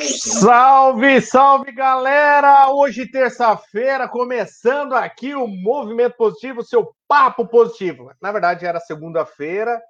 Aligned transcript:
Salve, 0.00 1.20
salve 1.20 1.72
galera! 1.72 2.70
Hoje, 2.70 3.10
terça-feira, 3.10 4.08
começando 4.08 4.94
aqui 4.94 5.34
o 5.34 5.46
Movimento 5.46 6.16
Positivo, 6.16 6.62
seu 6.62 6.92
papo 7.06 7.46
positivo. 7.46 8.10
Na 8.20 8.30
verdade, 8.30 8.66
era 8.66 8.80
segunda-feira 8.80 9.80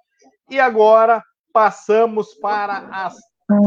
e 0.49 0.59
agora 0.59 1.23
passamos 1.53 2.33
para 2.35 2.87
as 2.91 3.15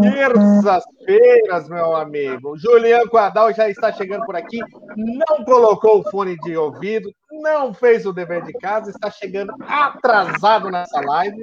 terças-feiras, 0.01 1.69
meu 1.69 1.97
amigo. 1.97 2.57
Juliano 2.57 3.11
Quadal 3.11 3.53
já 3.53 3.69
está 3.69 3.93
chegando 3.93 4.25
por 4.25 4.37
aqui, 4.37 4.61
não 4.97 5.45
colocou 5.45 6.01
o 6.01 6.11
fone 6.11 6.37
de 6.39 6.57
ouvido, 6.57 7.13
não 7.31 7.75
fez 7.75 8.07
o 8.07 8.13
dever 8.13 8.43
de 8.45 8.53
casa, 8.55 8.91
está 8.91 9.11
chegando 9.11 9.53
atrasado 9.67 10.71
nessa 10.71 11.01
live. 11.01 11.43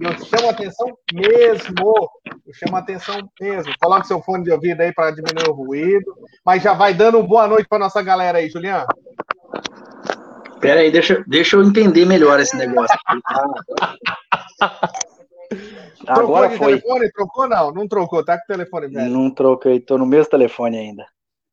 E 0.00 0.04
eu 0.04 0.24
chamo 0.24 0.48
a 0.48 0.50
atenção 0.50 0.98
mesmo. 1.12 2.10
Eu 2.46 2.54
chamo 2.54 2.76
a 2.76 2.80
atenção 2.80 3.16
mesmo. 3.40 3.72
Coloque 3.80 4.06
seu 4.06 4.20
fone 4.22 4.44
de 4.44 4.50
ouvido 4.50 4.80
aí 4.80 4.92
para 4.92 5.10
diminuir 5.10 5.48
o 5.48 5.54
ruído. 5.54 6.14
Mas 6.44 6.62
já 6.62 6.74
vai 6.74 6.94
dando 6.94 7.18
uma 7.18 7.26
boa 7.26 7.46
noite 7.46 7.68
para 7.68 7.78
nossa 7.78 8.02
galera 8.02 8.38
aí, 8.38 8.48
Juliano. 8.48 8.86
Pera 10.60 10.80
aí, 10.80 10.90
deixa, 10.90 11.22
deixa 11.26 11.56
eu 11.56 11.62
entender 11.62 12.06
melhor 12.06 12.40
esse 12.40 12.56
negócio. 12.56 12.96
Agora 16.06 16.48
trocou 16.48 16.58
foi. 16.58 16.80
telefone? 16.80 17.12
Trocou 17.12 17.48
não? 17.48 17.72
Não 17.72 17.88
trocou, 17.88 18.24
tá 18.24 18.36
com 18.36 18.44
o 18.44 18.46
telefone 18.46 18.88
velho. 18.88 19.10
Não 19.10 19.30
troquei, 19.30 19.80
tô 19.80 19.98
no 19.98 20.06
mesmo 20.06 20.30
telefone 20.30 20.78
ainda. 20.78 21.06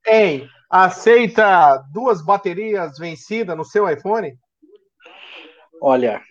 Tem. 0.04 0.48
Aceita 0.70 1.84
duas 1.94 2.24
baterias 2.24 2.98
vencidas 2.98 3.58
no 3.58 3.66
seu 3.66 3.90
iPhone? 3.90 4.34
Olha, 5.82 6.22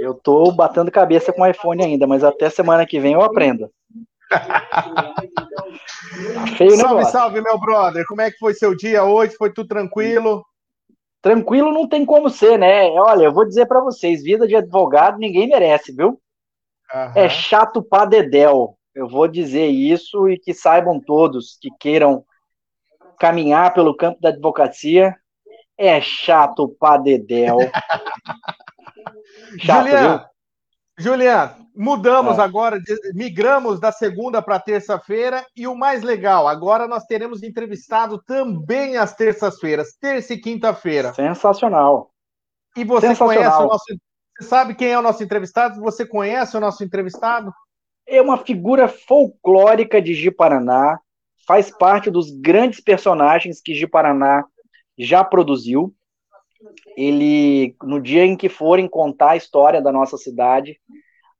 eu 0.00 0.14
tô 0.14 0.50
batendo 0.50 0.90
cabeça 0.90 1.32
com 1.32 1.42
o 1.42 1.46
iPhone 1.46 1.84
ainda, 1.84 2.06
mas 2.06 2.24
até 2.24 2.48
semana 2.48 2.86
que 2.86 2.98
vem 2.98 3.14
eu 3.14 3.22
aprendo. 3.22 3.70
Feio 6.56 6.70
salve, 6.70 6.94
negócio. 6.94 7.12
salve, 7.12 7.40
meu 7.40 7.58
brother. 7.58 8.04
Como 8.06 8.20
é 8.20 8.30
que 8.30 8.38
foi 8.38 8.54
seu 8.54 8.74
dia 8.74 9.04
hoje? 9.04 9.36
Foi 9.36 9.52
tudo 9.52 9.68
tranquilo? 9.68 10.44
Tranquilo 11.20 11.72
não 11.72 11.88
tem 11.88 12.04
como 12.04 12.28
ser, 12.28 12.58
né? 12.58 12.86
Olha, 12.90 13.24
eu 13.24 13.32
vou 13.32 13.46
dizer 13.46 13.66
para 13.66 13.80
vocês, 13.80 14.22
vida 14.22 14.46
de 14.46 14.56
advogado 14.56 15.18
ninguém 15.18 15.48
merece, 15.48 15.94
viu? 15.94 16.20
Uhum. 16.92 17.12
É 17.14 17.28
chato 17.28 17.82
pra 17.82 18.04
dedéu. 18.04 18.76
Eu 18.94 19.08
vou 19.08 19.26
dizer 19.26 19.66
isso 19.66 20.28
e 20.28 20.38
que 20.38 20.54
saibam 20.54 21.00
todos 21.00 21.58
que 21.60 21.68
queiram 21.80 22.24
caminhar 23.18 23.74
pelo 23.74 23.96
campo 23.96 24.20
da 24.20 24.28
advocacia. 24.28 25.16
É 25.76 26.00
chato 26.00 26.68
pra 26.78 26.96
dedéu. 26.96 27.58
Chato, 29.58 30.26
Julian, 30.96 31.54
mudamos 31.74 32.38
ah. 32.38 32.44
agora, 32.44 32.78
migramos 33.14 33.80
da 33.80 33.90
segunda 33.90 34.40
para 34.40 34.60
terça-feira 34.60 35.44
e 35.56 35.66
o 35.66 35.74
mais 35.74 36.02
legal, 36.02 36.46
agora 36.46 36.86
nós 36.86 37.04
teremos 37.04 37.42
entrevistado 37.42 38.22
também 38.22 38.96
às 38.96 39.14
terças-feiras, 39.14 39.96
terça 40.00 40.34
e 40.34 40.38
quinta-feira. 40.38 41.12
Sensacional. 41.12 42.10
E 42.76 42.84
você 42.84 43.08
Sensacional. 43.08 43.36
conhece 43.36 43.62
o 43.62 43.66
nosso 43.66 43.84
você 44.36 44.48
sabe 44.48 44.74
quem 44.74 44.88
é 44.88 44.98
o 44.98 45.02
nosso 45.02 45.22
entrevistado? 45.22 45.80
Você 45.80 46.04
conhece 46.04 46.56
o 46.56 46.60
nosso 46.60 46.82
entrevistado? 46.82 47.52
É 48.06 48.20
uma 48.20 48.36
figura 48.36 48.88
folclórica 48.88 50.02
de 50.02 50.12
Ji-Paraná, 50.12 50.98
faz 51.46 51.70
parte 51.70 52.10
dos 52.10 52.30
grandes 52.30 52.80
personagens 52.80 53.60
que 53.62 53.74
Ji-Paraná 53.74 54.44
já 54.98 55.22
produziu. 55.22 55.94
Ele, 56.96 57.74
no 57.82 58.00
dia 58.00 58.24
em 58.24 58.36
que 58.36 58.48
forem 58.48 58.88
contar 58.88 59.30
a 59.30 59.36
história 59.36 59.82
da 59.82 59.92
nossa 59.92 60.16
cidade, 60.16 60.78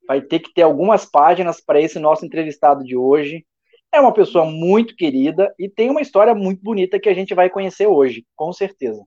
vai 0.07 0.21
ter 0.21 0.39
que 0.39 0.53
ter 0.53 0.61
algumas 0.61 1.05
páginas 1.05 1.61
para 1.61 1.81
esse 1.81 1.99
nosso 1.99 2.25
entrevistado 2.25 2.83
de 2.83 2.95
hoje. 2.95 3.45
É 3.91 3.99
uma 3.99 4.13
pessoa 4.13 4.45
muito 4.45 4.95
querida 4.95 5.53
e 5.57 5.69
tem 5.69 5.89
uma 5.89 6.01
história 6.01 6.35
muito 6.35 6.61
bonita 6.61 6.99
que 6.99 7.09
a 7.09 7.13
gente 7.13 7.33
vai 7.33 7.49
conhecer 7.49 7.87
hoje, 7.87 8.25
com 8.35 8.51
certeza. 8.51 9.03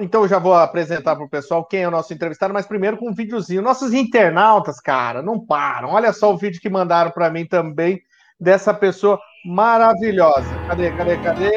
Então 0.00 0.28
já 0.28 0.38
vou 0.38 0.54
apresentar 0.54 1.16
para 1.16 1.24
o 1.24 1.28
pessoal 1.30 1.64
quem 1.64 1.82
é 1.82 1.88
o 1.88 1.90
nosso 1.90 2.14
entrevistado, 2.14 2.54
mas 2.54 2.66
primeiro 2.66 2.96
com 2.96 3.10
um 3.10 3.14
videozinho. 3.14 3.60
Nossos 3.60 3.92
internautas, 3.92 4.80
cara, 4.80 5.22
não 5.22 5.44
param. 5.44 5.90
Olha 5.90 6.12
só 6.12 6.32
o 6.32 6.36
vídeo 6.36 6.60
que 6.60 6.70
mandaram 6.70 7.10
para 7.10 7.30
mim 7.30 7.44
também 7.44 8.00
dessa 8.38 8.72
pessoa 8.72 9.20
maravilhosa. 9.44 10.48
Cadê, 10.68 10.92
cadê, 10.92 11.16
cadê? 11.18 11.52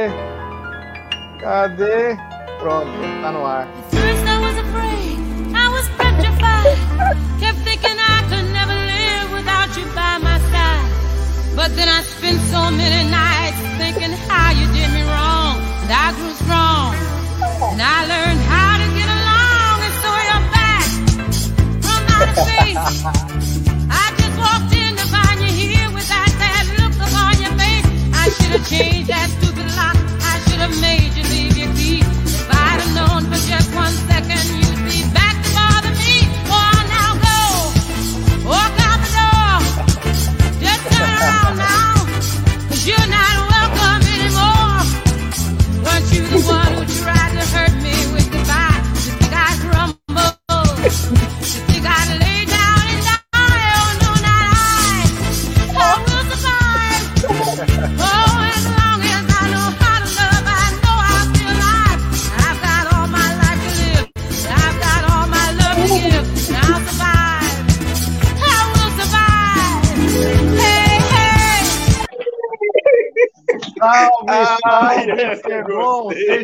Cadê? 1.39 2.40
Pronto, 2.61 2.91
tá 3.23 3.31
no 3.31 3.43
ar. 3.43 3.67
But 11.55 11.75
then 11.75 11.89
I 11.89 12.01
spent 12.01 12.39
so 12.49 12.71
many 12.71 13.09
nights 13.09 13.57
thinking 13.77 14.13
how 14.29 14.51
you 14.51 14.65
did 14.73 14.89
me 14.93 15.03
wrong. 15.03 15.57
And 15.83 15.91
I 15.91 16.13
grew 16.13 16.33
strong. 16.41 16.95
And 17.73 17.81
I 17.81 18.05
learned 18.05 18.41
how 18.49 18.77
to 18.81 18.87
get 18.97 19.09
along. 19.09 19.77
And 19.85 19.95
so 20.01 20.09
you're 20.27 20.47
back 20.53 20.85
from 21.85 22.01
outer 22.13 22.35
space. 22.45 22.77
I 23.89 24.05
just 24.21 24.37
walked 24.37 24.73
in 24.73 24.95
to 24.97 25.05
find 25.09 25.37
you 25.41 25.51
here 25.53 25.89
with 25.93 26.07
that 26.09 26.65
look 26.77 26.93
upon 26.97 27.41
your 27.41 27.53
face. 27.57 27.85
I 28.13 28.29
should 28.29 28.53
have 28.57 28.69
changed 28.69 29.09
that 29.09 29.20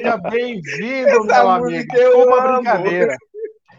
Seja 0.08 0.18
bem-vindo, 0.32 1.26
meu 1.26 1.50
amigo. 1.50 1.98
É 1.98 2.10
uma 2.16 2.54
brincadeira. 2.54 3.18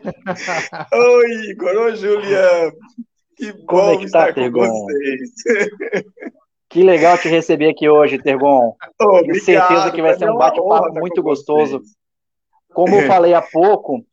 Oi, 0.92 1.30
Igor. 1.50 1.74
Oi, 1.74 1.96
Juliano. 1.96 2.72
Que 3.34 3.52
bom 3.52 3.64
Como 3.66 3.90
é 3.92 3.96
que 3.96 4.10
tá, 4.10 4.28
estar 4.28 4.34
Tergon? 4.34 4.68
com 4.68 4.86
vocês. 4.86 5.30
Que 6.70 6.82
legal 6.82 7.16
te 7.16 7.28
receber 7.28 7.70
aqui 7.70 7.88
hoje, 7.88 8.18
Tergon. 8.18 8.76
Oh, 9.00 9.22
Tenho 9.22 9.40
certeza 9.40 9.90
que 9.90 10.02
vai 10.02 10.18
ser 10.18 10.30
um 10.30 10.36
bate-papo 10.36 10.92
muito 11.00 11.22
gostoso. 11.22 11.80
Como 12.74 12.94
eu 12.94 13.06
falei 13.06 13.32
há 13.32 13.40
pouco, 13.40 14.04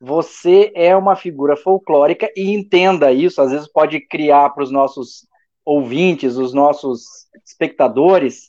você 0.00 0.70
é 0.76 0.94
uma 0.94 1.16
figura 1.16 1.56
folclórica 1.56 2.30
e 2.36 2.54
entenda 2.54 3.10
isso, 3.10 3.42
às 3.42 3.50
vezes 3.50 3.66
pode 3.66 4.00
criar 4.00 4.50
para 4.50 4.62
os 4.62 4.70
nossos 4.70 5.26
ouvintes, 5.64 6.36
os 6.36 6.54
nossos 6.54 7.02
espectadores, 7.44 8.48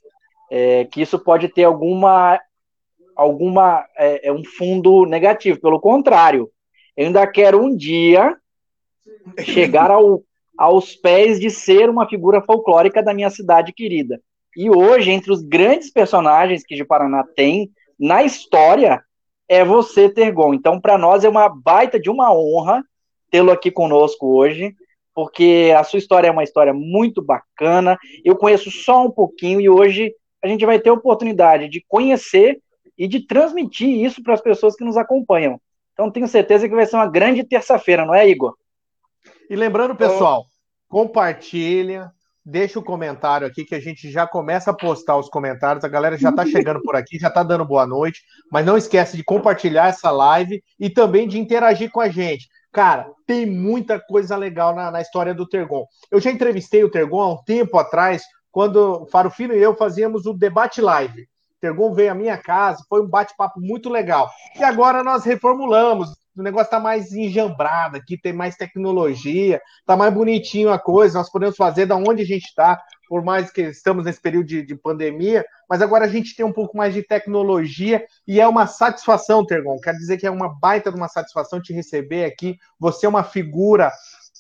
é, 0.52 0.86
que 0.86 1.02
isso 1.02 1.18
pode 1.18 1.50
ter 1.50 1.64
alguma 1.64 2.40
alguma 3.16 3.86
é, 3.98 4.28
é, 4.28 4.34
um 4.34 4.44
fundo 4.44 5.06
negativo. 5.06 5.60
Pelo 5.60 5.80
contrário, 5.80 6.50
eu 6.98 7.08
ainda 7.08 7.26
quero 7.26 7.62
um 7.62 7.76
dia 7.76 8.36
chegar 9.40 9.90
ao, 9.90 10.24
aos 10.58 10.96
pés 10.96 11.40
de 11.40 11.50
ser 11.50 11.90
uma 11.90 12.08
figura 12.08 12.42
folclórica 12.42 13.02
da 13.02 13.14
minha 13.14 13.30
cidade 13.30 13.74
querida. 13.74 14.22
E 14.56 14.70
hoje, 14.70 15.12
entre 15.12 15.32
os 15.32 15.42
grandes 15.42 15.92
personagens 15.92 16.64
que 16.64 16.76
de 16.76 16.86
Paraná 16.86 17.24
tem 17.36 17.70
na 18.00 18.24
história, 18.24 19.04
é 19.48 19.64
você, 19.64 20.10
Tergon. 20.10 20.54
Então, 20.54 20.80
para 20.80 20.98
nós 20.98 21.24
é 21.24 21.30
uma 21.30 21.50
baita 21.50 22.00
de 22.00 22.10
uma 22.10 22.34
honra 22.34 22.84
tê-lo 23.30 23.52
aqui 23.52 23.70
conosco 23.70 24.28
hoje, 24.28 24.74
porque 25.14 25.74
a 25.78 25.84
sua 25.84 26.00
história 26.00 26.28
é 26.28 26.32
uma 26.32 26.44
história 26.44 26.74
muito 26.74 27.22
bacana. 27.22 27.98
Eu 28.24 28.36
conheço 28.36 28.72
só 28.72 29.06
um 29.06 29.12
pouquinho 29.12 29.60
e 29.60 29.70
hoje 29.70 30.14
a 30.42 30.48
gente 30.48 30.66
vai 30.66 30.80
ter 30.80 30.90
a 30.90 30.94
oportunidade 30.94 31.68
de 31.70 31.84
conhecer 31.88 32.60
e 32.98 33.08
de 33.08 33.26
transmitir 33.26 34.04
isso 34.04 34.24
para 34.24 34.34
as 34.34 34.42
pessoas 34.42 34.76
que 34.76 34.84
nos 34.84 34.98
acompanham. 34.98 35.60
Então, 35.94 36.12
tenho 36.12 36.28
certeza 36.28 36.68
que 36.68 36.76
vai 36.76 36.86
ser 36.86 36.98
uma 36.98 37.10
grande 37.10 37.44
terça-feira, 37.44 38.06
não 38.06 38.14
é, 38.14 38.28
Igor? 38.28 38.54
E 39.50 39.56
lembrando, 39.56 39.96
pessoal, 39.96 40.46
compartilha, 40.88 42.12
deixa 42.46 42.78
o 42.78 42.84
comentário 42.84 43.48
aqui 43.48 43.64
que 43.64 43.74
a 43.74 43.80
gente 43.80 44.12
já 44.12 44.28
começa 44.28 44.72
a 44.72 44.74
postar 44.74 45.18
os 45.18 45.30
comentários. 45.30 45.84
A 45.84 45.90
galera 45.90 46.18
já 46.18 46.30
está 46.30 46.46
chegando 46.46 46.82
por 46.82 46.96
aqui, 46.96 47.18
já 47.18 47.30
está 47.30 47.44
dando 47.44 47.66
boa 47.66 47.88
noite. 47.88 48.22
Mas 48.52 48.66
não 48.66 48.78
esquece 48.78 49.18
de 49.18 49.24
compartilhar 49.24 49.88
essa 49.88 50.12
live 50.12 50.62
e 50.80 50.90
também 50.90 51.28
de 51.28 51.40
interagir 51.40 51.90
com 51.92 52.02
a 52.02 52.10
gente. 52.10 52.48
Cara, 52.72 53.10
tem 53.26 53.46
muita 53.46 54.00
coisa 54.00 54.36
legal 54.36 54.76
na, 54.76 54.92
na 54.92 55.02
história 55.02 55.34
do 55.34 55.48
Tergon. 55.48 55.86
Eu 56.12 56.20
já 56.20 56.30
entrevistei 56.30 56.84
o 56.84 56.92
Tergon 56.92 57.22
há 57.22 57.34
um 57.34 57.44
tempo 57.44 57.78
atrás, 57.78 58.22
quando 58.52 59.04
o 59.04 59.06
Faro 59.08 59.32
Filho 59.32 59.56
e 59.56 59.62
eu 59.62 59.76
fazíamos 59.76 60.26
o 60.26 60.34
debate 60.34 60.82
live. 60.82 61.26
Tergon 61.60 61.94
veio 61.94 62.12
à 62.12 62.16
minha 62.16 62.38
casa, 62.38 62.84
foi 62.88 63.02
um 63.02 63.08
bate-papo 63.08 63.60
muito 63.60 63.90
legal. 63.90 64.30
E 64.60 64.64
agora 64.64 65.04
nós 65.04 65.24
reformulamos, 65.24 66.10
o 66.38 66.44
negócio 66.44 66.66
está 66.66 66.80
mais 66.80 67.14
enjambrado 67.14 67.96
aqui, 67.96 68.18
tem 68.18 68.34
mais 68.34 68.56
tecnologia, 68.56 69.62
está 69.80 69.96
mais 69.96 70.14
bonitinho 70.14 70.70
a 70.70 70.78
coisa, 70.78 71.18
nós 71.18 71.32
podemos 71.32 71.56
fazer 71.56 71.86
da 71.86 71.96
onde 71.96 72.24
a 72.24 72.26
gente 72.26 72.46
está, 72.46 72.82
por 73.08 73.24
mais 73.24 73.50
que 73.50 73.62
estamos 73.62 74.04
nesse 74.04 74.22
período 74.22 74.48
de, 74.48 74.62
de, 74.62 74.76
pandemia, 74.76 75.46
mas 75.70 75.82
agora 75.82 76.06
a 76.06 76.10
gente 76.10 76.36
tem 76.36 76.46
um 76.46 76.52
pouco 76.52 76.76
mais 76.76 76.94
de 76.94 77.04
tecnologia 77.04 78.06
e 78.28 78.42
é 78.42 78.48
uma 78.48 78.68
satisfação, 78.68 79.46
Tergon. 79.46 79.78
Quero 79.80 79.98
dizer 79.98 80.18
que 80.18 80.28
é 80.28 80.32
uma 80.32 80.50
baita 80.50 80.92
de 80.92 80.98
uma 80.98 81.08
satisfação 81.08 81.62
te 81.62 81.72
receber 81.72 82.26
aqui. 82.26 82.58
Você 82.80 83.06
é 83.06 83.10
uma 83.10 83.24
figura 83.24 83.92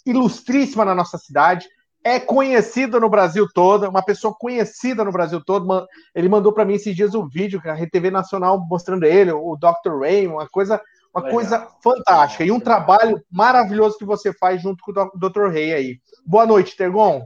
ilustríssima 0.06 0.83
na 0.83 0.94
nossa 0.94 1.17
cidade 1.17 1.67
é 2.06 2.19
conhecido 2.19 3.00
no 3.00 3.10
Brasil 3.10 3.48
todo, 3.52 3.90
uma 3.90 4.04
pessoa 4.04 4.31
conhecida 4.38 5.04
no 5.04 5.12
Brasil 5.12 5.44
todo. 5.44 5.88
Ele 6.13 6.30
mandou 6.30 6.54
para 6.54 6.63
mim 6.63 6.75
esses 6.75 6.96
dias 6.96 7.16
um 7.16 7.28
vídeo 7.28 7.60
que 7.60 7.68
a 7.68 7.74
RTV 7.74 8.12
Nacional 8.12 8.63
mostrando 8.69 9.06
ele, 9.06 9.31
o 9.31 9.57
Dr. 9.57 10.02
Ray, 10.02 10.28
uma 10.28 10.48
coisa, 10.48 10.80
uma 11.12 11.24
Legal. 11.24 11.34
coisa 11.34 11.68
fantástica 11.84 12.44
e 12.44 12.52
um 12.52 12.60
trabalho 12.60 13.19
maravilhoso 13.31 13.98
que 13.98 14.06
você 14.06 14.31
faz 14.31 14.62
junto 14.62 14.84
com 14.84 14.92
o 14.92 15.18
Dr. 15.18 15.48
Ray 15.48 15.74
aí. 15.74 16.00
Boa 16.24 16.46
noite, 16.46 16.78
Tergon. 16.78 17.25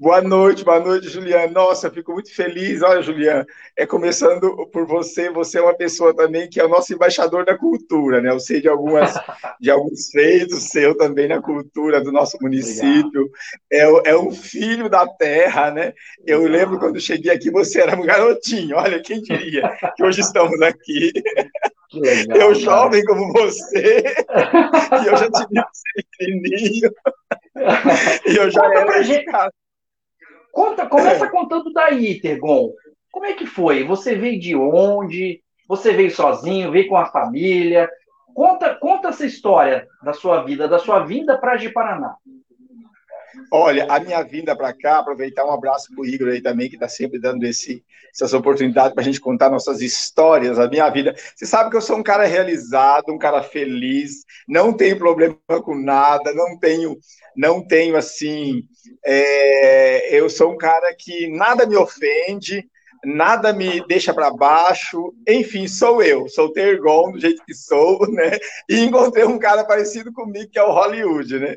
Boa 0.00 0.22
noite, 0.22 0.64
boa 0.64 0.78
noite, 0.78 1.08
Juliana. 1.08 1.50
Nossa, 1.50 1.90
fico 1.90 2.12
muito 2.12 2.32
feliz. 2.32 2.82
Olha, 2.82 3.02
Juliana, 3.02 3.44
é 3.76 3.84
começando 3.84 4.64
por 4.68 4.86
você. 4.86 5.28
Você 5.28 5.58
é 5.58 5.60
uma 5.60 5.76
pessoa 5.76 6.14
também 6.14 6.48
que 6.48 6.60
é 6.60 6.64
o 6.64 6.68
nosso 6.68 6.94
embaixador 6.94 7.44
da 7.44 7.58
cultura, 7.58 8.20
né? 8.20 8.30
Eu 8.30 8.38
sei 8.38 8.60
de 8.60 8.68
algumas, 8.68 9.12
de 9.60 9.68
alguns 9.72 10.08
feitos 10.12 10.70
seu 10.70 10.96
também 10.96 11.26
na 11.26 11.42
cultura 11.42 12.00
do 12.00 12.12
nosso 12.12 12.38
município. 12.40 13.28
É, 13.68 14.10
é, 14.10 14.16
um 14.16 14.30
filho 14.30 14.88
da 14.88 15.04
terra, 15.04 15.72
né? 15.72 15.92
Eu 16.24 16.46
lembro 16.46 16.78
quando 16.78 17.00
cheguei 17.00 17.32
aqui, 17.32 17.50
você 17.50 17.80
era 17.80 17.96
um 17.96 18.06
garotinho. 18.06 18.76
Olha, 18.76 19.02
quem 19.02 19.20
diria 19.20 19.68
que 19.96 20.04
hoje 20.04 20.20
estamos 20.20 20.62
aqui. 20.62 21.10
Legal, 21.92 22.36
eu 22.38 22.54
jovem 22.54 23.02
cara. 23.02 23.18
como 23.18 23.32
você, 23.32 24.04
e 25.02 25.06
eu 25.06 25.16
já 25.16 25.30
tive 25.30 25.54
você 25.54 26.02
pequenininho, 26.18 26.90
e 28.28 28.36
eu 28.36 28.50
já 28.50 28.60
Conta 28.60 28.78
era 28.78 29.02
gente, 29.02 29.24
Conta, 30.58 30.86
começa 30.86 31.24
é. 31.24 31.30
contando 31.30 31.72
daí, 31.72 32.20
Tergon. 32.20 32.72
Como 33.12 33.24
é 33.24 33.32
que 33.32 33.46
foi? 33.46 33.84
Você 33.84 34.16
veio 34.16 34.40
de 34.40 34.56
onde? 34.56 35.40
Você 35.68 35.92
veio 35.92 36.10
sozinho? 36.10 36.72
Veio 36.72 36.88
com 36.88 36.96
a 36.96 37.06
família? 37.06 37.88
Conta, 38.34 38.74
conta 38.74 39.10
essa 39.10 39.24
história 39.24 39.86
da 40.02 40.12
sua 40.12 40.42
vida, 40.42 40.66
da 40.66 40.80
sua 40.80 41.04
vinda 41.04 41.38
para 41.38 41.56
Ji-Paraná. 41.56 42.16
Olha, 43.50 43.86
a 43.88 43.98
minha 44.00 44.22
vinda 44.22 44.54
para 44.54 44.72
cá, 44.72 44.98
aproveitar 44.98 45.44
um 45.44 45.52
abraço 45.52 45.88
para 45.94 46.02
o 46.02 46.06
Igor 46.06 46.28
aí 46.28 46.42
também, 46.42 46.68
que 46.68 46.76
está 46.76 46.88
sempre 46.88 47.18
dando 47.18 47.44
esse, 47.44 47.82
essas 48.14 48.32
oportunidades 48.34 48.92
para 48.92 49.02
a 49.02 49.04
gente 49.04 49.20
contar 49.20 49.50
nossas 49.50 49.80
histórias, 49.80 50.58
a 50.58 50.68
minha 50.68 50.88
vida. 50.90 51.14
Você 51.34 51.46
sabe 51.46 51.70
que 51.70 51.76
eu 51.76 51.80
sou 51.80 51.96
um 51.96 52.02
cara 52.02 52.24
realizado, 52.24 53.12
um 53.12 53.18
cara 53.18 53.42
feliz, 53.42 54.24
não 54.46 54.72
tenho 54.72 54.98
problema 54.98 55.36
com 55.62 55.74
nada, 55.74 56.32
não 56.34 56.58
tenho, 56.58 56.98
não 57.36 57.66
tenho 57.66 57.96
assim, 57.96 58.64
é, 59.04 60.16
eu 60.16 60.28
sou 60.28 60.52
um 60.52 60.56
cara 60.58 60.94
que 60.98 61.28
nada 61.28 61.66
me 61.66 61.76
ofende, 61.76 62.66
nada 63.04 63.52
me 63.52 63.86
deixa 63.86 64.12
para 64.12 64.30
baixo, 64.30 65.14
enfim, 65.26 65.68
sou 65.68 66.02
eu, 66.02 66.28
sou 66.28 66.52
Tergon 66.52 67.12
do 67.12 67.20
jeito 67.20 67.42
que 67.44 67.54
sou, 67.54 68.00
né? 68.12 68.38
E 68.68 68.80
encontrei 68.80 69.24
um 69.24 69.38
cara 69.38 69.64
parecido 69.64 70.12
comigo 70.12 70.50
que 70.50 70.58
é 70.58 70.62
o 70.62 70.72
Hollywood, 70.72 71.38
né? 71.38 71.56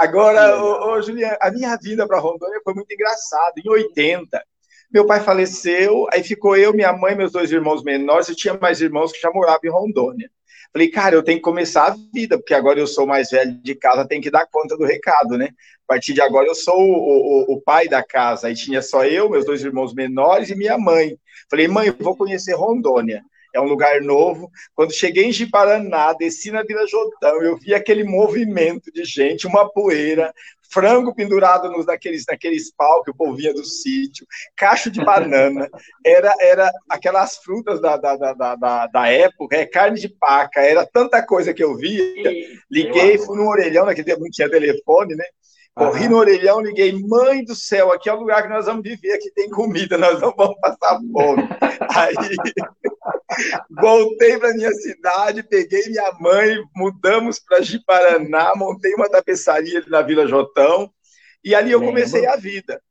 Agora, 0.00 0.58
ô, 0.64 0.92
ô, 0.92 1.02
Juliana, 1.02 1.36
a 1.42 1.50
minha 1.50 1.76
vida 1.76 2.06
para 2.06 2.18
Rondônia 2.18 2.58
foi 2.64 2.72
muito 2.72 2.90
engraçada. 2.90 3.52
Em 3.62 3.68
80, 3.68 4.42
meu 4.90 5.06
pai 5.06 5.20
faleceu, 5.20 6.06
aí 6.10 6.24
ficou 6.24 6.56
eu, 6.56 6.72
minha 6.72 6.90
mãe, 6.90 7.14
meus 7.14 7.32
dois 7.32 7.52
irmãos 7.52 7.84
menores, 7.84 8.30
e 8.30 8.34
tinha 8.34 8.58
mais 8.58 8.80
irmãos 8.80 9.12
que 9.12 9.20
já 9.20 9.30
moravam 9.30 9.60
em 9.62 9.68
Rondônia. 9.68 10.30
Falei, 10.72 10.88
cara, 10.88 11.14
eu 11.14 11.22
tenho 11.22 11.36
que 11.36 11.42
começar 11.42 11.88
a 11.88 11.96
vida, 12.14 12.38
porque 12.38 12.54
agora 12.54 12.80
eu 12.80 12.86
sou 12.86 13.06
mais 13.06 13.28
velho 13.30 13.52
de 13.62 13.74
casa, 13.74 14.08
tenho 14.08 14.22
que 14.22 14.30
dar 14.30 14.46
conta 14.50 14.74
do 14.74 14.86
recado, 14.86 15.36
né? 15.36 15.50
A 15.86 15.92
partir 15.92 16.14
de 16.14 16.22
agora 16.22 16.46
eu 16.46 16.54
sou 16.54 16.80
o, 16.80 17.52
o, 17.52 17.54
o 17.56 17.60
pai 17.60 17.86
da 17.86 18.02
casa. 18.02 18.46
Aí 18.46 18.54
tinha 18.54 18.80
só 18.80 19.04
eu, 19.04 19.28
meus 19.28 19.44
dois 19.44 19.62
irmãos 19.62 19.92
menores 19.92 20.48
e 20.48 20.56
minha 20.56 20.78
mãe. 20.78 21.18
Falei, 21.50 21.68
mãe, 21.68 21.90
vou 21.90 22.16
conhecer 22.16 22.54
Rondônia 22.54 23.22
é 23.54 23.60
um 23.60 23.66
lugar 23.66 24.00
novo. 24.00 24.50
Quando 24.74 24.92
cheguei 24.92 25.24
em 25.24 25.32
Jiparaná, 25.32 26.12
desci 26.12 26.50
na 26.50 26.62
Vila 26.62 26.86
Jotão, 26.86 27.42
eu 27.42 27.56
vi 27.56 27.74
aquele 27.74 28.04
movimento 28.04 28.92
de 28.92 29.04
gente, 29.04 29.46
uma 29.46 29.68
poeira, 29.70 30.32
frango 30.70 31.14
pendurado 31.14 31.70
nos, 31.70 31.86
naqueles, 31.86 32.24
naqueles 32.26 32.72
pau 32.72 33.02
que 33.02 33.10
o 33.10 33.14
povo 33.14 33.34
vinha 33.34 33.52
do 33.52 33.64
sítio, 33.64 34.26
cacho 34.56 34.90
de 34.90 35.04
banana, 35.04 35.68
era, 36.06 36.32
era 36.40 36.72
aquelas 36.88 37.36
frutas 37.38 37.80
da, 37.80 37.96
da, 37.96 38.16
da, 38.16 38.54
da, 38.54 38.86
da 38.86 39.08
época, 39.08 39.56
é 39.56 39.66
carne 39.66 40.00
de 40.00 40.08
paca, 40.08 40.60
era 40.60 40.86
tanta 40.86 41.24
coisa 41.24 41.52
que 41.52 41.62
eu 41.62 41.76
via. 41.76 42.02
Liguei, 42.70 43.18
fui 43.18 43.36
no 43.36 43.48
orelhão, 43.48 43.86
naquele 43.86 44.06
tempo 44.06 44.20
não 44.20 44.30
tinha 44.30 44.48
telefone, 44.48 45.14
né? 45.16 45.24
Corri 45.74 46.08
no 46.08 46.16
orelhão, 46.16 46.60
liguei, 46.60 46.92
mãe 46.92 47.44
do 47.44 47.54
céu, 47.54 47.92
aqui 47.92 48.08
é 48.08 48.12
o 48.12 48.18
lugar 48.18 48.42
que 48.42 48.48
nós 48.48 48.66
vamos 48.66 48.82
viver, 48.82 49.12
aqui 49.12 49.30
tem 49.30 49.48
comida, 49.48 49.96
nós 49.96 50.20
não 50.20 50.34
vamos 50.36 50.58
passar 50.60 50.98
fome. 51.12 51.42
Aí 51.96 52.14
voltei 53.80 54.38
para 54.38 54.52
minha 54.52 54.72
cidade, 54.72 55.42
peguei 55.42 55.88
minha 55.88 56.12
mãe, 56.20 56.58
mudamos 56.74 57.38
para 57.38 57.62
Jiparaná, 57.62 58.52
montei 58.56 58.92
uma 58.94 59.08
tapeçaria 59.08 59.82
na 59.86 60.02
Vila 60.02 60.26
Jotão, 60.26 60.92
e 61.42 61.54
ali 61.54 61.70
eu 61.70 61.80
comecei 61.80 62.26
a 62.26 62.36
vida. 62.36 62.82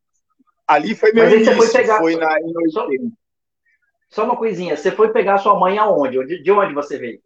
Ali 0.67 0.95
foi 0.95 1.12
meu 1.12 1.29
início, 1.29 1.55
foi, 1.55 1.71
pegar... 1.71 1.98
foi 2.00 2.15
na, 2.15 2.39
em 2.39 3.12
só 4.09 4.25
uma 4.25 4.36
coisinha, 4.36 4.75
você 4.75 4.91
foi 4.91 5.12
pegar 5.12 5.38
sua 5.38 5.59
mãe 5.59 5.77
aonde? 5.77 6.41
De 6.41 6.51
onde 6.51 6.74
você 6.74 6.98
veio? 6.98 7.21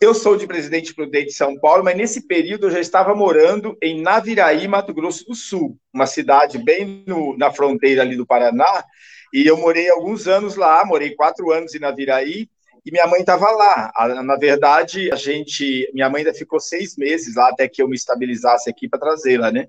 Eu 0.00 0.14
sou 0.14 0.36
de 0.36 0.46
Presidente 0.46 0.94
Prudente, 0.94 1.32
São 1.32 1.58
Paulo, 1.58 1.84
mas 1.84 1.96
nesse 1.96 2.26
período 2.26 2.66
eu 2.66 2.70
já 2.70 2.80
estava 2.80 3.14
morando 3.14 3.76
em 3.82 4.00
Naviraí, 4.00 4.66
Mato 4.66 4.94
Grosso 4.94 5.26
do 5.26 5.34
Sul, 5.34 5.76
uma 5.92 6.06
cidade 6.06 6.58
bem 6.58 7.04
no, 7.06 7.36
na 7.36 7.50
fronteira 7.50 8.02
ali 8.02 8.16
do 8.16 8.26
Paraná, 8.26 8.84
e 9.32 9.46
eu 9.46 9.56
morei 9.56 9.88
alguns 9.90 10.26
anos 10.26 10.56
lá, 10.56 10.84
morei 10.84 11.14
quatro 11.14 11.50
anos 11.52 11.74
em 11.74 11.78
Naviraí, 11.78 12.48
e 12.84 12.90
minha 12.90 13.06
mãe 13.06 13.20
estava 13.20 13.50
lá. 13.50 13.92
Na 14.22 14.36
verdade, 14.36 15.10
a 15.12 15.16
gente, 15.16 15.90
minha 15.92 16.08
mãe 16.08 16.20
ainda 16.20 16.34
ficou 16.34 16.58
seis 16.58 16.96
meses 16.96 17.36
lá 17.36 17.48
até 17.48 17.68
que 17.68 17.82
eu 17.82 17.88
me 17.88 17.96
estabilizasse 17.96 18.70
aqui 18.70 18.88
para 18.88 19.00
trazê-la, 19.00 19.50
né? 19.50 19.68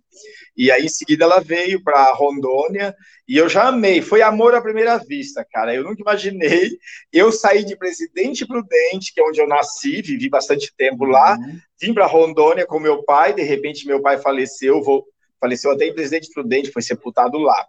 E 0.56 0.72
aí, 0.72 0.86
em 0.86 0.90
seguida, 0.90 1.26
ela 1.26 1.40
veio 1.40 1.84
para 1.84 2.12
Rondônia 2.14 2.96
e 3.28 3.38
eu 3.38 3.48
já 3.50 3.68
amei. 3.68 4.02
Foi 4.02 4.22
amor 4.22 4.54
à 4.56 4.62
primeira 4.62 4.98
vista, 4.98 5.46
cara. 5.50 5.74
Eu 5.74 5.84
nunca 5.84 6.02
imaginei. 6.02 6.78
Eu 7.12 7.32
saí 7.32 7.64
de 7.64 7.76
Presidente 7.76 8.46
Prudente, 8.46 9.14
que 9.14 9.22
é 9.22 9.24
onde 9.24 9.42
eu 9.42 9.48
nasci, 9.48 10.02
vivi 10.02 10.30
bastante 10.30 10.74
tempo 10.76 11.06
lá, 11.06 11.38
uhum. 11.38 11.60
vim 11.82 11.94
para 11.94 12.06
Rondônia 12.06 12.66
com 12.66 12.80
meu 12.80 13.04
pai. 13.04 13.34
De 13.34 13.44
repente, 13.44 13.88
meu 13.88 14.02
pai 14.02 14.18
faleceu, 14.18 14.82
vou, 14.82 15.06
faleceu 15.40 15.72
até 15.72 15.86
em 15.86 15.94
Presidente 15.94 16.30
Prudente, 16.34 16.72
foi 16.72 16.82
sepultado 16.82 17.38
lá. 17.38 17.66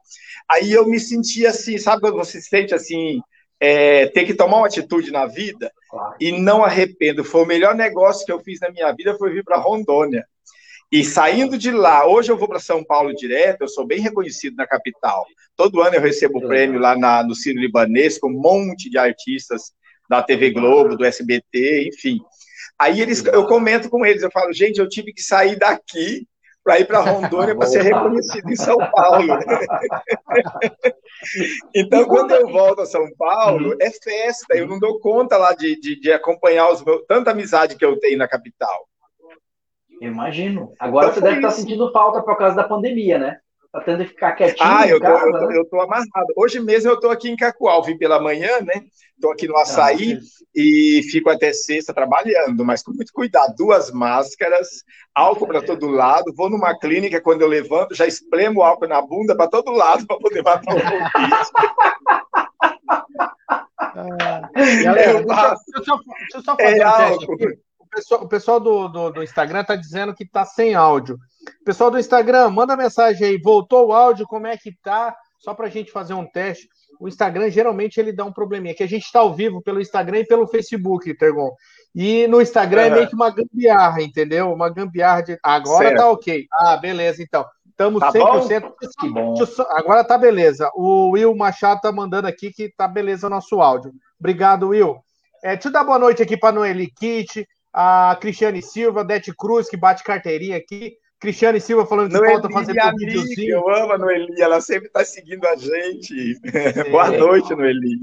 Aí 0.50 0.72
eu 0.72 0.86
me 0.86 1.00
senti 1.00 1.46
assim, 1.46 1.78
sabe 1.78 2.02
quando 2.02 2.16
você 2.16 2.40
se 2.40 2.48
sente 2.48 2.74
assim, 2.74 3.20
é, 3.64 4.06
ter 4.08 4.24
que 4.24 4.34
tomar 4.34 4.56
uma 4.56 4.66
atitude 4.66 5.12
na 5.12 5.24
vida 5.24 5.72
claro. 5.88 6.16
e 6.18 6.32
não 6.32 6.64
arrependo. 6.64 7.22
Foi 7.22 7.44
o 7.44 7.46
melhor 7.46 7.76
negócio 7.76 8.26
que 8.26 8.32
eu 8.32 8.40
fiz 8.40 8.58
na 8.58 8.68
minha 8.68 8.90
vida, 8.90 9.16
foi 9.16 9.32
vir 9.32 9.44
para 9.44 9.56
Rondônia. 9.56 10.26
E 10.90 11.04
saindo 11.04 11.56
de 11.56 11.70
lá, 11.70 12.04
hoje 12.04 12.32
eu 12.32 12.36
vou 12.36 12.48
para 12.48 12.58
São 12.58 12.82
Paulo 12.82 13.14
direto, 13.14 13.62
eu 13.62 13.68
sou 13.68 13.86
bem 13.86 14.00
reconhecido 14.00 14.56
na 14.56 14.66
capital. 14.66 15.24
Todo 15.56 15.80
ano 15.80 15.94
eu 15.94 16.00
recebo 16.00 16.40
o 16.40 16.48
prêmio 16.48 16.80
lá 16.80 16.98
na, 16.98 17.22
no 17.22 17.36
Ciro 17.36 17.60
Libanês, 17.60 18.18
com 18.18 18.30
um 18.30 18.40
monte 18.40 18.90
de 18.90 18.98
artistas 18.98 19.72
da 20.10 20.20
TV 20.20 20.50
Globo, 20.50 20.96
do 20.96 21.04
SBT, 21.04 21.88
enfim. 21.88 22.18
Aí 22.76 23.00
eles, 23.00 23.24
eu 23.24 23.46
comento 23.46 23.88
com 23.88 24.04
eles, 24.04 24.24
eu 24.24 24.30
falo, 24.32 24.52
gente, 24.52 24.80
eu 24.80 24.88
tive 24.88 25.12
que 25.12 25.22
sair 25.22 25.54
daqui 25.56 26.26
para 26.64 26.78
ir 26.78 26.86
para 26.86 27.00
Rondônia 27.00 27.56
para 27.56 27.66
ser 27.66 27.82
reconhecido 27.82 28.50
em 28.50 28.56
São 28.56 28.76
Paulo. 28.78 29.26
então, 31.74 32.04
quando 32.04 32.32
eu 32.32 32.48
volto 32.48 32.82
a 32.82 32.86
São 32.86 33.04
Paulo, 33.16 33.70
uhum. 33.70 33.76
é 33.80 33.90
festa. 33.90 34.56
Eu 34.56 34.68
não 34.68 34.78
dou 34.78 35.00
conta 35.00 35.36
lá 35.36 35.54
de, 35.54 35.78
de, 35.80 36.00
de 36.00 36.12
acompanhar 36.12 36.70
os 36.70 36.84
meus, 36.84 37.04
tanta 37.06 37.32
amizade 37.32 37.76
que 37.76 37.84
eu 37.84 37.98
tenho 37.98 38.18
na 38.18 38.28
capital. 38.28 38.86
imagino. 40.00 40.72
Agora 40.78 41.06
então, 41.06 41.14
você 41.14 41.20
deve 41.20 41.36
estar 41.36 41.50
sentindo 41.50 41.90
falta 41.92 42.22
por 42.22 42.36
causa 42.36 42.54
da 42.54 42.64
pandemia, 42.64 43.18
né? 43.18 43.38
Tá 43.72 43.80
tendo 43.80 44.04
que 44.04 44.10
ficar 44.10 44.32
quietinho. 44.32 44.68
Ah, 44.68 44.86
eu 44.86 45.00
tô, 45.00 45.06
casa, 45.06 45.26
eu, 45.26 45.32
tô, 45.32 45.46
né? 45.46 45.58
eu 45.58 45.64
tô 45.64 45.80
amarrado. 45.80 46.32
Hoje 46.36 46.60
mesmo 46.60 46.90
eu 46.90 47.00
tô 47.00 47.08
aqui 47.08 47.30
em 47.30 47.36
Cacoal, 47.36 47.82
vim 47.82 47.96
pela 47.96 48.20
manhã, 48.20 48.60
né? 48.60 48.84
Tô 49.18 49.30
aqui 49.30 49.48
no 49.48 49.56
açaí 49.56 50.12
ah, 50.12 50.20
e 50.54 51.00
fico 51.10 51.30
até 51.30 51.54
sexta 51.54 51.94
trabalhando, 51.94 52.66
mas 52.66 52.82
com 52.82 52.92
muito 52.92 53.10
cuidado. 53.14 53.54
Duas 53.56 53.90
máscaras, 53.90 54.68
álcool 55.14 55.46
para 55.46 55.62
todo 55.62 55.88
lado. 55.88 56.34
Vou 56.36 56.50
numa 56.50 56.78
clínica, 56.78 57.18
quando 57.22 57.40
eu 57.40 57.48
levanto, 57.48 57.94
já 57.94 58.06
espremo 58.06 58.62
álcool 58.62 58.88
na 58.88 59.00
bunda 59.00 59.34
para 59.34 59.48
todo 59.48 59.72
lado 59.72 60.06
para 60.06 60.18
poder 60.18 60.42
matar 60.42 60.74
o 60.74 60.80
Covid. 60.80 61.34
Ah, 63.94 64.50
galera, 64.82 65.24
deixa, 65.24 65.56
deixa, 65.74 65.78
eu 65.78 65.84
só, 65.84 66.02
deixa 66.18 66.36
eu 66.36 66.42
só 66.42 66.56
fazer 66.56 66.78
é 66.78 66.88
um 66.88 66.96
teste 66.96 67.32
aqui. 67.32 67.58
Pessoal, 67.92 68.22
o 68.22 68.28
pessoal 68.28 68.60
do, 68.60 68.88
do, 68.88 69.10
do 69.10 69.22
Instagram 69.22 69.64
tá 69.64 69.76
dizendo 69.76 70.14
que 70.14 70.24
tá 70.24 70.44
sem 70.44 70.74
áudio. 70.74 71.18
Pessoal 71.64 71.90
do 71.90 71.98
Instagram, 71.98 72.50
manda 72.50 72.76
mensagem 72.76 73.28
aí. 73.28 73.38
Voltou 73.38 73.88
o 73.88 73.92
áudio? 73.92 74.26
Como 74.26 74.46
é 74.46 74.56
que 74.56 74.72
tá? 74.82 75.14
Só 75.38 75.54
para 75.54 75.66
a 75.66 75.70
gente 75.70 75.92
fazer 75.92 76.14
um 76.14 76.26
teste. 76.26 76.68
O 76.98 77.08
Instagram 77.08 77.50
geralmente 77.50 77.98
ele 77.98 78.12
dá 78.12 78.24
um 78.24 78.32
probleminha, 78.32 78.74
que 78.74 78.82
a 78.82 78.88
gente 78.88 79.04
está 79.04 79.20
ao 79.20 79.34
vivo 79.34 79.60
pelo 79.60 79.80
Instagram 79.80 80.20
e 80.20 80.26
pelo 80.26 80.46
Facebook, 80.46 81.12
Tergon. 81.14 81.50
E 81.94 82.26
no 82.28 82.40
Instagram 82.40 82.82
é, 82.82 82.86
é 82.86 82.90
meio 82.90 83.08
que 83.08 83.14
uma 83.14 83.30
gambiarra, 83.30 84.02
entendeu? 84.02 84.52
Uma 84.52 84.70
gambiarra 84.70 85.22
de. 85.22 85.38
Agora 85.42 85.88
certo. 85.88 85.98
tá 85.98 86.10
ok. 86.10 86.46
Ah, 86.52 86.76
beleza, 86.76 87.22
então. 87.22 87.44
Estamos 87.68 88.00
tá 88.00 88.12
100%. 88.12 88.72
Bom? 89.12 89.46
Só... 89.46 89.66
Agora 89.70 90.04
tá 90.04 90.16
beleza. 90.16 90.70
O 90.74 91.10
Will 91.10 91.34
Machado 91.34 91.80
tá 91.80 91.90
mandando 91.90 92.28
aqui 92.28 92.52
que 92.52 92.68
tá 92.68 92.86
beleza 92.86 93.26
o 93.26 93.30
nosso 93.30 93.60
áudio. 93.60 93.92
Obrigado, 94.20 94.68
Will. 94.68 95.02
É, 95.42 95.54
deixa 95.54 95.68
eu 95.68 95.72
dar 95.72 95.82
boa 95.82 95.98
noite 95.98 96.22
aqui 96.22 96.36
para 96.36 96.54
Noeli 96.54 96.88
Kit, 96.88 97.44
a 97.72 98.16
Cristiane 98.20 98.62
Silva, 98.62 99.04
Dete 99.04 99.32
Cruz, 99.34 99.68
que 99.68 99.76
bate 99.76 100.04
carteirinha 100.04 100.56
aqui. 100.56 100.96
Cristiane 101.18 101.60
Silva 101.60 101.86
falando 101.86 102.10
que 102.10 102.16
Noeli, 102.18 102.32
falta 102.32 102.50
fazer 102.50 102.74
videozinho. 102.96 103.54
Eu 103.54 103.68
amo 103.74 103.92
a 103.92 103.98
Noeli, 103.98 104.40
ela 104.40 104.60
sempre 104.60 104.88
está 104.88 105.04
seguindo 105.04 105.46
a 105.46 105.56
gente. 105.56 106.38
Boa 106.90 107.10
noite, 107.10 107.54
Noeli. 107.54 108.00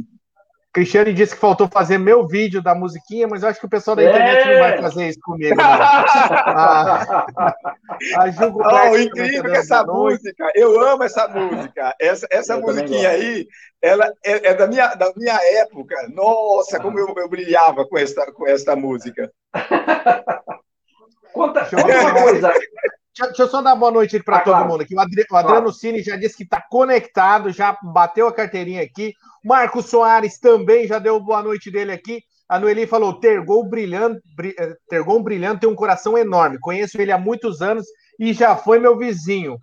Cristiane 0.72 1.14
disse 1.14 1.34
que 1.34 1.42
faltou 1.42 1.68
fazer 1.68 1.98
meu 1.98 2.28
vídeo 2.28 2.62
da 2.62 2.76
musiquinha, 2.76 3.28
mas 3.28 3.42
eu 3.42 3.50
acho 3.50 3.60
que 3.60 3.66
o 3.66 3.70
pessoal 3.70 3.96
da 3.96 4.04
internet 4.04 4.48
é. 4.48 4.54
não 4.54 4.60
vai 4.60 4.82
fazer 4.82 5.08
isso 5.10 5.20
comigo. 5.22 5.56
a, 5.60 7.26
a 8.18 8.30
Jugo 8.30 8.62
oh, 8.64 8.90
o 8.92 9.00
incrível 9.00 9.44
tá 9.44 9.50
que 9.50 9.58
essa 9.58 9.84
música, 9.84 10.52
eu 10.54 10.80
amo 10.80 11.04
essa 11.04 11.28
música. 11.28 11.96
Essa, 12.00 12.28
essa 12.30 12.58
musiquinha 12.58 13.10
aí, 13.10 13.48
ela 13.82 14.12
é, 14.24 14.50
é, 14.50 14.54
da, 14.54 14.68
minha, 14.68 14.94
da 14.94 15.12
minha 15.16 15.40
época. 15.62 15.96
Nossa, 16.14 16.80
como 16.80 17.00
eu, 17.00 17.16
eu 17.18 17.28
brilhava 17.28 17.84
com 17.88 17.98
esta, 17.98 18.32
com 18.32 18.48
esta 18.48 18.76
música. 18.76 19.32
Conta, 21.34 21.66
conta 21.66 22.00
uma 22.00 22.22
coisa. 22.22 22.54
Deixa 23.28 23.44
eu 23.44 23.48
só 23.50 23.62
dar 23.62 23.76
boa 23.76 23.92
noite 23.92 24.22
para 24.24 24.38
ah, 24.38 24.42
todo 24.42 24.54
claro. 24.54 24.70
mundo 24.70 24.82
aqui. 24.82 24.96
O, 24.96 25.00
Adri, 25.00 25.26
o 25.30 25.36
Adriano 25.36 25.62
claro. 25.62 25.74
Cine 25.74 26.02
já 26.02 26.16
disse 26.16 26.38
que 26.38 26.44
está 26.44 26.62
conectado, 26.62 27.52
já 27.52 27.78
bateu 27.82 28.28
a 28.28 28.34
carteirinha 28.34 28.82
aqui. 28.82 29.14
Marcos 29.44 29.88
Soares 29.88 30.40
também 30.40 30.88
já 30.88 31.00
deu 31.00 31.20
boa 31.20 31.44
noite 31.44 31.70
dele 31.70 31.92
aqui. 31.92 32.22
A 32.48 32.58
Noeli 32.58 32.88
falou: 32.88 33.20
Tergol 33.20 33.64
brilhando, 33.64 34.20
eh, 34.58 34.76
Tergol 34.90 35.22
brilhando 35.22 35.60
tem 35.60 35.70
um 35.70 35.76
coração 35.76 36.18
enorme. 36.18 36.60
Conheço 36.60 37.00
ele 37.00 37.12
há 37.12 37.18
muitos 37.18 37.62
anos 37.62 37.86
e 38.20 38.34
já 38.34 38.56
foi 38.56 38.80
meu 38.80 38.98
vizinho. 38.98 39.58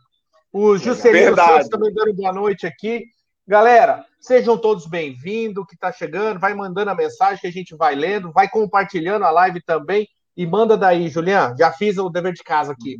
O 0.53 0.77
Juscelino 0.79 1.35
Santos 1.35 1.69
também 1.69 1.93
dando 1.93 2.15
boa 2.15 2.33
noite 2.33 2.67
aqui. 2.67 3.05
Galera, 3.47 4.05
sejam 4.21 4.57
todos 4.57 4.87
bem-vindos. 4.87 5.67
Que 5.67 5.75
está 5.75 5.91
chegando, 5.91 6.39
vai 6.39 6.55
mandando 6.55 6.91
a 6.91 6.95
mensagem 6.95 7.41
que 7.41 7.47
a 7.47 7.53
gente 7.53 7.75
vai 7.75 7.95
lendo, 7.95 8.33
vai 8.33 8.49
compartilhando 8.49 9.25
a 9.25 9.31
live 9.31 9.61
também. 9.63 10.07
E 10.37 10.47
manda 10.47 10.77
daí, 10.77 11.09
Julian. 11.09 11.55
Já 11.59 11.73
fiz 11.73 11.99
o 11.99 12.09
dever 12.09 12.33
de 12.33 12.45
casa 12.45 12.73
aqui. 12.73 12.97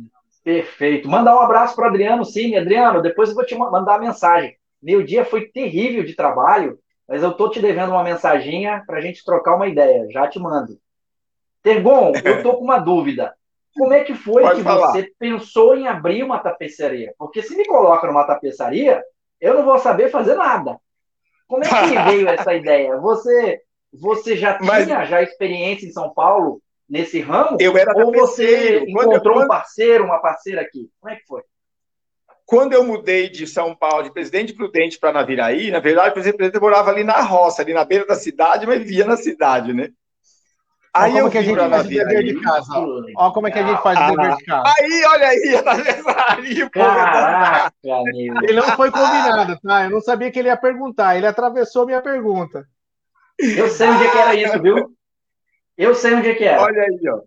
Perfeito. 0.47 1.09
Mandar 1.09 1.35
um 1.35 1.41
abraço 1.41 1.75
para 1.75 1.87
Adriano, 1.87 2.23
sim. 2.23 2.55
Adriano, 2.55 3.01
depois 3.01 3.27
eu 3.27 3.35
vou 3.35 3.45
te 3.45 3.53
mandar 3.53 3.95
a 3.95 3.99
mensagem. 3.99 4.55
Meu 4.81 5.03
dia 5.03 5.25
foi 5.25 5.49
terrível 5.49 6.05
de 6.05 6.15
trabalho, 6.15 6.79
mas 7.05 7.21
eu 7.21 7.33
tô 7.33 7.49
te 7.49 7.59
devendo 7.59 7.89
uma 7.89 8.01
mensaginha 8.01 8.81
para 8.87 8.97
a 8.97 9.01
gente 9.01 9.25
trocar 9.25 9.57
uma 9.57 9.67
ideia. 9.67 10.07
Já 10.09 10.25
te 10.25 10.39
mando. 10.39 10.79
Tergon, 11.61 12.13
eu 12.23 12.41
tô 12.43 12.53
com 12.53 12.63
uma 12.63 12.79
dúvida. 12.79 13.35
Como 13.77 13.91
é 13.91 14.05
que 14.05 14.13
foi 14.13 14.41
Pode 14.41 14.59
que 14.59 14.63
falar. 14.63 14.93
você 14.93 15.11
pensou 15.19 15.75
em 15.75 15.85
abrir 15.85 16.23
uma 16.23 16.39
tapeçaria? 16.39 17.13
Porque 17.17 17.41
se 17.41 17.53
me 17.57 17.65
coloca 17.65 18.07
numa 18.07 18.23
tapeçaria, 18.23 19.03
eu 19.41 19.53
não 19.53 19.65
vou 19.65 19.77
saber 19.77 20.09
fazer 20.09 20.35
nada. 20.35 20.79
Como 21.45 21.65
é 21.65 21.67
que 21.67 21.99
veio 22.09 22.29
essa 22.29 22.53
ideia? 22.53 22.95
Você, 22.95 23.59
você 23.91 24.37
já 24.37 24.57
tinha 24.57 24.65
Mas... 24.65 25.09
já 25.09 25.21
experiência 25.21 25.85
em 25.85 25.91
São 25.91 26.13
Paulo 26.13 26.61
nesse 26.89 27.19
ramo? 27.19 27.57
Eu 27.59 27.77
era 27.77 27.93
Ou 27.95 28.11
você 28.11 28.79
encontrou 28.79 29.35
quando... 29.35 29.45
um 29.45 29.47
parceiro, 29.47 30.05
uma 30.05 30.19
parceira 30.19 30.61
aqui? 30.61 30.89
Como 30.99 31.13
é 31.13 31.17
que 31.17 31.25
foi? 31.25 31.41
Quando 32.45 32.73
eu 32.73 32.83
mudei 32.83 33.27
de 33.27 33.45
São 33.45 33.75
Paulo, 33.75 34.03
de 34.03 34.13
Presidente 34.13 34.53
Prudente 34.53 34.97
para 34.97 35.11
Naviraí, 35.11 35.69
na 35.69 35.79
verdade, 35.79 36.09
o 36.09 36.13
Presidente 36.13 36.37
Prudente 36.37 36.61
morava 36.61 36.89
ali 36.89 37.03
na 37.03 37.21
roça, 37.21 37.61
ali 37.61 37.73
na 37.73 37.83
beira 37.83 38.05
da 38.05 38.15
cidade, 38.15 38.65
mas 38.65 38.79
vivia 38.79 39.05
na 39.05 39.17
cidade, 39.17 39.73
né? 39.73 39.89
Aí 40.93 41.11
olha 41.11 41.21
como 41.21 41.27
eu 41.27 41.31
que 41.31 41.37
a 41.37 41.41
gente 41.41 41.57
faz 41.57 41.85
o 41.85 41.89
dever 41.89 42.23
de 42.23 42.41
casa. 42.41 42.73
Olha 42.73 43.33
como 43.33 43.47
é 43.47 43.51
que 43.51 43.59
a 43.59 43.67
gente 43.67 43.83
faz 43.83 43.99
o 43.99 44.15
dever 44.15 44.35
de 44.37 44.45
casa. 44.45 44.73
Aí, 44.79 45.05
olha 45.05 45.27
aí, 45.27 45.55
aniversário. 45.67 46.69
Caraca, 46.71 47.73
Ele 47.83 48.53
não 48.53 48.75
foi 48.75 48.91
combinado, 48.91 49.59
tá? 49.61 49.83
Eu 49.83 49.89
não 49.89 50.01
sabia 50.01 50.31
que 50.31 50.39
ele 50.39 50.47
ia 50.47 50.57
perguntar. 50.57 51.17
Ele 51.17 51.27
atravessou 51.27 51.85
minha 51.85 52.01
pergunta. 52.01 52.65
Eu 53.39 53.69
sei 53.69 53.89
onde 53.89 54.05
é 54.05 54.09
que 54.09 54.17
era 54.17 54.35
isso, 54.35 54.61
viu? 54.61 54.96
Eu 55.77 55.93
sei 55.93 56.13
onde 56.13 56.29
é 56.29 56.35
que 56.35 56.43
era. 56.43 56.61
Olha 56.61 56.81
aí, 56.81 57.09
ó. 57.09 57.21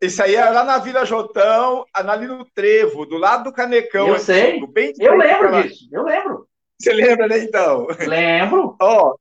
Isso 0.00 0.20
aí 0.20 0.34
era 0.34 0.50
lá 0.50 0.64
na 0.64 0.78
Vila 0.78 1.04
Jotão, 1.04 1.84
ali 1.94 2.26
no 2.26 2.44
Trevo, 2.44 3.06
do 3.06 3.16
lado 3.16 3.44
do 3.44 3.52
Canecão. 3.52 4.08
Eu 4.08 4.18
sei. 4.18 4.60
Bem 4.66 4.92
eu 4.98 5.16
lembro 5.16 5.62
disso. 5.62 5.88
Eu 5.92 6.02
lembro. 6.02 6.48
Você 6.78 6.92
lembra, 6.92 7.28
né, 7.28 7.38
então? 7.38 7.86
Lembro. 8.00 8.76
Ó, 8.82 9.14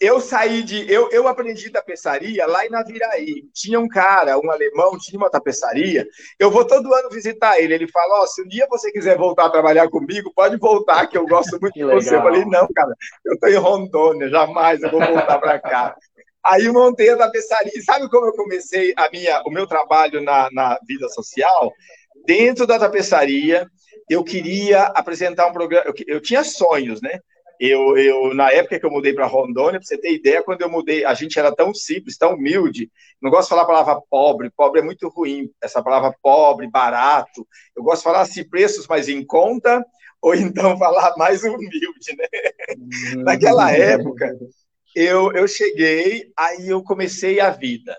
eu 0.00 0.20
saí 0.20 0.62
de. 0.62 0.90
Eu, 0.90 1.10
eu 1.10 1.28
aprendi 1.28 1.68
tapeçaria 1.70 2.46
lá 2.46 2.64
em 2.64 2.70
Naviraí. 2.70 3.44
Tinha 3.52 3.78
um 3.78 3.86
cara, 3.86 4.38
um 4.38 4.50
alemão, 4.50 4.98
tinha 4.98 5.18
uma 5.18 5.30
tapeçaria. 5.30 6.06
Eu 6.38 6.50
vou 6.50 6.66
todo 6.66 6.92
ano 6.94 7.10
visitar 7.10 7.60
ele. 7.60 7.74
Ele 7.74 7.88
fala: 7.88 8.20
Ó, 8.20 8.22
oh, 8.22 8.26
se 8.26 8.42
um 8.42 8.48
dia 8.48 8.66
você 8.70 8.90
quiser 8.90 9.18
voltar 9.18 9.44
a 9.44 9.50
trabalhar 9.50 9.88
comigo, 9.88 10.32
pode 10.34 10.56
voltar, 10.56 11.06
que 11.06 11.18
eu 11.18 11.26
gosto 11.26 11.58
muito 11.60 11.74
de 11.78 11.84
você. 11.84 12.16
Eu 12.16 12.22
falei: 12.22 12.44
Não, 12.46 12.66
cara, 12.74 12.94
eu 13.26 13.34
estou 13.34 13.48
em 13.50 13.56
Rondônia, 13.56 14.28
jamais 14.30 14.82
eu 14.82 14.90
vou 14.90 15.00
voltar 15.00 15.38
para 15.38 15.58
cá. 15.58 15.96
Aí 16.44 16.68
montei 16.68 17.08
a 17.10 17.16
tapeçaria. 17.16 17.82
Sabe 17.82 18.08
como 18.10 18.26
eu 18.26 18.32
comecei 18.34 18.92
a 18.96 19.08
minha, 19.10 19.42
o 19.46 19.50
meu 19.50 19.66
trabalho 19.66 20.22
na, 20.22 20.48
na 20.52 20.78
vida 20.86 21.08
social? 21.08 21.72
Dentro 22.26 22.66
da 22.66 22.78
tapeçaria, 22.78 23.66
eu 24.08 24.22
queria 24.22 24.82
apresentar 24.82 25.46
um 25.46 25.52
programa. 25.52 25.86
Eu, 25.86 25.94
eu 26.06 26.20
tinha 26.20 26.44
sonhos, 26.44 27.00
né? 27.00 27.18
Eu, 27.58 27.96
eu, 27.96 28.34
na 28.34 28.50
época 28.50 28.78
que 28.78 28.84
eu 28.84 28.90
mudei 28.90 29.14
para 29.14 29.26
Rondônia, 29.26 29.78
para 29.78 29.86
você 29.86 29.96
ter 29.96 30.12
ideia, 30.12 30.42
quando 30.42 30.60
eu 30.62 30.68
mudei, 30.68 31.04
a 31.04 31.14
gente 31.14 31.38
era 31.38 31.54
tão 31.54 31.72
simples, 31.72 32.18
tão 32.18 32.34
humilde. 32.34 32.90
Não 33.22 33.30
gosto 33.30 33.44
de 33.44 33.50
falar 33.50 33.62
a 33.62 33.66
palavra 33.66 34.00
pobre, 34.10 34.50
pobre 34.50 34.80
é 34.80 34.84
muito 34.84 35.08
ruim. 35.08 35.50
Essa 35.62 35.82
palavra 35.82 36.14
pobre, 36.22 36.68
barato. 36.68 37.46
Eu 37.76 37.82
gosto 37.82 37.98
de 37.98 38.04
falar 38.04 38.20
assim, 38.22 38.48
preços 38.48 38.86
mais 38.86 39.08
em 39.08 39.24
conta, 39.24 39.84
ou 40.20 40.34
então 40.34 40.76
falar 40.78 41.14
mais 41.16 41.44
humilde, 41.44 42.16
né? 42.18 42.26
Uhum. 43.16 43.22
Naquela 43.22 43.70
época, 43.72 44.36
eu, 44.94 45.32
eu 45.32 45.46
cheguei, 45.48 46.32
aí 46.36 46.68
eu 46.68 46.82
comecei 46.82 47.40
a 47.40 47.50
vida. 47.50 47.96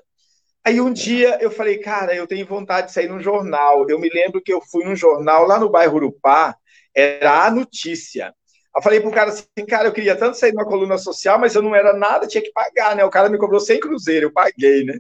Aí 0.64 0.82
um 0.82 0.92
dia 0.92 1.38
eu 1.42 1.52
falei, 1.52 1.78
cara, 1.78 2.16
eu 2.16 2.26
tenho 2.26 2.46
vontade 2.46 2.88
de 2.88 2.94
sair 2.94 3.08
num 3.08 3.20
jornal. 3.20 3.88
Eu 3.88 4.00
me 4.00 4.10
lembro 4.10 4.42
que 4.42 4.52
eu 4.52 4.62
fui 4.62 4.84
num 4.84 4.96
jornal 4.96 5.46
lá 5.46 5.60
no 5.60 5.70
bairro 5.70 5.96
Urupá, 5.96 6.56
era 6.96 7.46
a 7.46 7.52
notícia. 7.52 8.34
Eu 8.76 8.82
falei 8.82 9.00
pro 9.00 9.10
cara 9.10 9.30
assim, 9.30 9.66
cara, 9.68 9.88
eu 9.88 9.94
queria 9.94 10.18
tanto 10.18 10.38
sair 10.38 10.52
numa 10.52 10.66
coluna 10.66 10.98
social, 10.98 11.40
mas 11.40 11.56
eu 11.56 11.62
não 11.62 11.74
era 11.74 11.94
nada, 11.94 12.28
tinha 12.28 12.44
que 12.44 12.52
pagar, 12.52 12.94
né? 12.94 13.06
O 13.06 13.10
cara 13.10 13.30
me 13.30 13.38
cobrou 13.38 13.60
100 13.60 13.80
cruzeiro, 13.80 14.26
eu 14.26 14.34
paguei, 14.34 14.84
né? 14.84 15.00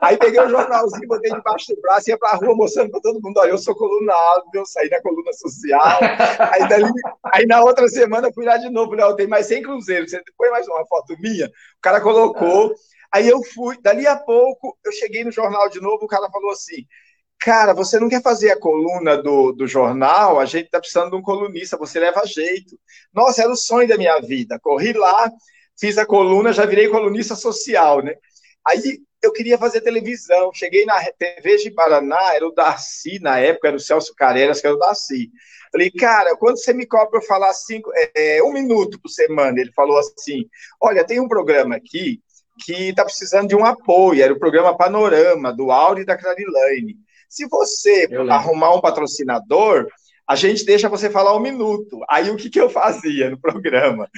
Aí 0.00 0.16
peguei 0.16 0.40
o 0.40 0.46
um 0.46 0.50
jornalzinho, 0.50 1.06
botei 1.06 1.30
debaixo 1.30 1.72
do 1.72 1.80
braço, 1.80 2.10
ia 2.10 2.18
pra 2.18 2.32
rua 2.32 2.56
mostrando 2.56 2.90
pra 2.90 3.00
todo 3.00 3.22
mundo, 3.22 3.38
olha, 3.38 3.50
eu 3.50 3.58
sou 3.58 3.74
coluna 3.74 4.12
eu 4.52 4.66
saí 4.66 4.88
na 4.90 5.00
coluna 5.00 5.32
social. 5.32 6.00
Aí, 6.52 6.68
dali, 6.68 6.90
aí 7.32 7.46
na 7.46 7.62
outra 7.62 7.86
semana 7.86 8.28
eu 8.28 8.34
fui 8.34 8.44
lá 8.44 8.56
de 8.56 8.68
novo? 8.68 8.96
Eu 8.96 9.14
tenho 9.14 9.30
mais 9.30 9.46
100 9.46 9.62
cruzeiros, 9.62 10.10
você 10.10 10.20
põe 10.36 10.50
mais 10.50 10.66
uma 10.66 10.84
foto 10.86 11.14
minha? 11.20 11.46
O 11.46 11.80
cara 11.80 12.00
colocou. 12.00 12.74
Aí 13.12 13.28
eu 13.28 13.40
fui, 13.44 13.80
dali 13.80 14.08
a 14.08 14.16
pouco, 14.16 14.76
eu 14.84 14.90
cheguei 14.90 15.22
no 15.22 15.30
jornal 15.30 15.68
de 15.68 15.80
novo, 15.80 16.04
o 16.04 16.08
cara 16.08 16.28
falou 16.30 16.50
assim, 16.50 16.84
cara, 17.38 17.74
você 17.74 17.98
não 17.98 18.08
quer 18.08 18.22
fazer 18.22 18.50
a 18.50 18.58
coluna 18.58 19.16
do, 19.16 19.52
do 19.52 19.66
jornal? 19.66 20.40
A 20.40 20.44
gente 20.44 20.70
tá 20.70 20.80
precisando 20.80 21.10
de 21.10 21.16
um 21.16 21.22
colunista, 21.22 21.76
você 21.76 22.00
leva 22.00 22.26
jeito. 22.26 22.78
Nossa, 23.12 23.42
era 23.42 23.52
o 23.52 23.56
sonho 23.56 23.88
da 23.88 23.96
minha 23.96 24.18
vida. 24.20 24.58
Corri 24.60 24.92
lá, 24.92 25.30
fiz 25.78 25.98
a 25.98 26.06
coluna, 26.06 26.52
já 26.52 26.64
virei 26.64 26.88
colunista 26.88 27.34
social, 27.34 28.02
né? 28.02 28.14
Aí 28.66 28.98
eu 29.22 29.32
queria 29.32 29.58
fazer 29.58 29.80
televisão. 29.80 30.52
Cheguei 30.52 30.84
na 30.84 31.00
TV 31.18 31.56
de 31.56 31.70
Paraná, 31.70 32.34
era 32.34 32.46
o 32.46 32.52
Darcy, 32.52 33.18
na 33.20 33.38
época, 33.38 33.68
era 33.68 33.76
o 33.76 33.80
Celso 33.80 34.14
Careras, 34.14 34.60
que 34.60 34.66
era 34.66 34.76
o 34.76 34.78
Darcy. 34.78 35.30
Falei, 35.72 35.90
cara, 35.90 36.36
quando 36.36 36.56
você 36.56 36.72
me 36.72 36.86
cobra 36.86 37.18
eu 37.18 37.22
falar 37.22 37.52
cinco, 37.52 37.90
é, 38.14 38.42
um 38.42 38.52
minuto 38.52 39.00
por 39.00 39.08
semana? 39.08 39.60
Ele 39.60 39.72
falou 39.72 39.98
assim: 39.98 40.48
olha, 40.80 41.04
tem 41.04 41.20
um 41.20 41.28
programa 41.28 41.76
aqui 41.76 42.22
que 42.64 42.90
está 42.90 43.04
precisando 43.04 43.48
de 43.48 43.56
um 43.56 43.64
apoio, 43.64 44.22
era 44.22 44.32
o 44.32 44.38
programa 44.38 44.76
Panorama, 44.76 45.52
do 45.52 45.72
Auri 45.72 46.02
e 46.02 46.04
da 46.04 46.16
Clarilane. 46.16 46.96
Se 47.34 47.48
você 47.48 48.08
arrumar 48.30 48.76
um 48.76 48.80
patrocinador, 48.80 49.88
a 50.24 50.36
gente 50.36 50.64
deixa 50.64 50.88
você 50.88 51.10
falar 51.10 51.36
um 51.36 51.40
minuto. 51.40 51.98
Aí 52.08 52.30
o 52.30 52.36
que, 52.36 52.48
que 52.48 52.60
eu 52.60 52.70
fazia 52.70 53.28
no 53.28 53.40
programa? 53.40 54.08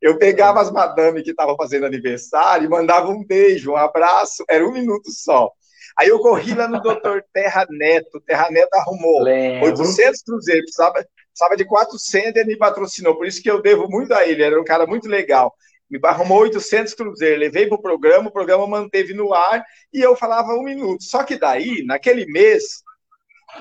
Eu 0.00 0.16
pegava 0.16 0.62
as 0.62 0.72
madame 0.72 1.22
que 1.22 1.32
estavam 1.32 1.54
fazendo 1.54 1.84
aniversário 1.84 2.64
e 2.64 2.68
mandava 2.70 3.10
um 3.10 3.22
beijo, 3.22 3.72
um 3.72 3.76
abraço, 3.76 4.42
era 4.48 4.66
um 4.66 4.72
minuto 4.72 5.10
só. 5.10 5.52
Aí 5.98 6.08
eu 6.08 6.18
corri 6.18 6.54
lá 6.54 6.66
no 6.66 6.80
doutor 6.80 7.22
Terra 7.30 7.66
Neto, 7.68 8.22
Terra 8.22 8.50
Neto 8.50 8.72
arrumou 8.72 9.22
Lembro. 9.22 9.66
800 9.66 10.22
cruzeiros, 10.22 10.64
precisava, 10.64 10.94
precisava 11.28 11.56
de 11.58 11.64
400 11.66 12.36
e 12.36 12.38
ele 12.38 12.48
me 12.48 12.56
patrocinou, 12.56 13.16
por 13.16 13.26
isso 13.26 13.42
que 13.42 13.50
eu 13.50 13.60
devo 13.60 13.86
muito 13.86 14.14
a 14.14 14.26
ele, 14.26 14.42
era 14.42 14.58
um 14.58 14.64
cara 14.64 14.86
muito 14.86 15.08
legal. 15.08 15.54
Me 15.90 16.00
arrumou 16.04 16.40
800 16.40 16.94
cruzeiros, 16.94 17.38
levei 17.38 17.66
para 17.66 17.76
o 17.76 17.82
programa, 17.82 18.28
o 18.28 18.32
programa 18.32 18.66
manteve 18.66 19.14
no 19.14 19.32
ar 19.32 19.64
e 19.92 20.00
eu 20.00 20.16
falava 20.16 20.52
um 20.52 20.62
minuto. 20.62 21.02
Só 21.04 21.22
que 21.22 21.38
daí, 21.38 21.84
naquele 21.84 22.26
mês, 22.26 22.82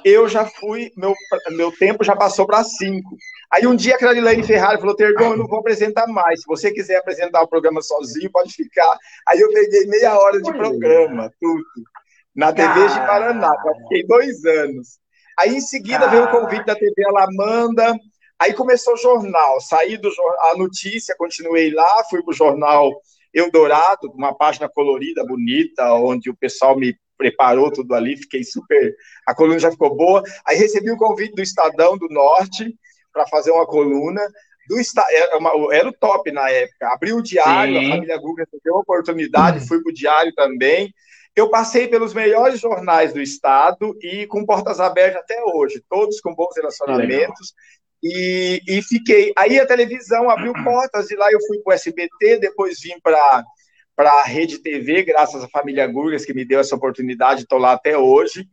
eu 0.04 0.28
já 0.28 0.46
fui, 0.46 0.92
meu, 0.98 1.14
meu 1.52 1.72
tempo 1.72 2.04
já 2.04 2.16
passou 2.16 2.46
para 2.46 2.64
cinco. 2.64 3.16
Aí 3.52 3.68
um 3.68 3.76
dia 3.76 3.96
a 3.96 3.98
Clarilane 3.98 4.44
Ferrari 4.44 4.80
falou, 4.80 4.96
Tergon, 4.96 5.32
eu 5.32 5.38
não 5.38 5.48
vou 5.48 5.60
apresentar 5.60 6.08
mais. 6.08 6.42
Se 6.42 6.48
você 6.48 6.72
quiser 6.72 6.98
apresentar 6.98 7.42
o 7.42 7.48
programa 7.48 7.82
sozinho, 7.82 8.32
pode 8.32 8.54
ficar. 8.54 8.98
Aí 9.28 9.40
eu 9.40 9.52
peguei 9.52 9.86
meia 9.86 10.18
hora 10.18 10.42
de 10.42 10.52
programa, 10.52 11.32
tudo. 11.40 11.64
Na 12.36 12.52
TV 12.52 12.88
de 12.88 13.00
Paraná, 13.08 13.54
fiquei 13.84 14.06
dois 14.06 14.44
anos. 14.44 15.00
Aí 15.38 15.56
em 15.56 15.62
seguida 15.62 16.08
veio 16.08 16.26
o 16.26 16.32
convite 16.32 16.66
da 16.66 16.76
TV 16.76 17.06
Alamanda, 17.08 17.96
Aí 18.40 18.54
começou 18.54 18.94
o 18.94 18.98
jornal, 18.98 19.62
saí 19.62 19.98
do 19.98 20.10
a 20.40 20.58
notícia, 20.58 21.16
continuei 21.18 21.72
lá, 21.72 22.04
fui 22.10 22.22
para 22.22 22.32
o 22.32 22.36
jornal 22.36 22.92
Eldorado, 23.34 24.12
uma 24.14 24.34
página 24.34 24.70
colorida, 24.70 25.26
bonita, 25.26 25.94
onde 25.94 26.30
o 26.30 26.36
pessoal 26.36 26.78
me 26.78 26.98
preparou 27.18 27.72
tudo 27.72 27.94
ali, 27.94 28.18
fiquei 28.18 28.44
super. 28.44 28.96
A 29.28 29.34
coluna 29.34 29.60
já 29.60 29.72
ficou 29.72 29.96
boa. 29.96 30.24
Aí 30.46 30.58
recebi 30.58 30.92
o 30.92 30.98
convite 30.98 31.36
do 31.36 31.42
Estadão 31.42 31.98
do 31.98 32.08
Norte 32.10 32.74
para 33.12 33.28
fazer 33.28 33.52
uma 33.52 33.66
coluna. 33.66 34.22
Do 34.68 34.78
era, 35.10 35.34
é 35.34 35.36
uma, 35.36 35.76
era 35.76 35.88
o 35.88 35.94
top 35.94 36.32
na 36.32 36.50
época. 36.50 36.90
Abri 36.94 37.14
o 37.14 37.22
diário, 37.22 37.80
Sim. 37.80 37.86
a 37.86 37.96
família 37.96 38.18
Google 38.18 38.46
deu 38.64 38.76
a 38.76 38.80
oportunidade, 38.80 39.60
uhum. 39.60 39.68
fui 39.68 39.82
para 39.82 39.92
o 39.92 39.94
diário 39.94 40.34
também. 40.34 40.94
Eu 41.36 41.50
passei 41.50 41.88
pelos 41.88 42.14
melhores 42.14 42.60
jornais 42.62 43.14
do 43.14 43.22
estado 43.22 43.96
e 44.02 44.26
com 44.26 44.46
portas 44.46 44.80
abertas 44.80 45.22
até 45.22 45.44
hoje, 45.44 45.84
todos 45.90 46.22
com 46.22 46.34
bons 46.34 46.56
relacionamentos. 46.56 47.54
E, 48.08 48.62
e, 48.68 48.84
fiquei. 48.84 49.34
Aí 49.36 49.60
a 49.60 49.66
televisão 49.66 50.30
abriu 50.30 50.54
portas, 50.64 51.10
e 51.10 51.16
lá 51.16 51.32
eu 51.32 51.40
fui 51.48 51.58
para 51.58 51.72
o 51.72 51.74
SBT, 51.74 52.38
depois 52.38 52.80
vim 52.80 53.00
para 53.02 53.44
a 53.98 54.24
Rede 54.24 54.60
TV, 54.60 55.02
graças 55.02 55.44
à 55.44 55.50
família 55.50 55.88
Gurgas, 55.88 56.24
que 56.24 56.34
me 56.34 56.46
deu 56.46 56.60
essa 56.60 56.76
oportunidade, 56.76 57.42
estou 57.42 57.58
lá 57.58 57.72
até 57.72 57.98
hoje. 57.98 58.48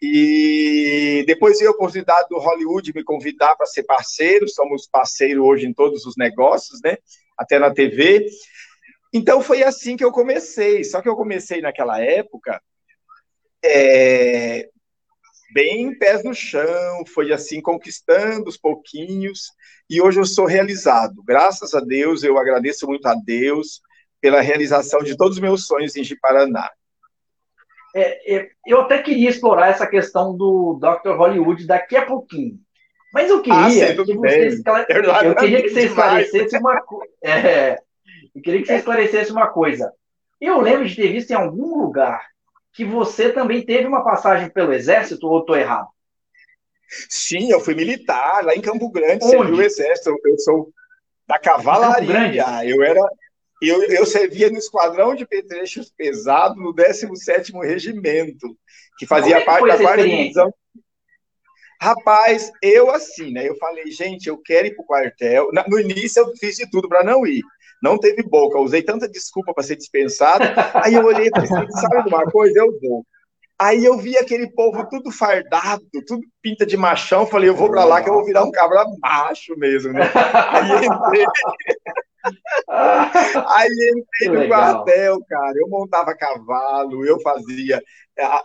E 0.00 1.24
depois 1.26 1.58
veio 1.58 1.72
a 1.72 1.74
oportunidade 1.74 2.28
do 2.28 2.38
Hollywood 2.38 2.92
me 2.94 3.02
convidar 3.02 3.56
para 3.56 3.66
ser 3.66 3.82
parceiro, 3.82 4.48
somos 4.48 4.86
parceiro 4.86 5.44
hoje 5.44 5.66
em 5.66 5.74
todos 5.74 6.06
os 6.06 6.16
negócios, 6.16 6.80
né? 6.84 6.96
Até 7.36 7.58
na 7.58 7.72
TV. 7.72 8.28
Então 9.12 9.42
foi 9.42 9.64
assim 9.64 9.96
que 9.96 10.04
eu 10.04 10.12
comecei. 10.12 10.84
Só 10.84 11.02
que 11.02 11.08
eu 11.08 11.16
comecei 11.16 11.60
naquela 11.60 12.00
época 12.00 12.62
é, 13.64 14.68
bem 15.52 15.96
pés 15.96 16.24
no 16.24 16.34
chão, 16.34 17.04
foi 17.06 17.32
assim 17.32 17.60
conquistando 17.60 18.48
os 18.48 18.56
pouquinhos, 18.56 19.50
e 19.88 20.00
hoje 20.00 20.20
eu 20.20 20.24
sou 20.24 20.46
realizado. 20.46 21.22
Graças 21.24 21.74
a 21.74 21.80
Deus, 21.80 22.22
eu 22.22 22.38
agradeço 22.38 22.86
muito 22.86 23.06
a 23.06 23.14
Deus 23.14 23.80
pela 24.20 24.40
realização 24.40 25.02
de 25.02 25.16
todos 25.16 25.36
os 25.36 25.42
meus 25.42 25.66
sonhos 25.66 25.96
em 25.96 26.04
Jiparaná. 26.04 26.70
É, 27.94 28.36
é, 28.36 28.48
eu 28.66 28.80
até 28.80 29.02
queria 29.02 29.28
explorar 29.28 29.68
essa 29.68 29.86
questão 29.86 30.34
do 30.34 30.78
Dr. 30.80 31.10
Hollywood 31.10 31.66
daqui 31.66 31.96
a 31.96 32.06
pouquinho. 32.06 32.58
Mas 33.12 33.28
eu 33.28 33.42
queria 33.42 33.66
ah, 33.66 33.68
que 33.68 34.46
esclare... 34.46 34.86
eu 35.26 35.34
queria 35.34 35.62
que 35.62 35.68
você 35.68 35.86
esclarecesse 35.86 36.56
uma 36.56 36.80
coisa. 36.80 37.12
É, 37.22 37.78
eu 38.34 38.40
queria 38.40 38.60
que 38.62 38.66
você 38.66 38.76
esclarecesse 38.76 39.30
uma 39.30 39.48
coisa. 39.48 39.92
Eu 40.40 40.60
lembro 40.60 40.88
de 40.88 40.96
ter 40.96 41.12
visto 41.12 41.30
em 41.30 41.34
algum 41.34 41.82
lugar 41.82 42.31
que 42.72 42.84
você 42.84 43.30
também 43.30 43.64
teve 43.64 43.86
uma 43.86 44.02
passagem 44.02 44.48
pelo 44.48 44.72
Exército, 44.72 45.26
ou 45.26 45.40
estou 45.40 45.56
errado? 45.56 45.88
Sim, 47.08 47.50
eu 47.50 47.60
fui 47.60 47.74
militar 47.74 48.44
lá 48.44 48.54
em 48.54 48.60
Campo 48.60 48.90
Grande, 48.90 49.24
servi 49.24 49.52
o 49.52 49.62
Exército. 49.62 50.14
Eu 50.24 50.38
sou 50.38 50.72
da 51.26 51.38
cavalaria. 51.38 52.44
Eu 52.64 52.82
era. 52.82 53.00
Eu, 53.62 53.82
eu 53.84 54.04
servia 54.04 54.50
no 54.50 54.58
esquadrão 54.58 55.14
de 55.14 55.24
petrechos 55.24 55.90
pesados 55.96 56.58
no 56.58 56.72
17 56.72 57.52
Regimento, 57.52 58.56
que 58.98 59.06
fazia 59.06 59.36
é 59.36 59.44
parte 59.44 59.68
da 59.68 59.78
quarta 59.78 60.02
divisão. 60.02 60.52
Rapaz, 61.80 62.50
eu 62.60 62.90
assim, 62.90 63.32
né? 63.32 63.48
Eu 63.48 63.56
falei, 63.56 63.90
gente, 63.90 64.28
eu 64.28 64.36
quero 64.36 64.66
ir 64.66 64.74
para 64.74 64.82
o 64.82 64.86
quartel. 64.86 65.50
No 65.68 65.78
início 65.78 66.20
eu 66.20 66.36
fiz 66.36 66.56
de 66.56 66.68
tudo 66.68 66.88
para 66.88 67.04
não 67.04 67.24
ir 67.26 67.42
não 67.82 67.98
teve 67.98 68.22
boca, 68.22 68.56
eu 68.56 68.62
usei 68.62 68.82
tanta 68.82 69.08
desculpa 69.08 69.52
para 69.52 69.64
ser 69.64 69.76
dispensado. 69.76 70.44
Aí 70.74 70.94
eu 70.94 71.04
olhei 71.04 71.26
e 71.26 71.30
falei, 71.30 71.66
assim, 71.66 71.80
sabe 71.80 72.04
de 72.04 72.08
uma 72.08 72.24
coisa? 72.26 72.60
Eu 72.60 72.78
vou. 72.80 73.04
Aí 73.58 73.84
eu 73.84 73.96
vi 73.98 74.16
aquele 74.16 74.48
povo 74.50 74.88
tudo 74.88 75.10
fardado, 75.10 75.84
tudo 76.06 76.22
pinta 76.40 76.64
de 76.64 76.76
machão. 76.76 77.26
Falei, 77.26 77.48
eu 77.48 77.54
vou 77.54 77.70
para 77.70 77.84
lá 77.84 78.02
que 78.02 78.08
eu 78.08 78.14
vou 78.14 78.24
virar 78.24 78.44
um 78.44 78.50
cabra 78.50 78.84
macho 79.00 79.56
mesmo, 79.56 79.92
né? 79.92 80.10
Aí 80.14 80.86
entrei. 80.86 81.26
Aí 83.48 83.92
entrei 83.96 84.42
no 84.42 84.48
quartel, 84.48 85.18
cara. 85.28 85.54
Eu 85.56 85.68
montava 85.68 86.16
cavalo, 86.16 87.04
eu 87.04 87.20
fazia, 87.20 87.82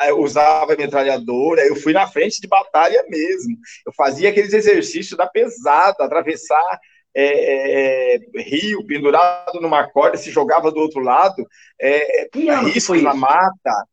eu 0.08 0.20
usava 0.20 0.76
metralhadora, 0.76 1.62
eu 1.62 1.76
fui 1.76 1.94
na 1.94 2.08
frente 2.08 2.42
de 2.42 2.48
batalha 2.48 3.04
mesmo. 3.08 3.56
Eu 3.86 3.94
fazia 3.94 4.30
aqueles 4.30 4.54
exercícios 4.54 5.18
da 5.18 5.28
pesada, 5.28 6.04
atravessar 6.04 6.80
é, 7.20 8.16
é, 8.16 8.20
rio 8.44 8.86
pendurado 8.86 9.60
numa 9.60 9.90
corda, 9.90 10.18
se 10.18 10.30
jogava 10.30 10.72
do 10.72 10.80
outro 10.80 11.02
lado, 11.02 11.44
é, 11.82 12.30
que 12.32 12.48
risco 12.52 12.94
na 12.94 13.10
isso? 13.10 13.20
mata, 13.20 13.88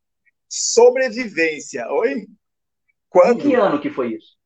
sobrevivência. 0.47 1.91
Oi? 1.91 2.27
Quando? 3.09 3.41
Em 3.41 3.45
que 3.51 3.55
ano 3.55 3.81
que 3.81 3.89
foi 3.89 4.09
isso? 4.15 4.37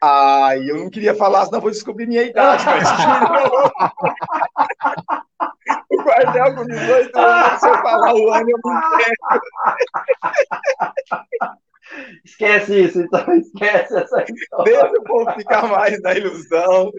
Ah, 0.00 0.56
eu 0.56 0.76
não 0.76 0.88
queria 0.88 1.16
falar, 1.16 1.46
senão 1.46 1.60
vou 1.60 1.72
descobrir 1.72 2.06
minha 2.06 2.22
idade, 2.22 2.64
mas 2.64 2.86
o 5.90 6.02
quartel 6.04 6.54
com 6.54 6.64
18 6.64 7.18
anos, 7.18 7.60
se 7.60 7.68
eu 7.68 7.74
falar 7.82 8.14
o 8.14 8.30
ano, 8.30 8.50
eu 8.50 8.58
não 8.64 8.80
quero. 8.98 9.16
Esquece 12.24 12.80
isso, 12.80 13.00
então 13.00 13.20
esquece 13.36 13.96
essa 13.96 14.24
história. 14.24 14.64
Deixa 14.64 14.98
o 14.98 15.04
povo 15.04 15.32
ficar 15.32 15.66
mais 15.68 16.00
na 16.02 16.14
ilusão. 16.14 16.92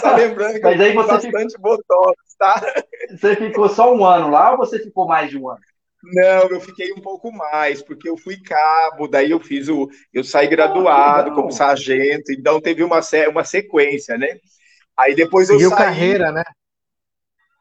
Só 0.00 0.16
lembrando 0.16 0.54
que 0.54 0.60
Mas 0.60 0.80
aí 0.80 0.92
você 0.92 1.12
bastante 1.12 1.46
fica... 1.48 1.58
botox, 1.58 2.16
tá? 2.38 2.60
Você 3.10 3.36
ficou 3.36 3.68
só 3.68 3.94
um 3.94 4.04
ano 4.04 4.30
lá 4.30 4.52
ou 4.52 4.58
você 4.58 4.78
ficou 4.78 5.06
mais 5.06 5.30
de 5.30 5.38
um 5.38 5.48
ano? 5.48 5.60
Não, 6.02 6.48
eu 6.50 6.60
fiquei 6.60 6.92
um 6.92 7.00
pouco 7.00 7.32
mais, 7.32 7.82
porque 7.82 8.08
eu 8.08 8.16
fui 8.16 8.36
cabo, 8.40 9.08
daí 9.08 9.30
eu 9.30 9.40
fiz 9.40 9.68
o. 9.68 9.88
Eu 10.12 10.22
saí 10.22 10.46
graduado 10.46 11.30
oh, 11.30 11.34
como 11.34 11.50
sargento, 11.50 12.32
então 12.32 12.60
teve 12.60 12.84
uma, 12.84 13.00
uma 13.28 13.44
sequência, 13.44 14.16
né? 14.16 14.38
Aí 14.96 15.14
depois 15.14 15.48
eu 15.48 15.56
Seguiu 15.56 15.70
saí. 15.70 15.78
carreira, 15.78 16.30
né? 16.30 16.44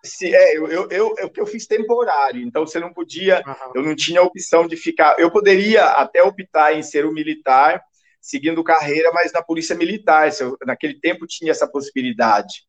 Se, 0.06 0.34
é, 0.34 0.58
eu, 0.58 0.68
eu, 0.68 0.90
eu, 0.90 1.16
eu, 1.18 1.32
eu 1.36 1.46
fiz 1.46 1.66
temporário, 1.66 2.42
então 2.42 2.66
você 2.66 2.80
não 2.80 2.94
podia, 2.94 3.44
uhum. 3.46 3.72
eu 3.76 3.84
não 3.84 3.96
tinha 3.96 4.22
opção 4.22 4.68
de 4.68 4.78
ficar. 4.78 5.20
Eu 5.20 5.32
poderia 5.32 5.86
até 5.86 6.24
optar 6.24 6.74
em 6.74 6.84
ser 6.84 7.06
um 7.06 7.12
militar, 7.12 7.84
seguindo 8.22 8.64
carreira, 8.64 9.12
mas 9.12 9.34
na 9.34 9.42
polícia 9.42 9.76
militar. 9.76 10.30
Eu, 10.40 10.58
naquele 10.66 11.00
tempo 11.00 11.28
tinha 11.28 11.52
essa 11.52 11.68
possibilidade 11.68 12.64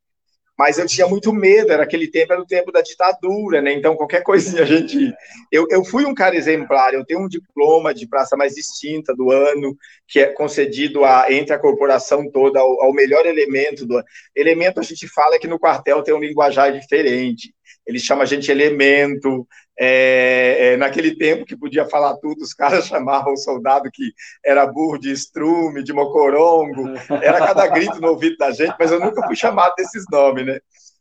mas 0.59 0.79
eu 0.79 0.87
tinha 0.87 1.07
muito 1.07 1.33
medo, 1.33 1.73
era 1.73 1.83
aquele 1.83 2.09
tempo, 2.09 2.33
era 2.33 2.41
o 2.41 2.47
tempo 2.47 2.73
da 2.73 2.81
ditadura, 2.81 3.61
né? 3.61 3.73
Então, 3.73 3.97
qualquer 3.97 4.23
coisinha 4.23 4.63
a 4.65 4.67
gente. 4.67 5.13
Eu, 5.53 5.67
eu 5.71 5.85
fui 5.85 6.05
um 6.05 6.15
cara 6.15 6.37
exemplar, 6.37 6.95
eu 6.95 7.05
tenho 7.05 7.21
um 7.21 7.29
diploma 7.29 7.93
de 7.93 8.07
praça 8.07 8.37
mais 8.37 8.55
distinta 8.55 9.15
do 9.15 9.31
ano, 9.31 9.77
que 10.07 10.21
é 10.21 10.27
concedido 10.27 11.05
a, 11.05 11.27
entre 11.31 11.55
a 11.55 11.59
corporação 11.59 12.31
toda 12.31 12.61
ao, 12.61 12.83
ao 12.83 12.93
melhor 12.93 13.27
elemento 13.27 13.87
do 13.87 14.03
Elemento, 14.35 14.81
a 14.81 14.83
gente 14.83 15.09
fala 15.09 15.39
que 15.39 15.49
no 15.49 15.59
quartel 15.59 16.03
tem 16.03 16.15
um 16.15 16.21
linguajar 16.21 16.73
diferente. 16.73 17.55
Eles 17.87 18.03
chamam 18.03 18.23
a 18.23 18.27
gente 18.27 18.51
elemento, 18.51 19.47
é, 19.79 20.73
é, 20.73 20.77
naquele 20.77 21.17
tempo 21.17 21.45
que 21.45 21.57
podia 21.57 21.85
falar 21.85 22.17
tudo, 22.17 22.43
os 22.43 22.55
caras 22.55 22.87
chamavam 22.89 23.35
o 23.35 23.37
soldado 23.37 23.91
que 23.93 24.13
era 24.45 24.67
burro 24.67 24.99
de 24.99 25.13
estrume, 25.13 25.83
de 25.83 25.93
mocorongo, 25.93 26.89
era 27.23 27.47
cada 27.47 27.67
grito 27.69 28.01
no 28.01 28.09
ouvido 28.09 28.37
da 28.37 28.51
gente, 28.51 28.75
mas 28.79 28.91
eu 28.91 28.99
nunca 28.99 29.25
fui 29.27 29.37
chamado 29.37 29.75
desses 29.77 30.05
nomes, 30.11 30.47
né? 30.47 30.59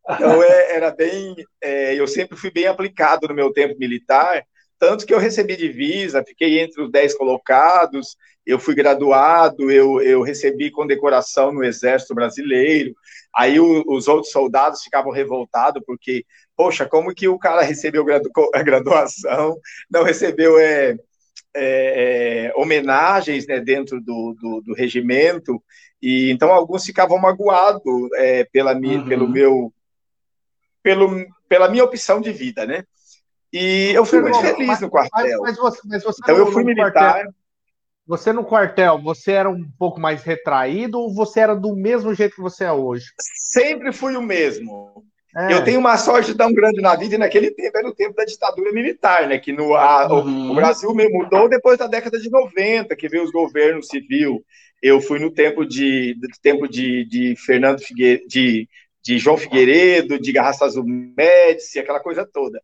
Então 0.10 0.44
é, 0.44 0.76
era 0.76 0.92
bem, 0.92 1.36
é, 1.62 1.96
eu 1.96 2.06
sempre 2.06 2.38
fui 2.38 2.52
bem 2.52 2.68
aplicado 2.68 3.28
no 3.28 3.34
meu 3.34 3.52
tempo 3.52 3.76
militar, 3.80 4.44
tanto 4.78 5.06
que 5.06 5.14
eu 5.14 5.20
recebi 5.20 5.56
divisa, 5.56 6.24
fiquei 6.24 6.60
entre 6.60 6.84
os 6.84 6.92
dez 6.92 7.16
colocados, 7.16 8.16
eu 8.46 8.60
fui 8.60 8.76
graduado, 8.76 9.72
eu, 9.72 10.00
eu 10.02 10.22
recebi 10.22 10.70
condecoração 10.70 11.52
no 11.52 11.64
Exército 11.64 12.14
Brasileiro, 12.14 12.94
aí 13.36 13.60
o, 13.60 13.84
os 13.88 14.08
outros 14.08 14.32
soldados 14.32 14.84
ficavam 14.84 15.12
revoltados, 15.12 15.82
porque 15.86 16.24
poxa, 16.56 16.86
como 16.86 17.14
que 17.14 17.28
o 17.28 17.38
cara 17.38 17.62
recebeu 17.62 18.06
a 18.54 18.64
graduação, 18.64 19.60
não 19.90 20.04
recebeu 20.04 20.58
é, 20.58 20.98
é, 21.54 22.48
é, 22.48 22.54
homenagens 22.56 23.46
né, 23.48 23.60
dentro 23.60 24.00
do, 24.00 24.36
do, 24.40 24.62
do, 24.62 24.74
regimento, 24.74 25.62
e 26.02 26.32
então 26.32 26.52
alguns 26.52 26.86
ficavam 26.86 27.18
magoados 27.18 27.82
é, 28.16 28.46
pela 28.46 28.74
minha, 28.74 29.00
uhum. 29.00 29.08
pelo 29.08 29.28
meu, 29.28 29.74
pelo, 30.82 31.26
pela 31.48 31.70
minha 31.70 31.84
opção 31.84 32.22
de 32.22 32.32
vida, 32.32 32.66
né? 32.66 32.84
E 33.52 33.92
eu 33.94 34.06
fui 34.06 34.20
muito 34.22 34.40
feliz 34.42 34.68
mas, 34.68 34.82
no 34.82 34.90
quartel. 34.90 35.42
Mas, 35.42 35.42
mas 35.42 35.58
você, 35.58 35.80
mas 35.86 36.04
você 36.04 36.22
então 36.22 36.38
eu 36.38 36.52
fui 36.52 36.64
militar. 36.64 36.92
Quartel, 36.92 37.34
você 38.08 38.32
no 38.32 38.46
quartel, 38.46 39.02
você 39.02 39.32
era 39.32 39.50
um 39.50 39.68
pouco 39.80 40.00
mais 40.00 40.24
retraído 40.24 41.00
ou 41.00 41.14
você 41.14 41.40
era 41.40 41.56
do 41.56 41.76
mesmo 41.76 42.14
jeito 42.14 42.36
que 42.36 42.42
você 42.42 42.66
é 42.66 42.72
hoje? 42.72 43.06
Sempre 43.18 43.92
fui 43.92 44.16
o 44.16 44.22
mesmo 44.22 45.04
É. 45.36 45.54
Eu 45.54 45.66
tenho 45.66 45.80
uma 45.80 45.98
sorte 45.98 46.34
tão 46.34 46.54
grande 46.54 46.80
na 46.80 46.96
vida, 46.96 47.16
e 47.16 47.18
naquele 47.18 47.52
tempo 47.52 47.78
era 47.78 47.88
o 47.88 47.94
tempo 47.94 48.16
da 48.16 48.24
ditadura 48.24 48.72
militar, 48.72 49.28
né? 49.28 49.38
Que 49.38 49.52
no, 49.52 49.76
a, 49.76 50.08
uhum. 50.08 50.48
o, 50.48 50.52
o, 50.52 50.56
Brasil 50.56 50.94
mudou 50.94 51.50
depois 51.50 51.78
da 51.78 51.88
década 51.88 52.18
de 52.18 52.30
90, 52.30 52.96
que 52.96 53.10
veio 53.10 53.24
os 53.24 53.32
governos 53.32 53.88
civil. 53.88 54.46
Eu 54.82 55.02
fui 55.02 55.20
no 55.20 55.30
tempo 55.30 55.66
de, 55.66 56.16
tempo 56.42 56.70
de, 56.70 57.04
de 57.06 57.36
Fernando 57.36 57.82
Figueiredo, 57.82 58.26
de, 58.30 58.70
de 59.04 59.18
João 59.18 59.36
Figueiredo, 59.36 60.18
de 60.18 60.32
Garrafa 60.32 60.66
Azul 60.66 60.86
Médici, 60.86 61.80
aquela 61.80 62.00
coisa 62.00 62.26
toda. 62.26 62.62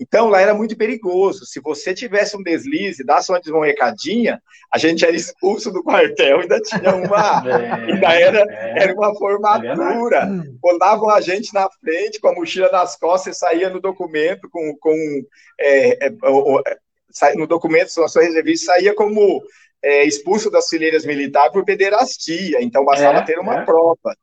Então, 0.00 0.28
lá 0.28 0.40
era 0.40 0.54
muito 0.54 0.76
perigoso. 0.76 1.44
Se 1.44 1.60
você 1.60 1.92
tivesse 1.92 2.36
um 2.36 2.42
deslize, 2.42 3.04
desse 3.04 3.50
uma 3.50 3.66
recadinha, 3.66 4.40
a 4.72 4.78
gente 4.78 5.04
era 5.04 5.16
expulso 5.16 5.72
do 5.72 5.82
quartel, 5.82 6.40
ainda 6.40 6.60
tinha 6.60 6.94
uma. 6.94 7.28
É, 7.48 7.72
ainda 7.72 8.12
era, 8.12 8.38
é, 8.48 8.82
era 8.84 8.94
uma 8.94 9.14
formatura. 9.14 10.18
É 10.18 10.50
Botavam 10.60 11.10
a 11.10 11.20
gente 11.20 11.52
na 11.52 11.68
frente, 11.80 12.20
com 12.20 12.28
a 12.28 12.34
mochila 12.34 12.70
nas 12.70 12.96
costas, 12.96 13.36
e 13.36 13.38
saía 13.38 13.70
no 13.70 13.80
documento 13.80 14.48
com. 14.50 14.76
com 14.78 14.94
é, 15.58 16.06
é, 16.06 17.34
no 17.36 17.46
documento, 17.46 17.90
na 18.00 18.08
sua 18.08 18.22
reservista, 18.22 18.72
saía 18.72 18.94
como 18.94 19.42
é, 19.82 20.04
expulso 20.04 20.50
das 20.50 20.68
fileiras 20.68 21.04
militares 21.04 21.52
por 21.52 21.64
pederastia. 21.64 22.62
Então, 22.62 22.84
bastava 22.84 23.24
ter 23.24 23.38
uma 23.38 23.64
prova. 23.64 24.16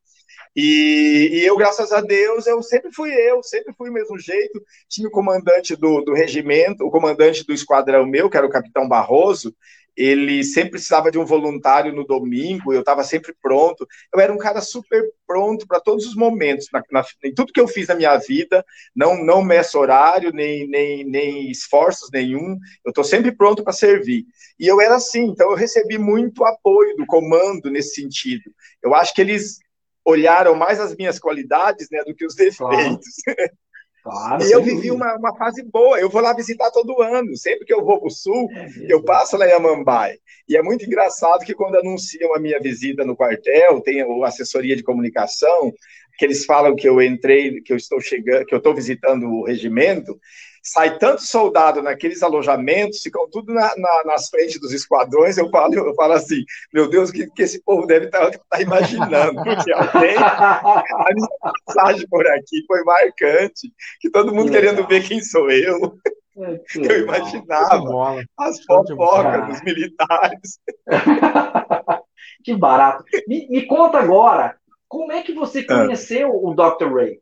E, 0.55 1.31
e, 1.33 1.45
eu, 1.45 1.57
graças 1.57 1.91
a 1.91 1.99
Deus, 2.01 2.47
eu 2.47 2.63
sempre 2.63 2.91
fui 2.93 3.11
eu, 3.11 3.43
sempre 3.43 3.73
fui 3.77 3.89
o 3.89 3.93
mesmo 3.93 4.17
jeito. 4.17 4.63
Tinha 4.87 5.07
o 5.07 5.11
comandante 5.11 5.75
do, 5.75 6.01
do 6.01 6.13
regimento, 6.13 6.85
o 6.85 6.91
comandante 6.91 7.45
do 7.45 7.53
esquadrão 7.53 8.05
meu, 8.05 8.29
que 8.29 8.37
era 8.37 8.45
o 8.45 8.51
capitão 8.51 8.87
Barroso, 8.87 9.53
ele 9.95 10.43
sempre 10.43 10.71
precisava 10.71 11.09
de 11.09 11.17
um 11.17 11.25
voluntário 11.25 11.93
no 11.93 12.05
domingo, 12.05 12.73
eu 12.73 12.81
estava 12.81 13.03
sempre 13.03 13.33
pronto. 13.41 13.87
Eu 14.13 14.19
era 14.19 14.33
um 14.33 14.37
cara 14.37 14.59
super 14.59 15.01
pronto 15.25 15.65
para 15.65 15.79
todos 15.79 16.05
os 16.05 16.15
momentos, 16.15 16.67
na, 16.71 16.83
na, 16.91 17.03
em 17.23 17.33
tudo 17.33 17.53
que 17.53 17.59
eu 17.59 17.67
fiz 17.67 17.87
na 17.87 17.95
minha 17.95 18.15
vida, 18.17 18.63
não, 18.95 19.23
não 19.23 19.41
meço 19.41 19.79
horário, 19.79 20.31
nem, 20.33 20.67
nem, 20.67 21.03
nem 21.05 21.49
esforços 21.49 22.09
nenhum, 22.11 22.59
eu 22.83 22.89
estou 22.89 23.03
sempre 23.03 23.31
pronto 23.31 23.63
para 23.63 23.73
servir. 23.73 24.25
E 24.59 24.67
eu 24.67 24.81
era 24.81 24.95
assim, 24.95 25.25
então 25.27 25.49
eu 25.49 25.55
recebi 25.55 25.97
muito 25.97 26.43
apoio 26.43 26.95
do 26.97 27.05
comando 27.05 27.71
nesse 27.71 27.95
sentido. 27.95 28.51
Eu 28.83 28.93
acho 28.93 29.13
que 29.13 29.21
eles 29.21 29.59
olharam 30.05 30.55
mais 30.55 30.79
as 30.79 30.95
minhas 30.95 31.19
qualidades 31.19 31.87
né, 31.91 32.03
do 32.03 32.13
que 32.13 32.25
os 32.25 32.35
defeitos. 32.35 32.57
Claro. 32.57 32.99
Claro, 34.05 34.45
e 34.45 34.51
eu 34.51 34.61
vivi 34.61 34.91
uma, 34.91 35.15
uma, 35.15 35.35
fase 35.35 35.63
boa. 35.63 35.99
Eu 35.99 36.11
vou 36.11 36.21
lá 36.21 36.31
visitar 36.31 36.69
todo 36.69 37.01
ano. 37.01 37.35
Sempre 37.35 37.65
que 37.65 37.73
eu 37.73 37.83
vou 37.83 37.97
para 37.97 38.07
o 38.07 38.11
sul, 38.11 38.47
é 38.53 38.69
eu 38.87 39.03
passo 39.03 39.35
lá 39.35 39.47
em 39.47 39.51
Amambai. 39.51 40.19
E 40.47 40.55
é 40.55 40.61
muito 40.61 40.85
engraçado 40.85 41.43
que 41.43 41.55
quando 41.55 41.79
anunciam 41.79 42.35
a 42.35 42.39
minha 42.39 42.59
visita 42.59 43.03
no 43.03 43.15
quartel, 43.15 43.81
tem 43.81 44.01
a 44.03 44.27
assessoria 44.27 44.75
de 44.75 44.83
comunicação, 44.83 45.73
que 46.19 46.23
eles 46.23 46.45
falam 46.45 46.75
que 46.75 46.87
eu 46.87 47.01
entrei, 47.01 47.59
que 47.61 47.73
eu 47.73 47.77
estou 47.77 47.99
chegando, 47.99 48.45
que 48.45 48.53
eu 48.53 48.59
estou 48.59 48.75
visitando 48.75 49.25
o 49.25 49.43
regimento 49.43 50.19
sai 50.65 50.97
tanto 50.97 51.21
soldado 51.21 51.81
naqueles 51.81 52.23
alojamentos, 52.23 53.03
ficam 53.03 53.29
tudo 53.29 53.53
na, 53.53 53.71
na, 53.77 54.03
nas 54.05 54.29
frentes 54.29 54.59
dos 54.59 54.73
esquadrões, 54.73 55.37
eu 55.37 55.47
falo, 55.49 55.73
eu 55.75 55.93
falo 55.93 56.13
assim, 56.13 56.43
meu 56.73 56.89
Deus, 56.89 57.11
o 57.11 57.13
que, 57.13 57.27
que 57.27 57.43
esse 57.43 57.61
povo 57.63 57.85
deve 57.85 58.07
estar 58.07 58.31
tá, 58.31 58.39
tá 58.49 58.61
imaginando? 58.61 59.35
Porque 59.45 59.71
alguém, 59.71 60.15
a 60.17 61.07
minha 61.13 61.27
passagem 61.65 62.07
por 62.09 62.25
aqui 62.27 62.63
foi 62.65 62.83
marcante, 62.83 63.71
que 64.01 64.09
todo 64.09 64.33
mundo 64.33 64.51
querendo 64.51 64.87
ver 64.87 65.07
quem 65.07 65.21
sou 65.21 65.51
eu. 65.51 65.97
É, 66.37 66.59
eu 66.75 67.03
imaginava 67.03 68.21
as 68.37 68.61
fofocas 68.63 69.47
dos 69.47 69.61
militares. 69.61 70.59
que 72.43 72.53
barato. 72.55 73.05
Me, 73.27 73.47
me, 73.49 73.65
conta 73.65 73.99
agora, 73.99 74.57
como 74.87 75.13
é 75.13 75.21
que 75.21 75.33
você 75.33 75.59
ah. 75.69 75.81
conheceu 75.81 76.29
ah. 76.29 76.33
o 76.33 76.53
Dr. 76.53 76.93
Ray? 76.93 77.19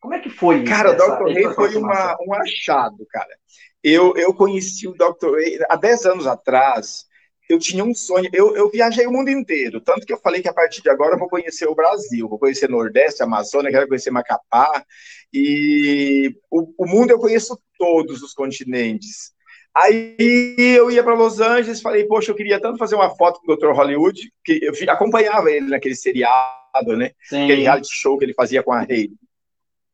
Como 0.00 0.14
é 0.14 0.18
que 0.18 0.30
foi 0.30 0.56
isso? 0.56 0.64
Cara, 0.64 0.92
o 0.92 0.94
Dr. 0.94 1.32
Ray 1.34 1.54
foi 1.54 1.76
uma, 1.76 2.16
um 2.26 2.34
achado, 2.34 3.06
cara. 3.10 3.28
Eu, 3.82 4.14
eu 4.16 4.32
conheci 4.34 4.88
o 4.88 4.94
Dr. 4.94 5.32
Ray 5.32 5.58
há 5.68 5.76
10 5.76 6.06
anos 6.06 6.26
atrás. 6.26 7.04
Eu 7.48 7.58
tinha 7.58 7.84
um 7.84 7.94
sonho. 7.94 8.30
Eu, 8.32 8.56
eu 8.56 8.70
viajei 8.70 9.06
o 9.06 9.12
mundo 9.12 9.28
inteiro. 9.28 9.80
Tanto 9.80 10.06
que 10.06 10.12
eu 10.12 10.18
falei 10.18 10.40
que 10.40 10.48
a 10.48 10.54
partir 10.54 10.82
de 10.82 10.88
agora 10.88 11.14
eu 11.14 11.18
vou 11.18 11.28
conhecer 11.28 11.66
o 11.66 11.74
Brasil. 11.74 12.28
Vou 12.28 12.38
conhecer 12.38 12.68
Nordeste, 12.68 13.22
Amazônia, 13.22 13.70
quero 13.70 13.88
conhecer 13.88 14.10
Macapá. 14.10 14.84
E 15.32 16.34
o, 16.50 16.72
o 16.78 16.86
mundo 16.86 17.10
eu 17.10 17.18
conheço 17.18 17.60
todos 17.76 18.22
os 18.22 18.32
continentes. 18.32 19.32
Aí 19.76 20.16
eu 20.58 20.90
ia 20.90 21.02
para 21.02 21.14
Los 21.14 21.40
Angeles, 21.40 21.80
falei, 21.80 22.04
poxa, 22.04 22.30
eu 22.30 22.34
queria 22.34 22.60
tanto 22.60 22.78
fazer 22.78 22.96
uma 22.96 23.14
foto 23.16 23.40
com 23.40 23.52
o 23.52 23.56
Dr. 23.56 23.70
Hollywood, 23.72 24.32
que 24.44 24.60
eu 24.62 24.72
acompanhava 24.90 25.50
ele 25.50 25.68
naquele 25.68 25.94
seriado, 25.94 26.96
né? 26.96 27.12
Sim. 27.22 27.44
Aquele 27.44 27.62
reality 27.62 27.88
show 27.92 28.18
que 28.18 28.24
ele 28.24 28.34
fazia 28.34 28.62
com 28.62 28.72
a 28.72 28.80
Rei. 28.80 29.10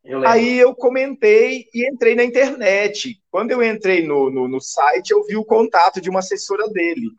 Eu 0.06 0.26
Aí 0.26 0.58
eu 0.58 0.74
comentei 0.74 1.66
e 1.74 1.88
entrei 1.88 2.14
na 2.14 2.22
internet. 2.22 3.20
Quando 3.28 3.50
eu 3.50 3.62
entrei 3.62 4.06
no, 4.06 4.30
no, 4.30 4.46
no, 4.46 4.60
site, 4.60 5.10
eu 5.10 5.24
vi 5.24 5.36
o 5.36 5.44
contato 5.44 6.00
de 6.00 6.08
uma 6.08 6.20
assessora 6.20 6.68
dele. 6.68 7.10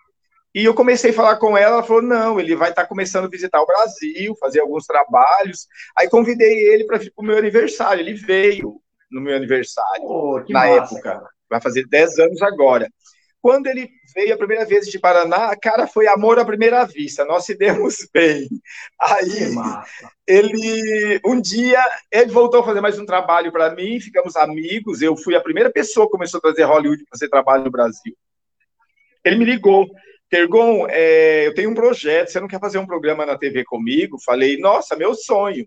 E 0.56 0.64
eu 0.64 0.74
comecei 0.74 1.12
a 1.12 1.14
falar 1.14 1.36
com 1.36 1.58
ela, 1.58 1.76
ela 1.76 1.84
falou: 1.84 2.02
não, 2.02 2.40
ele 2.40 2.56
vai 2.56 2.70
estar 2.70 2.84
tá 2.84 2.88
começando 2.88 3.26
a 3.26 3.30
visitar 3.30 3.62
o 3.62 3.66
Brasil, 3.66 4.36
fazer 4.40 4.62
alguns 4.62 4.86
trabalhos. 4.86 5.68
Aí 5.98 6.10
convidei 6.10 6.74
ele 6.74 6.86
para 6.86 7.00
o 7.18 7.24
meu 7.24 7.38
aniversário. 7.38 8.02
Ele 8.02 8.14
veio 8.14 8.82
no 9.12 9.22
meu 9.22 9.36
aniversário, 9.36 10.04
oh, 10.04 10.40
na 10.50 10.60
massa, 10.60 10.96
época. 10.96 11.02
Cara. 11.02 11.30
Vai 11.50 11.62
fazer 11.62 11.86
10 11.88 12.20
anos 12.20 12.42
agora. 12.42 12.88
Quando 13.48 13.68
ele 13.68 13.90
veio 14.14 14.34
a 14.34 14.38
primeira 14.38 14.66
vez 14.66 14.88
de 14.88 15.00
Paraná, 15.00 15.56
cara, 15.56 15.88
foi 15.88 16.06
amor 16.06 16.38
à 16.38 16.44
primeira 16.44 16.84
vista. 16.84 17.24
Nós 17.24 17.46
se 17.46 17.56
demos 17.56 18.06
bem. 18.14 18.46
Aí, 19.00 19.56
ele, 20.28 21.22
um 21.26 21.40
dia, 21.40 21.82
ele 22.12 22.30
voltou 22.30 22.60
a 22.60 22.66
fazer 22.66 22.82
mais 22.82 23.00
um 23.00 23.06
trabalho 23.06 23.50
para 23.50 23.74
mim, 23.74 24.02
ficamos 24.02 24.36
amigos. 24.36 25.02
Eu 25.02 25.16
fui 25.16 25.34
a 25.34 25.40
primeira 25.40 25.72
pessoa 25.72 26.08
que 26.08 26.12
começou 26.12 26.40
a 26.40 26.42
trazer 26.42 26.66
Hollywood 26.66 27.06
para 27.06 27.18
fazer 27.18 27.30
trabalho 27.30 27.64
no 27.64 27.72
Brasil. 27.72 28.14
Ele 29.24 29.38
me 29.38 29.46
ligou. 29.46 29.88
Tergon, 30.30 30.86
é, 30.90 31.48
eu 31.48 31.54
tenho 31.54 31.70
um 31.70 31.74
projeto, 31.74 32.28
você 32.28 32.42
não 32.42 32.50
quer 32.50 32.60
fazer 32.60 32.80
um 32.80 32.86
programa 32.86 33.26
na 33.26 33.38
TV 33.38 33.64
comigo? 33.64 34.18
Falei, 34.26 34.58
nossa, 34.58 34.94
meu 34.94 35.16
sonho. 35.16 35.66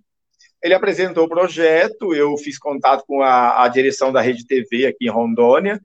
Ele 0.62 0.74
apresentou 0.74 1.24
o 1.24 1.30
projeto, 1.30 2.14
eu 2.14 2.36
fiz 2.36 2.58
contato 2.58 3.04
com 3.06 3.22
a, 3.22 3.64
a 3.64 3.68
direção 3.68 4.12
da 4.12 4.20
Rede 4.20 4.46
TV 4.46 4.84
aqui 4.84 5.06
em 5.06 5.10
Rondônia, 5.10 5.80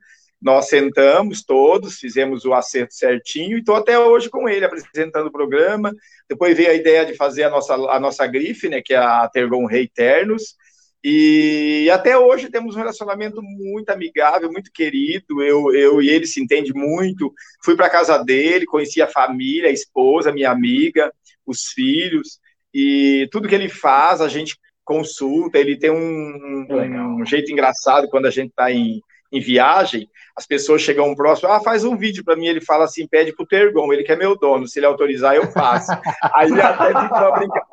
nós 0.45 0.69
sentamos 0.69 1.43
todos, 1.43 1.97
fizemos 1.97 2.45
o 2.45 2.53
acerto 2.53 2.93
certinho 2.93 3.57
e 3.57 3.61
estou 3.61 3.75
até 3.75 3.97
hoje 3.97 4.29
com 4.29 4.47
ele 4.47 4.63
apresentando 4.63 5.25
o 5.25 5.31
programa. 5.31 5.91
Depois 6.29 6.55
veio 6.55 6.69
a 6.69 6.75
ideia 6.75 7.03
de 7.03 7.15
fazer 7.15 7.45
a 7.45 7.49
nossa, 7.49 7.73
a 7.73 7.99
nossa 7.99 8.27
grife, 8.27 8.69
né, 8.69 8.79
que 8.79 8.93
é 8.93 8.97
a 8.97 9.27
Tergon 9.27 9.65
Rei 9.65 9.87
Ternos. 9.87 10.55
E 11.03 11.89
até 11.91 12.15
hoje 12.15 12.51
temos 12.51 12.75
um 12.75 12.77
relacionamento 12.77 13.41
muito 13.41 13.89
amigável, 13.89 14.51
muito 14.51 14.71
querido. 14.71 15.41
Eu, 15.41 15.73
eu 15.73 15.99
e 15.99 16.11
ele 16.11 16.27
se 16.27 16.39
entende 16.39 16.71
muito. 16.75 17.33
Fui 17.63 17.75
para 17.75 17.89
casa 17.89 18.23
dele, 18.23 18.67
conheci 18.67 19.01
a 19.01 19.07
família, 19.07 19.69
a 19.69 19.73
esposa, 19.73 20.31
minha 20.31 20.51
amiga, 20.51 21.11
os 21.43 21.69
filhos. 21.73 22.39
E 22.71 23.27
tudo 23.31 23.47
que 23.47 23.55
ele 23.55 23.67
faz, 23.67 24.21
a 24.21 24.27
gente 24.27 24.59
consulta. 24.83 25.57
Ele 25.57 25.75
tem 25.75 25.89
um, 25.89 27.17
um 27.19 27.25
jeito 27.25 27.51
engraçado 27.51 28.07
quando 28.09 28.27
a 28.27 28.31
gente 28.31 28.49
está 28.49 28.71
em, 28.71 29.01
em 29.35 29.41
viagem, 29.41 30.09
as 30.35 30.45
pessoas 30.45 30.81
chegam 30.81 31.13
próximo, 31.13 31.49
ah, 31.49 31.59
faz 31.59 31.83
um 31.83 31.97
vídeo 31.97 32.23
para 32.23 32.35
mim, 32.35 32.47
ele 32.47 32.61
fala 32.61 32.85
assim, 32.85 33.07
pede 33.07 33.33
pro 33.33 33.45
Tergon, 33.45 33.91
ele 33.91 34.03
que 34.03 34.11
é 34.11 34.15
meu 34.15 34.37
dono, 34.37 34.67
se 34.67 34.79
ele 34.79 34.85
autorizar, 34.85 35.35
eu 35.35 35.51
faço. 35.51 35.91
Aí 36.33 36.51
até 36.59 36.87
ficou 36.87 37.17
uma 37.17 37.31
brincadeira. 37.31 37.65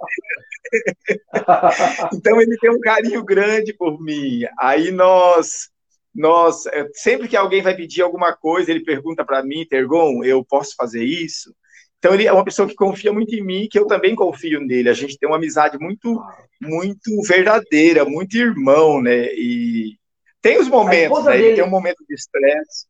então 2.14 2.40
ele 2.40 2.56
tem 2.58 2.70
um 2.70 2.80
carinho 2.80 3.24
grande 3.24 3.72
por 3.72 4.00
mim. 4.00 4.42
Aí 4.58 4.90
nós, 4.90 5.68
nós, 6.14 6.66
é, 6.66 6.88
sempre 6.94 7.28
que 7.28 7.36
alguém 7.36 7.62
vai 7.62 7.74
pedir 7.74 8.02
alguma 8.02 8.32
coisa, 8.32 8.70
ele 8.70 8.84
pergunta 8.84 9.24
para 9.24 9.42
mim, 9.42 9.66
Tergon, 9.68 10.24
eu 10.24 10.44
posso 10.44 10.74
fazer 10.76 11.04
isso? 11.04 11.54
Então 11.98 12.14
ele 12.14 12.26
é 12.26 12.32
uma 12.32 12.44
pessoa 12.44 12.66
que 12.66 12.74
confia 12.74 13.12
muito 13.12 13.32
em 13.32 13.44
mim, 13.44 13.68
que 13.70 13.78
eu 13.78 13.86
também 13.86 14.16
confio 14.16 14.60
nele. 14.60 14.88
A 14.88 14.94
gente 14.94 15.16
tem 15.16 15.28
uma 15.28 15.36
amizade 15.36 15.78
muito, 15.78 16.20
muito 16.60 17.22
verdadeira, 17.22 18.04
muito 18.04 18.36
irmão, 18.36 19.00
né? 19.00 19.32
E 19.34 19.96
tem 20.42 20.58
os 20.58 20.68
momentos, 20.68 21.24
né? 21.24 21.32
Dele... 21.32 21.44
Ele 21.46 21.54
tem 21.54 21.64
um 21.64 21.70
momento 21.70 22.04
de 22.06 22.14
estresse. 22.14 22.86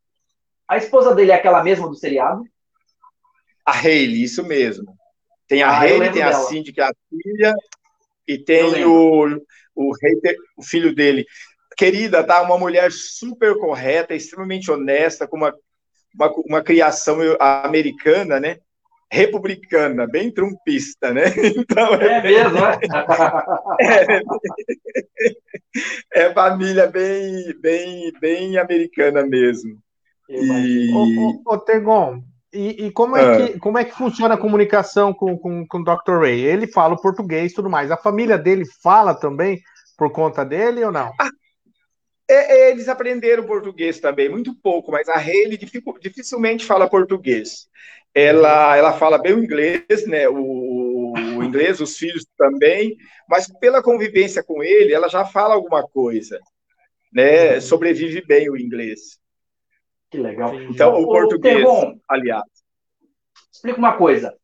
A 0.66 0.78
esposa 0.78 1.14
dele 1.14 1.30
é 1.30 1.34
aquela 1.34 1.62
mesma 1.62 1.86
do 1.86 1.94
seriado? 1.94 2.42
A 3.64 3.72
Hayley, 3.72 4.22
isso 4.22 4.42
mesmo. 4.42 4.96
Tem 5.46 5.62
a 5.62 5.68
ah, 5.68 5.80
Hayley, 5.80 6.10
tem 6.10 6.22
dela. 6.22 6.30
a 6.30 6.40
Cindy, 6.40 6.72
que 6.72 6.80
é 6.80 6.84
a 6.84 6.92
filha, 7.10 7.54
e 8.26 8.38
tem 8.38 8.84
o, 8.84 9.38
o, 9.74 9.92
hater, 10.02 10.36
o 10.56 10.62
filho 10.62 10.94
dele. 10.94 11.26
Querida, 11.76 12.24
tá? 12.24 12.40
Uma 12.42 12.58
mulher 12.58 12.90
super 12.90 13.56
correta, 13.58 14.14
extremamente 14.14 14.70
honesta, 14.70 15.28
com 15.28 15.36
uma, 15.36 15.54
uma, 16.14 16.32
uma 16.46 16.62
criação 16.62 17.18
americana, 17.38 18.40
né? 18.40 18.58
Republicana, 19.12 20.06
bem 20.06 20.30
trumpista, 20.30 21.12
né? 21.12 21.24
Então, 21.54 21.94
é, 21.96 22.06
é 22.06 22.22
mesmo, 22.22 22.58
é? 22.58 22.78
é, 26.16 26.22
é 26.22 26.32
família 26.32 26.86
bem, 26.86 27.54
bem, 27.60 28.10
bem 28.20 28.56
americana 28.56 29.22
mesmo. 29.22 29.76
E... 30.28 30.92
Ô, 30.94 31.04
ô, 31.04 31.42
ô 31.54 31.58
Tegon, 31.58 32.22
e, 32.54 32.86
e, 32.86 32.90
como, 32.90 33.16
é 33.16 33.36
que, 33.36 33.42
ah. 33.52 33.58
como 33.60 33.78
é 33.78 33.84
que 33.84 33.94
funciona 33.94 34.34
a 34.34 34.38
comunicação 34.38 35.12
com, 35.12 35.36
com, 35.36 35.66
com 35.66 35.78
o 35.78 35.84
Dr. 35.84 36.20
Ray? 36.20 36.40
Ele 36.40 36.66
fala 36.66 36.94
o 36.94 37.00
português 37.00 37.52
e 37.52 37.54
tudo 37.54 37.68
mais. 37.68 37.90
A 37.90 37.98
família 37.98 38.38
dele 38.38 38.64
fala 38.82 39.14
também 39.14 39.60
por 39.98 40.10
conta 40.10 40.42
dele 40.42 40.82
ou 40.84 40.90
não? 40.90 41.12
Ah, 41.20 41.26
é, 41.26 41.28
é, 41.28 41.30
eles 42.32 42.88
aprenderam 42.88 43.46
português 43.46 44.00
também, 44.00 44.28
muito 44.28 44.54
pouco, 44.54 44.90
mas 44.90 45.08
a 45.08 45.16
Hayley 45.16 45.58
dificilmente 46.00 46.64
fala 46.64 46.88
português. 46.88 47.68
Ela, 48.14 48.76
ela 48.76 48.92
fala 48.92 49.18
bem 49.18 49.32
o 49.34 49.42
inglês, 49.42 50.06
né? 50.06 50.28
O, 50.28 51.12
o 51.12 51.42
inglês, 51.42 51.80
os 51.80 51.96
filhos 51.96 52.26
também, 52.36 52.96
mas 53.28 53.46
pela 53.58 53.82
convivência 53.82 54.42
com 54.42 54.62
ele, 54.62 54.92
ela 54.92 55.08
já 55.08 55.24
fala 55.24 55.54
alguma 55.54 55.82
coisa, 55.82 56.38
né? 57.12 57.60
Sobrevive 57.60 58.24
bem 58.26 58.50
o 58.50 58.56
inglês. 58.56 59.18
Que 60.10 60.18
legal. 60.18 60.54
Então, 60.54 60.94
o, 60.94 61.02
o 61.02 61.06
português, 61.06 61.62
bom, 61.62 61.94
aliás. 62.08 62.44
Explica 63.50 63.78
uma 63.78 63.96
coisa. 63.96 64.34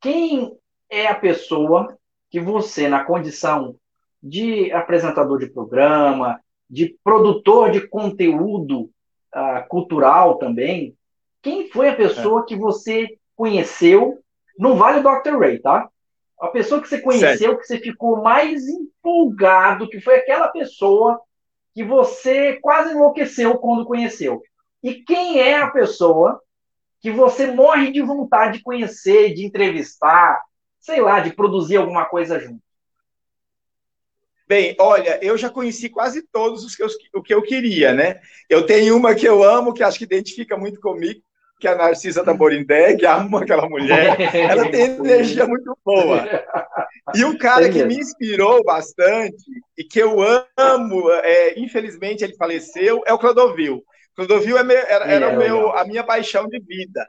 Quem 0.00 0.56
é 0.88 1.08
a 1.08 1.14
pessoa 1.14 1.98
que 2.30 2.40
você, 2.40 2.88
na 2.88 3.04
condição 3.04 3.76
de 4.22 4.70
apresentador 4.72 5.38
de 5.38 5.48
programa, 5.48 6.40
de 6.68 6.96
produtor 7.02 7.70
de 7.70 7.86
conteúdo 7.86 8.90
uh, 9.34 9.68
cultural 9.68 10.36
também, 10.38 10.96
quem 11.42 11.68
foi 11.68 11.88
a 11.88 11.96
pessoa 11.96 12.40
é. 12.40 12.44
que 12.44 12.56
você 12.56 13.16
conheceu? 13.36 14.18
Não 14.58 14.76
vale 14.76 14.98
o 14.98 15.02
Dr. 15.02 15.38
Ray, 15.38 15.58
tá? 15.58 15.88
A 16.40 16.48
pessoa 16.48 16.82
que 16.82 16.88
você 16.88 17.00
conheceu, 17.00 17.50
certo. 17.50 17.58
que 17.58 17.66
você 17.66 17.78
ficou 17.78 18.22
mais 18.22 18.68
empolgado, 18.68 19.88
que 19.88 20.00
foi 20.00 20.16
aquela 20.16 20.48
pessoa 20.48 21.20
que 21.74 21.84
você 21.84 22.54
quase 22.54 22.92
enlouqueceu 22.92 23.56
quando 23.58 23.86
conheceu. 23.86 24.42
E 24.82 24.94
quem 24.94 25.38
é 25.38 25.58
a 25.58 25.70
pessoa 25.70 26.40
que 27.00 27.10
você 27.10 27.46
morre 27.46 27.92
de 27.92 28.02
vontade 28.02 28.58
de 28.58 28.64
conhecer, 28.64 29.34
de 29.34 29.44
entrevistar, 29.44 30.42
sei 30.80 31.00
lá, 31.00 31.20
de 31.20 31.32
produzir 31.32 31.76
alguma 31.76 32.04
coisa 32.06 32.40
junto? 32.40 32.65
Bem, 34.48 34.76
olha, 34.78 35.18
eu 35.22 35.36
já 35.36 35.50
conheci 35.50 35.88
quase 35.88 36.22
todos 36.22 36.64
os 36.64 36.76
que 36.76 36.82
eu, 36.82 36.88
o 37.14 37.22
que 37.22 37.34
eu 37.34 37.42
queria, 37.42 37.92
né? 37.92 38.20
Eu 38.48 38.64
tenho 38.64 38.96
uma 38.96 39.14
que 39.14 39.26
eu 39.26 39.42
amo, 39.42 39.74
que 39.74 39.82
acho 39.82 39.98
que 39.98 40.04
identifica 40.04 40.56
muito 40.56 40.80
comigo, 40.80 41.20
que 41.58 41.66
é 41.66 41.72
a 41.72 41.74
Narcisa 41.74 42.22
Tamborindé, 42.22 42.94
que 42.94 43.06
amo 43.06 43.38
aquela 43.38 43.68
mulher. 43.68 44.16
Ela 44.34 44.70
tem 44.70 44.82
energia 44.82 45.46
muito 45.46 45.76
boa. 45.84 46.24
E 47.14 47.24
o 47.24 47.36
cara 47.38 47.68
que 47.68 47.84
me 47.84 47.96
inspirou 47.96 48.62
bastante 48.62 49.44
e 49.76 49.82
que 49.82 49.98
eu 49.98 50.18
amo, 50.56 51.10
é, 51.10 51.58
infelizmente 51.58 52.22
ele 52.22 52.36
faleceu, 52.36 53.02
é 53.04 53.12
o 53.12 53.18
Clodovil. 53.18 53.82
Clodovil 54.14 54.58
é 54.58 54.74
era, 54.74 55.04
era 55.06 55.26
é, 55.26 55.36
meu, 55.36 55.76
a 55.76 55.84
minha 55.84 56.04
paixão 56.04 56.46
de 56.46 56.60
vida. 56.60 57.06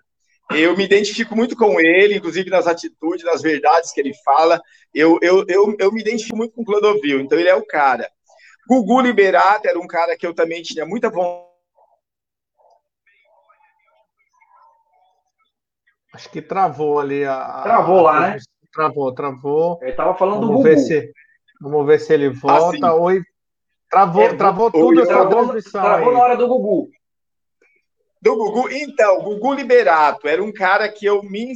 Eu 0.52 0.78
me 0.78 0.86
identifico 0.86 1.36
muito 1.36 1.56
com 1.56 1.80
ele, 1.80 2.16
inclusive 2.16 2.50
nas 2.50 2.68
atitudes, 2.68 3.26
nas 3.26 3.42
verdades 3.42 3.92
que 3.92 4.00
ele 4.00 4.14
fala. 4.24 4.62
Eu, 4.94 5.18
eu, 5.22 5.44
eu, 5.48 5.76
eu 5.78 5.92
me 5.92 6.02
identifico 6.02 6.38
muito 6.38 6.54
com 6.54 6.62
o 6.62 6.66
Clodovil, 6.66 7.20
então 7.20 7.38
ele 7.38 7.50
é 7.50 7.56
o 7.56 7.66
cara. 7.66 8.10
Gugu 8.68 9.02
Liberato 9.02 9.68
era 9.68 9.80
um 9.80 9.88
cara 9.88 10.18
que 10.18 10.26
eu 10.26 10.34
também 10.34 10.62
tinha 10.62 10.86
muita 10.86 11.10
vontade. 11.10 11.48
Acho 16.14 16.30
que 16.30 16.42
travou 16.42 17.00
ali 17.00 17.26
a. 17.26 17.62
Travou 17.64 18.02
lá, 18.02 18.20
né? 18.22 18.38
Travou, 18.74 19.14
travou. 19.14 19.80
Ele 19.82 19.92
estava 19.92 20.16
falando 20.16 20.48
vamos 20.48 20.58
do 20.58 20.64
ver 20.64 20.76
Gugu. 20.76 20.88
Se, 20.88 21.14
vamos 21.62 21.86
ver 21.86 22.00
se 22.00 22.14
ele 22.14 22.30
volta. 22.30 22.88
Ah, 22.88 22.96
Oi. 22.96 23.22
Travou, 23.90 24.24
é, 24.24 24.34
travou 24.36 24.72
tudo 24.72 25.02
essa 25.02 25.26
transmissão. 25.26 25.82
Travou 25.82 26.10
aí. 26.10 26.16
na 26.16 26.22
hora 26.22 26.38
do 26.38 26.48
Gugu. 26.48 26.90
Do 28.22 28.36
Gugu, 28.36 28.70
então, 28.72 29.22
Gugu 29.22 29.54
Liberato 29.54 30.28
era 30.28 30.44
um 30.44 30.52
cara 30.52 30.90
que 30.90 31.06
eu 31.06 31.22
me. 31.24 31.54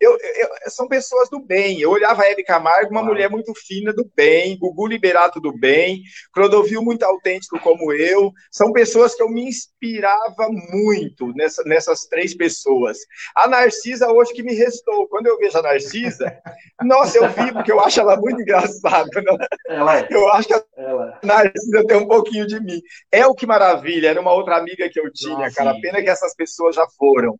Eu, 0.00 0.12
eu, 0.12 0.48
são 0.68 0.86
pessoas 0.86 1.28
do 1.28 1.40
bem. 1.40 1.80
Eu 1.80 1.90
olhava 1.90 2.22
a 2.22 2.30
Hebe 2.30 2.44
Camargo, 2.44 2.90
uma 2.90 3.00
ah. 3.00 3.04
mulher 3.04 3.28
muito 3.28 3.52
fina 3.54 3.92
do 3.92 4.08
bem, 4.14 4.56
Gugu 4.56 4.86
Liberato 4.86 5.40
do 5.40 5.52
bem, 5.52 6.02
Clodovil 6.32 6.82
muito 6.82 7.02
autêntico 7.02 7.58
como 7.58 7.92
eu. 7.92 8.32
São 8.50 8.72
pessoas 8.72 9.14
que 9.14 9.22
eu 9.22 9.28
me 9.28 9.42
inspirava 9.48 10.48
muito 10.70 11.32
nessa, 11.34 11.62
nessas 11.64 12.04
três 12.06 12.34
pessoas. 12.34 12.98
A 13.36 13.48
Narcisa, 13.48 14.10
hoje 14.10 14.32
que 14.32 14.42
me 14.42 14.54
restou. 14.54 15.08
Quando 15.08 15.26
eu 15.26 15.38
vejo 15.38 15.58
a 15.58 15.62
Narcisa, 15.62 16.38
nossa, 16.82 17.18
eu 17.18 17.28
vi, 17.28 17.52
porque 17.52 17.72
eu 17.72 17.80
acho 17.80 18.00
ela 18.00 18.16
muito 18.16 18.40
engraçada. 18.40 19.10
Né? 19.20 19.46
Ela 19.68 19.98
é. 19.98 20.08
Eu 20.10 20.28
acho 20.32 20.48
que 20.48 20.54
a 20.54 20.64
ela. 20.76 21.18
Narcisa 21.22 21.84
tem 21.86 21.96
um 21.96 22.06
pouquinho 22.06 22.46
de 22.46 22.60
mim. 22.60 22.80
É 23.10 23.26
o 23.26 23.34
que 23.34 23.46
maravilha, 23.46 24.08
era 24.08 24.20
uma 24.20 24.32
outra 24.32 24.56
amiga 24.56 24.88
que 24.88 25.00
eu 25.00 25.12
tinha, 25.12 25.36
nossa, 25.36 25.54
cara. 25.56 25.74
Pena 25.80 26.03
que 26.04 26.10
essas 26.10 26.34
pessoas 26.34 26.76
já 26.76 26.86
foram. 26.96 27.38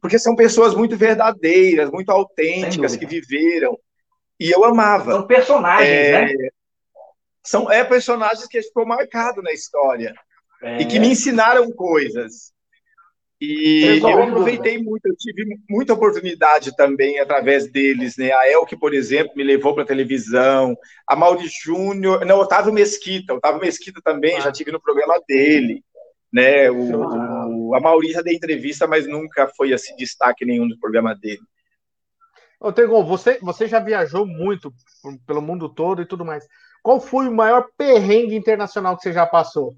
Porque 0.00 0.18
são 0.18 0.36
pessoas 0.36 0.74
muito 0.74 0.96
verdadeiras, 0.96 1.90
muito 1.90 2.10
autênticas, 2.10 2.96
que 2.96 3.06
viveram. 3.06 3.78
E 4.38 4.50
eu 4.50 4.64
amava. 4.64 5.12
São 5.12 5.26
personagens, 5.26 5.90
é, 5.90 6.26
né? 6.26 6.48
São 7.42 7.70
é, 7.70 7.84
personagens 7.84 8.46
que 8.46 8.62
ficou 8.62 8.86
marcado 8.86 9.42
na 9.42 9.52
história. 9.52 10.14
É. 10.62 10.82
E 10.82 10.86
que 10.86 10.98
me 10.98 11.08
ensinaram 11.08 11.70
coisas. 11.72 12.52
E 13.38 14.00
eu 14.02 14.22
aproveitei 14.22 14.78
muito, 14.78 15.06
eu 15.06 15.14
tive 15.14 15.44
muita 15.68 15.92
oportunidade 15.92 16.74
também 16.74 17.20
através 17.20 17.70
deles, 17.70 18.16
né? 18.16 18.32
A 18.32 18.50
Elke, 18.50 18.74
por 18.74 18.94
exemplo, 18.94 19.34
me 19.36 19.44
levou 19.44 19.74
para 19.74 19.84
televisão, 19.84 20.74
a 21.06 21.14
Mauri 21.14 21.46
Júnior, 21.46 22.24
não, 22.24 22.38
Otávio 22.38 22.72
Mesquita, 22.72 23.34
Otávio 23.34 23.60
Mesquita 23.60 24.00
também, 24.02 24.36
ah. 24.36 24.40
já 24.40 24.52
tive 24.52 24.72
no 24.72 24.80
programa 24.80 25.20
dele 25.28 25.84
né? 26.36 26.70
O, 26.70 27.70
o, 27.70 27.74
a 27.74 27.80
Maurícia 27.80 28.22
deu 28.22 28.34
entrevista, 28.34 28.86
mas 28.86 29.08
nunca 29.08 29.48
foi 29.56 29.72
assim 29.72 29.96
destaque 29.96 30.44
nenhum 30.44 30.68
do 30.68 30.78
programa 30.78 31.14
dele. 31.14 31.40
Ô, 32.60 32.70
Tegon, 32.70 33.02
você, 33.06 33.38
você 33.40 33.66
já 33.66 33.80
viajou 33.80 34.26
muito 34.26 34.70
pelo 35.26 35.40
mundo 35.40 35.66
todo 35.66 36.02
e 36.02 36.06
tudo 36.06 36.26
mais. 36.26 36.46
Qual 36.82 37.00
foi 37.00 37.26
o 37.26 37.34
maior 37.34 37.68
perrengue 37.78 38.36
internacional 38.36 38.96
que 38.96 39.02
você 39.02 39.14
já 39.14 39.24
passou? 39.24 39.74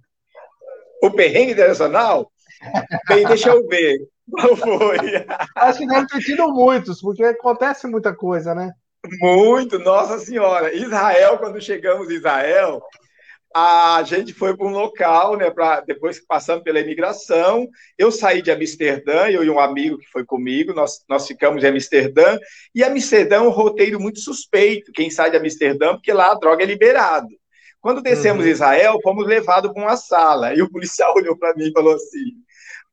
O 1.00 1.12
perrengue 1.12 1.52
internacional? 1.52 2.28
Bem, 3.06 3.24
deixa 3.24 3.50
eu 3.50 3.64
ver. 3.68 3.96
Qual 4.28 4.56
foi? 4.56 4.98
Acho 5.54 5.78
que 5.78 5.86
deve 5.86 6.06
ter 6.08 6.20
tido 6.20 6.48
muitos, 6.48 7.00
porque 7.00 7.22
acontece 7.22 7.86
muita 7.86 8.12
coisa, 8.12 8.52
né? 8.52 8.72
Muito, 9.20 9.78
nossa 9.78 10.18
senhora. 10.18 10.74
Israel, 10.74 11.38
quando 11.38 11.60
chegamos 11.60 12.10
em 12.10 12.14
Israel, 12.14 12.82
a 13.58 14.02
gente 14.02 14.32
foi 14.32 14.56
para 14.56 14.66
um 14.66 14.70
local, 14.70 15.36
né, 15.36 15.50
para 15.50 15.80
depois 15.80 16.20
passando 16.20 16.62
pela 16.62 16.80
imigração, 16.80 17.68
eu 17.96 18.10
saí 18.10 18.40
de 18.42 18.50
Amsterdã, 18.50 19.28
eu 19.28 19.42
e 19.42 19.50
um 19.50 19.58
amigo 19.58 19.98
que 19.98 20.08
foi 20.08 20.24
comigo, 20.24 20.72
nós, 20.72 21.04
nós 21.08 21.26
ficamos 21.26 21.62
em 21.62 21.68
Amsterdã, 21.68 22.38
e 22.74 22.84
Amsterdã 22.84 23.36
é 23.36 23.40
um 23.40 23.50
roteiro 23.50 23.98
muito 23.98 24.20
suspeito, 24.20 24.92
quem 24.92 25.10
sai 25.10 25.30
de 25.30 25.36
Amsterdã, 25.36 25.94
porque 25.94 26.12
lá 26.12 26.32
a 26.32 26.38
droga 26.38 26.62
é 26.62 26.66
liberado. 26.66 27.28
Quando 27.80 28.02
descemos 28.02 28.42
uhum. 28.42 28.48
em 28.48 28.52
Israel, 28.52 28.98
fomos 29.02 29.26
levados 29.26 29.72
para 29.72 29.82
uma 29.82 29.96
sala, 29.96 30.54
e 30.54 30.62
o 30.62 30.70
policial 30.70 31.14
olhou 31.16 31.36
para 31.36 31.54
mim 31.54 31.68
e 31.68 31.72
falou 31.72 31.94
assim, 31.94 32.34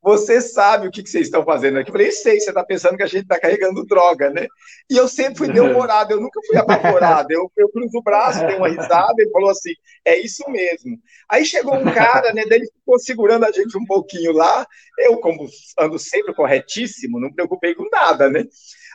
você 0.05 0.39
sabe 0.39 0.87
o 0.87 0.91
que, 0.91 1.01
que 1.01 1.09
vocês 1.09 1.25
estão 1.25 1.43
fazendo 1.43 1.79
aqui? 1.79 1.89
Eu 1.89 1.93
falei, 1.93 2.11
sei, 2.11 2.39
você 2.39 2.51
está 2.51 2.63
pensando 2.63 2.95
que 2.95 3.01
a 3.01 3.07
gente 3.07 3.23
está 3.23 3.39
carregando 3.39 3.83
droga, 3.87 4.29
né? 4.29 4.45
E 4.87 4.95
eu 4.95 5.07
sempre 5.07 5.35
fui 5.35 5.47
demorado, 5.51 6.11
eu 6.11 6.21
nunca 6.21 6.39
fui 6.45 6.55
apavorado. 6.55 7.31
Eu, 7.31 7.51
eu 7.57 7.67
cruzo 7.69 7.97
o 7.97 8.03
braço, 8.03 8.45
dei 8.45 8.55
uma 8.55 8.67
risada, 8.67 9.15
ele 9.17 9.31
falou 9.31 9.49
assim, 9.49 9.73
é 10.05 10.15
isso 10.19 10.43
mesmo. 10.51 10.99
Aí 11.27 11.43
chegou 11.43 11.73
um 11.73 11.91
cara, 11.91 12.31
né, 12.33 12.43
daí 12.47 12.59
ele 12.59 12.67
ficou 12.67 12.99
segurando 12.99 13.45
a 13.45 13.51
gente 13.51 13.75
um 13.75 13.83
pouquinho 13.83 14.31
lá, 14.31 14.67
eu, 14.99 15.17
como 15.17 15.47
ando 15.79 15.97
sempre 15.97 16.35
corretíssimo, 16.35 17.19
não 17.19 17.29
me 17.29 17.35
preocupei 17.35 17.73
com 17.73 17.89
nada, 17.91 18.29
né? 18.29 18.45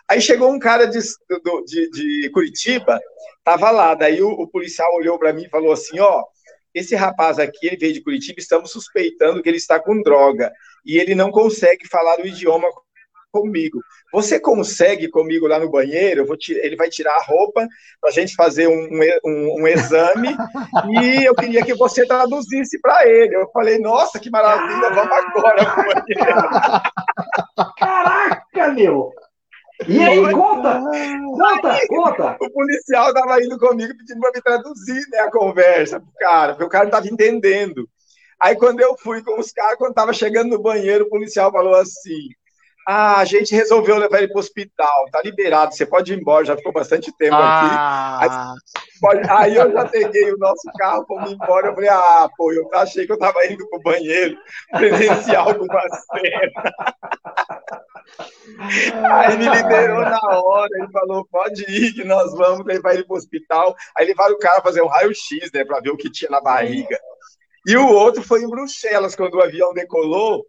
Aí 0.08 0.20
chegou 0.20 0.52
um 0.52 0.60
cara 0.60 0.86
de, 0.86 1.00
de, 1.66 1.90
de 1.90 2.30
Curitiba, 2.30 3.00
tava 3.42 3.72
lá, 3.72 3.96
daí 3.96 4.22
o, 4.22 4.28
o 4.28 4.46
policial 4.46 4.94
olhou 4.94 5.18
para 5.18 5.32
mim 5.32 5.42
e 5.42 5.50
falou 5.50 5.72
assim, 5.72 5.98
ó, 5.98 6.22
esse 6.72 6.94
rapaz 6.94 7.40
aqui, 7.40 7.66
ele 7.66 7.76
veio 7.76 7.94
de 7.94 8.00
Curitiba, 8.00 8.38
estamos 8.38 8.70
suspeitando 8.70 9.42
que 9.42 9.48
ele 9.48 9.56
está 9.56 9.80
com 9.80 10.00
droga 10.02 10.52
e 10.84 10.98
ele 10.98 11.14
não 11.14 11.30
consegue 11.30 11.86
falar 11.88 12.20
o 12.20 12.26
idioma 12.26 12.68
comigo. 13.30 13.80
Você 14.12 14.40
consegue 14.40 15.08
comigo 15.08 15.46
lá 15.46 15.58
no 15.58 15.70
banheiro? 15.70 16.26
ele 16.50 16.76
vai 16.76 16.88
tirar 16.88 17.14
a 17.14 17.22
roupa 17.22 17.66
para 18.00 18.10
a 18.10 18.12
gente 18.12 18.34
fazer 18.34 18.66
um, 18.66 18.88
um, 19.24 19.62
um, 19.62 19.68
exame 19.68 20.28
e 21.00 21.24
eu 21.24 21.34
queria 21.34 21.64
que 21.64 21.74
você 21.74 22.06
traduzisse 22.06 22.80
para 22.80 23.08
ele. 23.08 23.36
Eu 23.36 23.48
falei, 23.52 23.78
nossa, 23.78 24.18
que 24.18 24.30
maravilha, 24.30 24.90
vamos 24.90 25.12
agora 25.12 25.64
pro 25.72 25.84
banheiro. 25.84 26.48
Caraca, 27.78 28.72
meu! 28.72 29.12
E 29.88 29.98
aí, 29.98 30.20
conta! 30.32 30.78
Conta, 30.78 31.72
aí, 31.72 31.86
conta! 31.88 32.36
O 32.40 32.50
policial 32.50 33.08
estava 33.08 33.42
indo 33.42 33.58
comigo 33.58 33.96
pedindo 33.96 34.20
para 34.20 34.32
me 34.34 34.42
traduzir 34.42 35.06
né, 35.10 35.20
a 35.20 35.30
conversa 35.30 35.98
pro 35.98 36.10
cara, 36.18 36.52
porque 36.52 36.64
o 36.64 36.68
cara 36.68 36.84
não 36.84 36.90
estava 36.90 37.08
entendendo. 37.08 37.88
Aí, 38.40 38.56
quando 38.56 38.80
eu 38.80 38.96
fui 38.96 39.22
com 39.22 39.38
os 39.38 39.52
caras, 39.52 39.76
quando 39.76 39.90
estava 39.90 40.12
chegando 40.12 40.50
no 40.50 40.62
banheiro, 40.62 41.04
o 41.04 41.10
policial 41.10 41.52
falou 41.52 41.74
assim: 41.74 42.28
Ah, 42.88 43.18
a 43.18 43.24
gente 43.24 43.54
resolveu 43.54 43.98
levar 43.98 44.18
ele 44.18 44.28
para 44.28 44.38
o 44.38 44.40
hospital, 44.40 45.06
tá 45.12 45.20
liberado, 45.22 45.74
você 45.74 45.84
pode 45.84 46.12
ir 46.12 46.18
embora, 46.18 46.46
já 46.46 46.56
ficou 46.56 46.72
bastante 46.72 47.14
tempo 47.18 47.36
ah. 47.36 48.18
aqui. 48.20 48.32
Aí, 48.32 48.56
pode... 49.00 49.30
aí, 49.30 49.56
eu 49.56 49.70
já 49.70 49.84
peguei 49.84 50.32
o 50.32 50.38
nosso 50.38 50.70
carro, 50.78 51.04
fomos 51.06 51.32
embora. 51.32 51.68
Eu 51.68 51.74
falei: 51.74 51.90
Ah, 51.90 52.28
pô, 52.36 52.52
eu 52.52 52.68
achei 52.74 53.04
que 53.04 53.12
eu 53.12 53.16
estava 53.16 53.44
indo 53.46 53.68
para 53.68 53.78
o 53.78 53.82
banheiro 53.82 54.38
presenciar 54.72 55.46
alguma 55.46 55.82
cena. 55.82 56.74
Aí 59.04 59.36
me 59.36 59.48
liberou 59.48 60.00
na 60.00 60.20
hora, 60.20 60.68
ele 60.74 60.90
falou, 60.90 61.26
pode 61.30 61.62
ir, 61.70 61.92
que 61.92 62.04
nós 62.04 62.32
vamos 62.34 62.64
levar 62.66 62.94
ele 62.94 63.04
para 63.04 63.14
o 63.14 63.16
hospital. 63.16 63.74
Aí 63.96 64.06
levaram 64.06 64.34
o 64.34 64.38
cara 64.38 64.62
fazer 64.62 64.82
um 64.82 64.88
raio-x, 64.88 65.50
né, 65.52 65.64
para 65.64 65.80
ver 65.80 65.90
o 65.90 65.96
que 65.96 66.10
tinha 66.10 66.30
na 66.30 66.40
barriga. 66.40 66.98
E 67.66 67.76
o 67.76 67.88
outro 67.88 68.22
foi 68.22 68.42
em 68.42 68.48
Bruxelas, 68.48 69.14
quando 69.14 69.34
o 69.34 69.42
avião 69.42 69.72
decolou, 69.72 70.46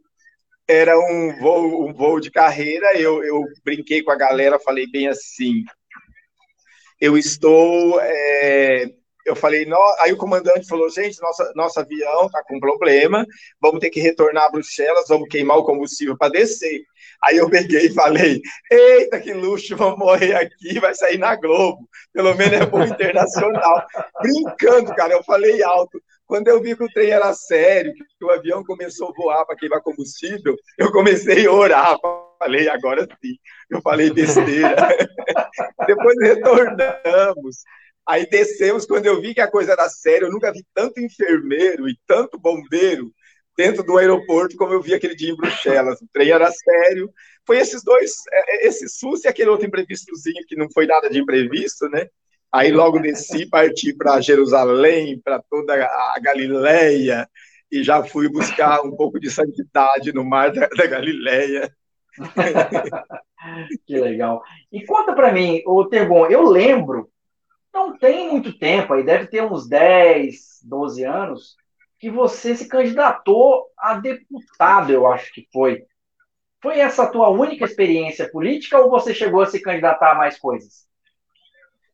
era 0.67 0.97
um 0.97 1.37
voo, 1.39 1.87
um 1.87 1.93
voo 1.93 2.19
de 2.19 2.31
carreira, 2.31 2.97
eu, 2.97 3.23
eu 3.23 3.43
brinquei 3.63 4.01
com 4.01 4.11
a 4.11 4.15
galera, 4.15 4.59
falei 4.59 4.87
bem 4.89 5.07
assim, 5.07 5.63
eu 6.99 7.17
estou 7.17 7.99
é, 7.99 8.85
eu 9.25 9.35
falei, 9.35 9.65
no... 9.65 9.77
aí 9.99 10.11
o 10.11 10.17
comandante 10.17 10.67
falou, 10.67 10.89
gente, 10.89 11.21
nossa, 11.21 11.51
nosso 11.55 11.79
avião 11.79 12.25
está 12.25 12.43
com 12.43 12.59
problema, 12.59 13.25
vamos 13.61 13.79
ter 13.79 13.89
que 13.89 13.99
retornar 13.99 14.45
a 14.45 14.51
Bruxelas, 14.51 15.07
vamos 15.07 15.29
queimar 15.29 15.57
o 15.57 15.63
combustível 15.63 16.17
para 16.17 16.31
descer. 16.31 16.81
Aí 17.23 17.37
eu 17.37 17.49
peguei 17.49 17.87
e 17.87 17.93
falei, 17.93 18.41
eita, 18.69 19.19
que 19.19 19.33
luxo, 19.33 19.75
vamos 19.77 19.99
morrer 19.99 20.35
aqui, 20.35 20.79
vai 20.79 20.95
sair 20.95 21.17
na 21.17 21.35
Globo, 21.35 21.87
pelo 22.11 22.33
menos 22.35 22.61
é 22.61 22.65
bom 22.65 22.83
internacional. 22.83 23.85
Brincando, 24.21 24.93
cara, 24.95 25.13
eu 25.13 25.23
falei 25.23 25.61
alto. 25.61 26.01
Quando 26.31 26.47
eu 26.47 26.61
vi 26.61 26.77
que 26.77 26.83
o 26.85 26.87
trem 26.87 27.09
era 27.09 27.33
sério, 27.33 27.93
que 27.93 28.23
o 28.23 28.29
avião 28.29 28.63
começou 28.63 29.09
a 29.09 29.11
voar 29.11 29.45
para 29.45 29.57
queimar 29.57 29.81
combustível, 29.81 30.55
eu 30.77 30.89
comecei 30.89 31.45
a 31.45 31.51
orar. 31.51 31.97
Falei, 32.39 32.69
agora 32.69 33.05
sim. 33.21 33.35
Eu 33.69 33.81
falei 33.81 34.09
besteira. 34.13 34.77
Depois 35.85 36.17
retornamos. 36.21 37.57
Aí 38.07 38.25
descemos, 38.29 38.85
quando 38.85 39.07
eu 39.07 39.19
vi 39.19 39.33
que 39.33 39.41
a 39.41 39.51
coisa 39.51 39.73
era 39.73 39.89
séria, 39.89 40.27
eu 40.27 40.31
nunca 40.31 40.53
vi 40.53 40.65
tanto 40.73 41.01
enfermeiro 41.01 41.89
e 41.89 41.99
tanto 42.07 42.39
bombeiro 42.39 43.11
dentro 43.57 43.83
do 43.83 43.97
aeroporto 43.97 44.55
como 44.55 44.71
eu 44.71 44.81
vi 44.81 44.93
aquele 44.93 45.15
dia 45.15 45.31
em 45.31 45.35
Bruxelas. 45.35 45.99
O 46.01 46.07
trem 46.13 46.31
era 46.31 46.49
sério. 46.49 47.11
Foi 47.45 47.57
esses 47.57 47.83
dois, 47.83 48.13
é, 48.31 48.67
esse 48.67 48.87
SUS 48.87 49.25
e 49.25 49.27
aquele 49.27 49.49
outro 49.49 49.67
imprevistozinho 49.67 50.45
que 50.47 50.55
não 50.55 50.71
foi 50.71 50.87
nada 50.87 51.09
de 51.09 51.19
imprevisto, 51.19 51.89
né? 51.89 52.07
Aí 52.51 52.71
logo 52.71 52.99
desci, 52.99 53.45
parti 53.45 53.93
para 53.93 54.19
Jerusalém, 54.19 55.19
para 55.19 55.41
toda 55.41 55.73
a 55.73 56.19
Galileia, 56.21 57.29
e 57.71 57.83
já 57.83 58.03
fui 58.03 58.27
buscar 58.29 58.81
um 58.81 58.95
pouco 58.95 59.19
de 59.19 59.29
santidade 59.29 60.11
no 60.11 60.25
mar 60.25 60.51
da, 60.51 60.67
da 60.67 60.85
Galileia. 60.85 61.73
que 63.87 63.97
legal. 63.97 64.43
E 64.71 64.85
conta 64.85 65.13
para 65.13 65.31
mim, 65.31 65.61
o 65.65 65.85
Tergon, 65.85 66.27
eu 66.27 66.43
lembro 66.43 67.09
não 67.73 67.97
tem 67.97 68.29
muito 68.29 68.57
tempo, 68.57 68.93
aí 68.93 69.03
deve 69.03 69.27
ter 69.27 69.43
uns 69.43 69.67
10, 69.67 70.59
12 70.63 71.03
anos, 71.03 71.55
que 71.99 72.09
você 72.09 72.55
se 72.55 72.67
candidatou 72.67 73.67
a 73.77 73.95
deputado, 73.95 74.91
eu 74.91 75.07
acho 75.07 75.31
que 75.33 75.47
foi. 75.53 75.85
Foi 76.61 76.79
essa 76.79 77.03
a 77.03 77.07
tua 77.07 77.29
única 77.29 77.65
experiência 77.65 78.29
política 78.29 78.79
ou 78.79 78.89
você 78.89 79.13
chegou 79.13 79.41
a 79.41 79.45
se 79.45 79.59
candidatar 79.59 80.11
a 80.11 80.15
mais 80.15 80.37
coisas? 80.37 80.85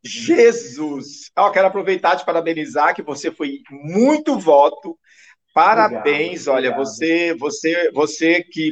Jesus! 0.04 1.32
Eu 1.36 1.52
quero 1.52 1.68
aproveitar 1.68 2.16
de 2.16 2.26
parabenizar 2.26 2.96
que 2.96 3.02
você 3.02 3.32
foi 3.32 3.62
muito 3.70 4.40
voto. 4.40 4.98
Parabéns, 5.54 6.48
obrigado, 6.48 6.56
olha, 6.56 6.70
obrigado. 6.70 6.86
você, 6.86 7.36
você, 7.36 7.92
você 7.92 8.44
que 8.44 8.72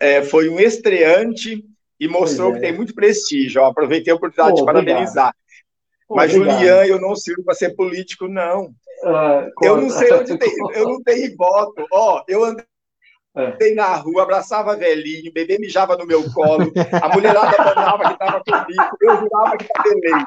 é, 0.00 0.22
foi 0.22 0.48
um 0.48 0.58
estreante 0.58 1.64
e 2.00 2.08
mostrou 2.08 2.50
é. 2.50 2.54
que 2.54 2.60
tem 2.60 2.72
muito 2.72 2.94
prestígio. 2.94 3.64
Aproveitei 3.64 4.12
a 4.12 4.16
oportunidade 4.16 4.50
Pô, 4.50 4.56
de 4.56 4.64
parabenizar. 4.64 5.34
Mas, 6.10 6.34
Obrigado. 6.34 6.58
Julian, 6.58 6.84
eu 6.86 7.00
não 7.00 7.14
sirvo 7.14 7.44
para 7.44 7.54
ser 7.54 7.74
político, 7.74 8.28
não. 8.28 8.74
Ah, 9.04 9.48
eu 9.62 9.80
não 9.80 9.90
sei 9.90 10.12
onde 10.12 10.38
tem, 10.38 10.52
eu 10.74 10.88
não 10.88 11.02
tenho 11.02 11.34
voto. 11.38 11.86
Ó, 11.92 12.22
eu 12.28 12.44
andei 12.44 12.64
é. 13.34 13.74
na 13.74 13.96
rua, 13.96 14.22
abraçava 14.24 14.76
velhinho, 14.76 15.32
bebê 15.32 15.58
mijava 15.58 15.96
no 15.96 16.06
meu 16.06 16.22
colo, 16.32 16.72
a 17.00 17.08
mulherada 17.08 17.56
banava 17.56 18.04
que 18.04 18.12
estava 18.12 18.42
comigo, 18.44 18.96
eu 19.00 19.16
jurava 19.18 19.56
que 19.56 19.64
estava 19.64 19.88
eleito. 19.88 20.26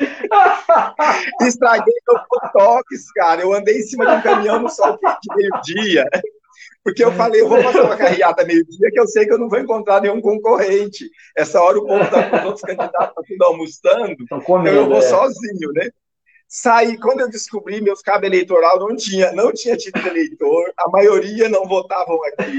Estraguei 1.46 1.94
meu 2.08 2.20
botox, 2.28 3.12
cara. 3.14 3.42
Eu 3.42 3.52
andei 3.52 3.78
em 3.78 3.82
cima 3.82 4.06
de 4.06 4.12
um 4.12 4.22
caminhão 4.22 4.60
no 4.60 4.68
sol 4.68 4.98
de 4.98 5.36
meio-dia. 5.36 6.08
Porque 6.82 7.02
eu 7.02 7.12
falei, 7.12 7.40
eu 7.40 7.48
vou 7.48 7.62
fazer 7.62 7.80
uma 7.80 7.96
carreata 7.96 8.44
meio-dia, 8.44 8.90
que 8.90 9.00
eu 9.00 9.06
sei 9.06 9.24
que 9.24 9.32
eu 9.32 9.38
não 9.38 9.48
vou 9.48 9.58
encontrar 9.58 10.02
nenhum 10.02 10.20
concorrente. 10.20 11.08
Essa 11.34 11.60
hora 11.62 11.78
o 11.78 11.86
povo 11.86 12.10
tá, 12.10 12.38
os 12.38 12.44
outros 12.44 12.60
candidatos 12.60 13.14
tá 13.14 13.22
tudo 13.26 13.44
almoçando, 13.44 14.16
então 14.20 14.42
eu 14.66 14.86
vou 14.86 14.98
é. 14.98 15.02
sozinho, 15.02 15.72
né? 15.74 15.88
Saí, 16.48 16.98
quando 16.98 17.20
eu 17.20 17.28
descobri, 17.28 17.80
meus 17.80 18.00
cabos 18.00 18.26
eleitoral 18.26 18.78
não 18.78 18.94
tinha, 18.94 19.32
não 19.32 19.52
tinha 19.52 19.76
título 19.76 20.06
eleitor, 20.06 20.72
a 20.76 20.88
maioria 20.88 21.48
não 21.48 21.66
votavam 21.66 22.18
aqui. 22.26 22.56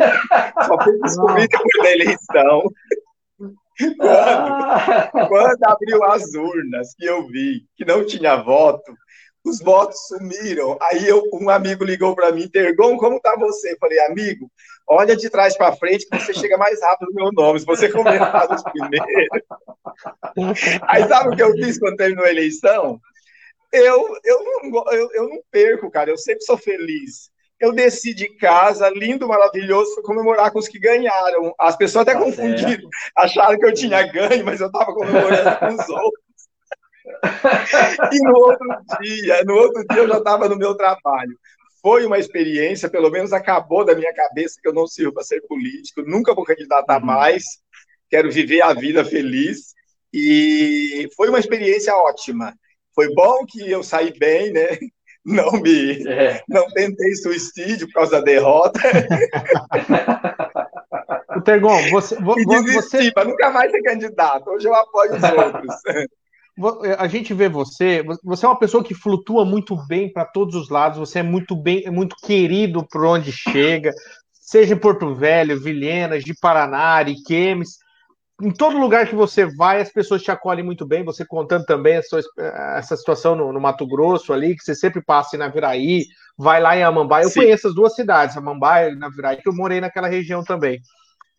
Só 0.65 0.83
fui 0.83 0.99
descobrir 1.03 1.47
depois 1.47 1.83
da 1.83 1.91
eleição. 1.91 2.63
Quando, 3.77 4.01
ah. 4.01 5.09
quando 5.27 5.63
abriu 5.63 6.03
as 6.05 6.33
urnas, 6.33 6.93
que 6.95 7.05
eu 7.05 7.27
vi 7.27 7.65
que 7.75 7.85
não 7.85 8.05
tinha 8.05 8.35
voto, 8.37 8.93
os 9.45 9.59
votos 9.59 10.07
sumiram. 10.07 10.77
Aí 10.81 11.07
eu, 11.07 11.23
um 11.33 11.49
amigo 11.49 11.83
ligou 11.83 12.15
para 12.15 12.31
mim, 12.31 12.47
Tergon, 12.47 12.97
como 12.97 13.19
tá 13.19 13.35
você? 13.37 13.73
Eu 13.73 13.77
falei, 13.79 13.99
amigo, 14.05 14.49
olha 14.87 15.15
de 15.15 15.29
trás 15.29 15.55
para 15.55 15.75
frente 15.75 16.07
que 16.09 16.17
você 16.17 16.33
chega 16.33 16.57
mais 16.57 16.81
rápido 16.81 17.09
no 17.11 17.23
meu 17.23 17.31
nome. 17.31 17.59
Se 17.59 17.65
você 17.65 17.89
comentar 17.89 18.51
os 18.51 18.63
primeiros. 18.63 19.07
Aí 20.87 21.07
sabe 21.07 21.29
o 21.29 21.35
que 21.35 21.43
eu 21.43 21.51
fiz 21.53 21.77
quando 21.77 21.97
terminou 21.97 22.25
a 22.25 22.31
eleição? 22.31 22.99
Eu, 23.77 24.17
eu, 24.23 24.43
não, 24.43 24.91
eu, 24.91 25.09
eu 25.13 25.29
não 25.29 25.39
perco, 25.51 25.89
cara. 25.89 26.09
Eu 26.09 26.17
sempre 26.17 26.43
sou 26.43 26.57
feliz. 26.57 27.29
Eu 27.59 27.71
desci 27.71 28.13
de 28.13 28.27
casa, 28.35 28.89
lindo, 28.89 29.27
maravilhoso, 29.27 30.01
comemorar 30.01 30.51
com 30.51 30.59
os 30.59 30.67
que 30.67 30.77
ganharam. 30.77 31.53
As 31.59 31.75
pessoas 31.75 32.03
até 32.03 32.13
tá 32.13 32.23
confundiram, 32.23 32.89
acharam 33.17 33.57
que 33.57 33.65
eu 33.65 33.73
tinha 33.73 34.05
ganho, 34.11 34.43
mas 34.45 34.59
eu 34.59 34.67
estava 34.67 34.93
comemorando 34.93 35.59
com 35.59 35.67
os 35.67 35.89
outros. 35.89 36.25
e 38.11 38.19
no 38.19 38.37
outro 38.37 38.67
dia, 39.01 39.43
no 39.45 39.53
outro 39.55 39.85
dia 39.89 40.01
eu 40.01 40.07
já 40.07 40.17
estava 40.17 40.49
no 40.49 40.57
meu 40.57 40.75
trabalho. 40.75 41.37
Foi 41.81 42.05
uma 42.05 42.19
experiência, 42.19 42.89
pelo 42.89 43.09
menos 43.09 43.31
acabou 43.31 43.85
da 43.85 43.95
minha 43.95 44.13
cabeça 44.13 44.59
que 44.61 44.67
eu 44.67 44.73
não 44.73 44.87
sirvo 44.87 45.13
para 45.13 45.23
ser 45.23 45.41
político, 45.47 46.01
nunca 46.01 46.33
vou 46.33 46.43
candidatar 46.43 46.99
uhum. 46.99 47.05
mais, 47.05 47.43
quero 48.09 48.31
viver 48.31 48.61
a 48.63 48.73
vida 48.73 49.05
feliz. 49.05 49.73
E 50.11 51.09
foi 51.15 51.29
uma 51.29 51.39
experiência 51.39 51.95
ótima. 51.95 52.53
Foi 52.95 53.13
bom 53.13 53.45
que 53.45 53.69
eu 53.69 53.83
saí 53.83 54.17
bem, 54.17 54.51
né? 54.51 54.79
Não 55.25 55.51
me, 55.53 56.07
é. 56.07 56.43
não 56.47 56.67
tentei 56.67 57.15
suicídio 57.15 57.87
por 57.87 57.95
causa 57.95 58.11
da 58.13 58.21
derrota. 58.21 58.79
O 61.35 61.41
Tergon, 61.41 61.89
você, 61.89 62.15
vo, 62.15 62.35
você... 62.71 63.11
para 63.11 63.27
nunca 63.27 63.49
mais 63.49 63.71
ser 63.71 63.81
candidato. 63.81 64.49
Hoje 64.49 64.67
eu 64.67 64.75
apoio 64.75 65.15
os 65.15 65.23
outros. 65.23 65.75
Eh, 66.85 66.95
a 66.97 67.05
gente 67.07 67.33
vê 67.33 67.49
você, 67.49 68.01
você 68.23 68.45
é 68.45 68.47
uma 68.49 68.57
pessoa 68.57 68.81
que 68.81 68.93
flutua 68.93 69.43
muito 69.43 69.75
bem 69.87 70.09
para 70.11 70.23
todos 70.23 70.55
os 70.55 70.69
lados, 70.69 70.97
você 70.97 71.19
é 71.19 71.23
muito 71.23 71.53
bem, 71.53 71.83
é 71.85 71.91
muito 71.91 72.15
querido 72.23 72.87
por 72.89 73.03
onde 73.03 73.29
chega, 73.29 73.91
seja 74.31 74.73
em 74.73 74.77
Porto 74.77 75.13
Velho, 75.13 75.61
Vilhenas, 75.61 76.23
de 76.23 76.33
Paraná, 76.33 76.93
Ariquemes, 76.93 77.77
em 78.41 78.51
todo 78.51 78.77
lugar 78.77 79.07
que 79.07 79.15
você 79.15 79.45
vai, 79.45 79.81
as 79.81 79.91
pessoas 79.91 80.21
te 80.21 80.29
acolhem 80.29 80.63
muito 80.63 80.85
bem, 80.85 81.05
você 81.05 81.25
contando 81.25 81.65
também 81.65 82.01
sua, 82.03 82.19
eh, 82.19 82.77
essa 82.77 82.97
situação 82.97 83.33
no, 83.33 83.53
no, 83.53 83.61
Mato 83.61 83.87
Grosso 83.87 84.33
ali, 84.33 84.55
que 84.55 84.63
você 84.63 84.75
sempre 84.75 85.01
passa 85.01 85.35
em 85.35 85.39
Naviraí, 85.39 86.05
vai 86.37 86.61
lá 86.61 86.75
em 86.75 86.83
Amambai, 86.83 87.23
eu 87.23 87.29
Sim. 87.29 87.41
conheço 87.41 87.69
as 87.69 87.75
duas 87.75 87.95
cidades, 87.95 88.35
Amambai 88.35 88.91
e 88.91 88.95
Naviraí, 88.95 89.37
que 89.37 89.47
eu 89.47 89.53
morei 89.53 89.79
naquela 89.79 90.07
região 90.07 90.43
também. 90.43 90.81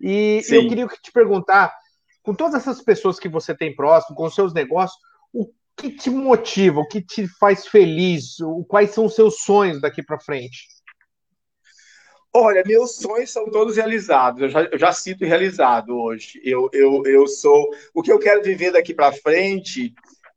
E 0.01 0.40
Sim. 0.42 0.55
eu 0.55 0.68
queria 0.68 0.86
te 0.86 1.12
perguntar, 1.12 1.74
com 2.22 2.34
todas 2.34 2.55
essas 2.55 2.82
pessoas 2.82 3.18
que 3.18 3.28
você 3.28 3.55
tem 3.55 3.74
próximo, 3.74 4.16
com 4.16 4.30
seus 4.30 4.55
negócios, 4.55 4.99
o 5.34 5.47
que 5.76 5.90
te 5.90 6.09
motiva, 6.09 6.80
o 6.80 6.88
que 6.88 7.03
te 7.03 7.28
faz 7.38 7.66
feliz, 7.66 8.40
o, 8.40 8.64
quais 8.64 8.90
são 8.90 9.05
os 9.05 9.14
seus 9.14 9.42
sonhos 9.42 9.82
daqui 9.82 10.03
para 10.03 10.18
frente? 10.18 10.76
Olha, 12.39 12.62
meus 12.66 12.97
sonhos 12.97 13.32
são 13.32 13.51
todos 13.51 13.76
realizados. 13.76 14.43
Eu 14.43 14.49
já, 14.51 14.62
eu 14.64 14.78
já 14.78 14.93
sinto 14.93 15.24
realizado 15.24 15.99
hoje. 15.99 16.39
Eu, 16.45 16.68
eu, 16.70 17.03
eu 17.07 17.26
sou. 17.26 17.70
O 17.95 18.03
que 18.03 18.12
eu 18.12 18.18
quero 18.18 18.43
viver 18.43 18.72
daqui 18.72 18.93
para 18.93 19.11
frente 19.11 19.95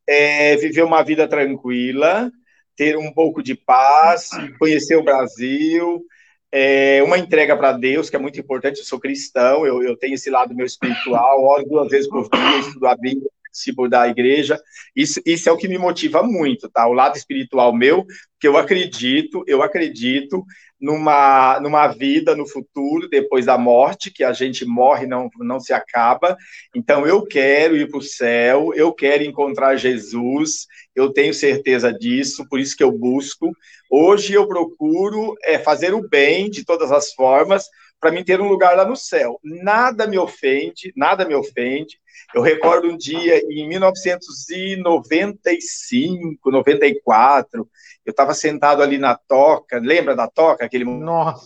é 0.07 0.55
viver 0.55 0.83
uma 0.83 1.03
vida 1.03 1.27
tranquila, 1.27 2.31
ter 2.73 2.97
um 2.97 3.11
pouco 3.11 3.43
de 3.43 3.53
paz, 3.53 4.29
conhecer 4.57 4.95
o 4.95 5.03
Brasil, 5.03 6.01
é, 6.49 7.03
uma 7.03 7.17
entrega 7.17 7.57
para 7.57 7.73
Deus, 7.73 8.09
que 8.09 8.15
é 8.15 8.19
muito 8.19 8.39
importante. 8.39 8.79
Eu 8.79 8.85
sou 8.85 8.97
cristão, 8.97 9.67
eu, 9.67 9.83
eu 9.83 9.97
tenho 9.97 10.13
esse 10.13 10.29
lado 10.29 10.55
meu 10.55 10.65
espiritual, 10.65 11.43
oro 11.43 11.65
duas 11.65 11.89
vezes 11.89 12.07
por 12.07 12.29
dia, 12.29 12.59
estudo 12.59 12.87
a 12.87 12.95
Bíblia, 12.95 13.29
participo 13.49 13.89
da 13.89 14.07
igreja. 14.07 14.59
Isso, 14.95 15.19
isso 15.25 15.49
é 15.49 15.51
o 15.51 15.57
que 15.57 15.67
me 15.67 15.77
motiva 15.77 16.23
muito, 16.23 16.69
tá? 16.69 16.87
O 16.87 16.93
lado 16.93 17.17
espiritual 17.17 17.73
meu, 17.73 18.05
que 18.39 18.47
eu 18.47 18.55
acredito, 18.55 19.43
eu 19.47 19.61
acredito 19.61 20.45
numa, 20.79 21.59
numa 21.59 21.87
vida 21.87 22.35
no 22.35 22.47
futuro, 22.47 23.09
depois 23.09 23.45
da 23.45 23.57
morte, 23.57 24.11
que 24.11 24.23
a 24.23 24.31
gente 24.31 24.63
morre 24.63 25.05
não 25.05 25.29
não 25.39 25.59
se 25.59 25.73
acaba. 25.73 26.37
Então, 26.73 27.05
eu 27.05 27.25
quero 27.25 27.75
ir 27.75 27.89
para 27.89 27.99
o 27.99 28.03
céu, 28.03 28.71
eu 28.73 28.93
quero 28.93 29.23
encontrar 29.23 29.75
Jesus, 29.75 30.67
eu 30.95 31.11
tenho 31.11 31.33
certeza 31.33 31.91
disso, 31.91 32.47
por 32.47 32.59
isso 32.59 32.77
que 32.77 32.83
eu 32.83 32.91
busco. 32.91 33.51
Hoje 33.89 34.33
eu 34.33 34.47
procuro 34.47 35.35
é, 35.43 35.57
fazer 35.59 35.93
o 35.93 36.07
bem 36.07 36.49
de 36.49 36.63
todas 36.63 36.91
as 36.91 37.11
formas, 37.13 37.65
para 37.99 38.11
mim 38.11 38.23
ter 38.23 38.39
um 38.39 38.47
lugar 38.47 38.77
lá 38.77 38.85
no 38.85 38.95
céu. 38.95 39.39
Nada 39.43 40.07
me 40.07 40.17
ofende, 40.17 40.93
nada 40.95 41.25
me 41.25 41.35
ofende. 41.35 41.99
Eu 42.33 42.41
recordo 42.41 42.87
um 42.87 42.97
dia 42.97 43.41
em 43.51 43.67
1995, 43.67 46.49
94, 46.49 47.69
eu 48.05 48.11
estava 48.11 48.33
sentado 48.33 48.81
ali 48.81 48.97
na 48.97 49.15
toca, 49.15 49.77
lembra 49.79 50.15
da 50.15 50.29
toca? 50.29 50.63
Aquele... 50.65 50.85
Nossa! 50.85 51.45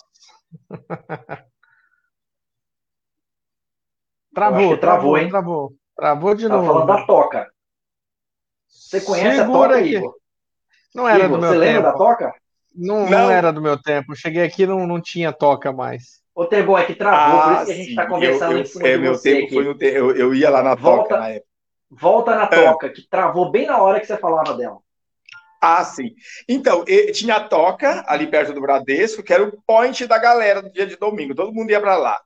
travou, 4.34 4.34
travou, 4.34 4.78
travou, 4.78 5.18
hein? 5.18 5.30
Travou, 5.30 5.74
travou 5.96 6.36
de 6.36 6.48
novo. 6.48 6.68
falando 6.68 6.88
da 6.88 7.06
toca. 7.06 7.52
Você 8.68 9.02
conhece 9.02 9.38
Segura 9.38 9.44
a 9.44 9.70
toca, 9.70 9.80
aqui. 9.80 9.96
Igor? 9.96 10.16
Não 10.94 11.08
era 11.08 11.26
Igor, 11.26 11.38
do 11.38 11.42
meu 11.42 11.50
você 11.50 11.60
tempo. 11.60 11.66
Você 11.66 11.74
lembra 11.74 11.92
da 11.92 11.98
toca? 11.98 12.36
Não, 12.76 13.00
não, 13.02 13.10
não. 13.10 13.32
era 13.32 13.54
do 13.54 13.62
meu 13.62 13.82
tempo. 13.82 14.16
Cheguei 14.16 14.44
aqui 14.44 14.66
não 14.66 14.86
não 14.86 15.02
tinha 15.02 15.32
toca 15.32 15.72
mais. 15.72 16.23
O 16.36 16.46
Tergon 16.46 16.78
é 16.78 16.86
que 16.86 16.96
travou, 16.96 17.40
ah, 17.40 17.44
por 17.44 17.54
isso 17.56 17.66
que 17.66 17.72
a 17.72 17.76
gente 17.76 17.90
está 17.90 18.08
conversando 18.08 18.52
eu, 18.54 18.58
eu, 18.58 18.64
em 18.64 18.66
cima 18.66 18.88
é, 18.88 18.96
de 18.96 19.02
meu 19.02 19.20
tempo 19.20 19.46
aqui. 19.46 19.54
Foi 19.54 19.64
no 19.64 19.76
te... 19.76 19.86
eu, 19.86 20.16
eu 20.16 20.34
ia 20.34 20.50
lá 20.50 20.64
na 20.64 20.74
volta, 20.74 21.10
toca 21.10 21.18
na 21.18 21.30
época. 21.30 21.48
Volta 21.92 22.36
na 22.36 22.48
toca, 22.48 22.88
é. 22.88 22.90
que 22.90 23.08
travou 23.08 23.52
bem 23.52 23.68
na 23.68 23.82
hora 23.82 24.00
que 24.00 24.08
você 24.08 24.18
falava 24.18 24.56
dela. 24.56 24.78
Ah, 25.62 25.84
sim. 25.86 26.12
Então, 26.50 26.84
tinha 27.14 27.36
a 27.36 27.48
toca 27.48 28.04
ali 28.08 28.28
perto 28.28 28.52
do 28.52 28.60
Bradesco, 28.60 29.24
que 29.24 29.32
era 29.32 29.44
o 29.44 29.62
point 29.66 30.06
da 30.06 30.18
galera 30.18 30.62
do 30.62 30.70
dia 30.70 30.86
de 30.86 30.98
domingo. 30.98 31.34
Todo 31.34 31.54
mundo 31.54 31.70
ia 31.70 31.80
para 31.80 31.96
lá. 31.96 32.20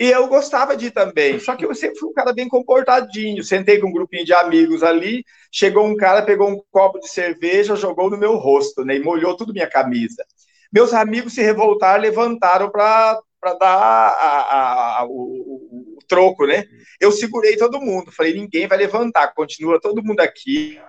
E 0.00 0.10
eu 0.10 0.26
gostava 0.26 0.76
de 0.76 0.86
ir 0.86 0.90
também, 0.90 1.38
só 1.38 1.54
que 1.54 1.64
eu 1.64 1.72
sempre 1.72 2.00
fui 2.00 2.08
um 2.08 2.12
cara 2.12 2.32
bem 2.32 2.48
comportadinho. 2.48 3.44
Sentei 3.44 3.78
com 3.78 3.88
um 3.88 3.92
grupinho 3.92 4.24
de 4.24 4.34
amigos 4.34 4.82
ali, 4.82 5.24
chegou 5.52 5.86
um 5.86 5.96
cara, 5.96 6.22
pegou 6.22 6.50
um 6.50 6.60
copo 6.72 6.98
de 6.98 7.08
cerveja, 7.08 7.76
jogou 7.76 8.10
no 8.10 8.18
meu 8.18 8.36
rosto, 8.36 8.84
né, 8.84 8.96
e 8.96 9.00
molhou 9.00 9.36
tudo 9.36 9.52
minha 9.52 9.70
camisa. 9.70 10.24
Meus 10.72 10.92
amigos 10.92 11.34
se 11.34 11.42
revoltaram, 11.42 12.02
levantaram 12.02 12.68
para 12.70 13.20
para 13.44 13.54
dar 13.54 13.68
a, 13.68 15.00
a, 15.00 15.06
o, 15.06 15.98
o, 15.98 15.98
troco, 16.08 16.46
né? 16.46 16.64
Eu 16.98 17.12
segurei 17.12 17.58
todo 17.58 17.80
mundo, 17.80 18.10
falei, 18.10 18.32
ninguém 18.32 18.66
vai 18.66 18.78
levantar, 18.78 19.34
continua 19.34 19.78
todo 19.78 20.02
mundo 20.02 20.20
aqui. 20.20 20.80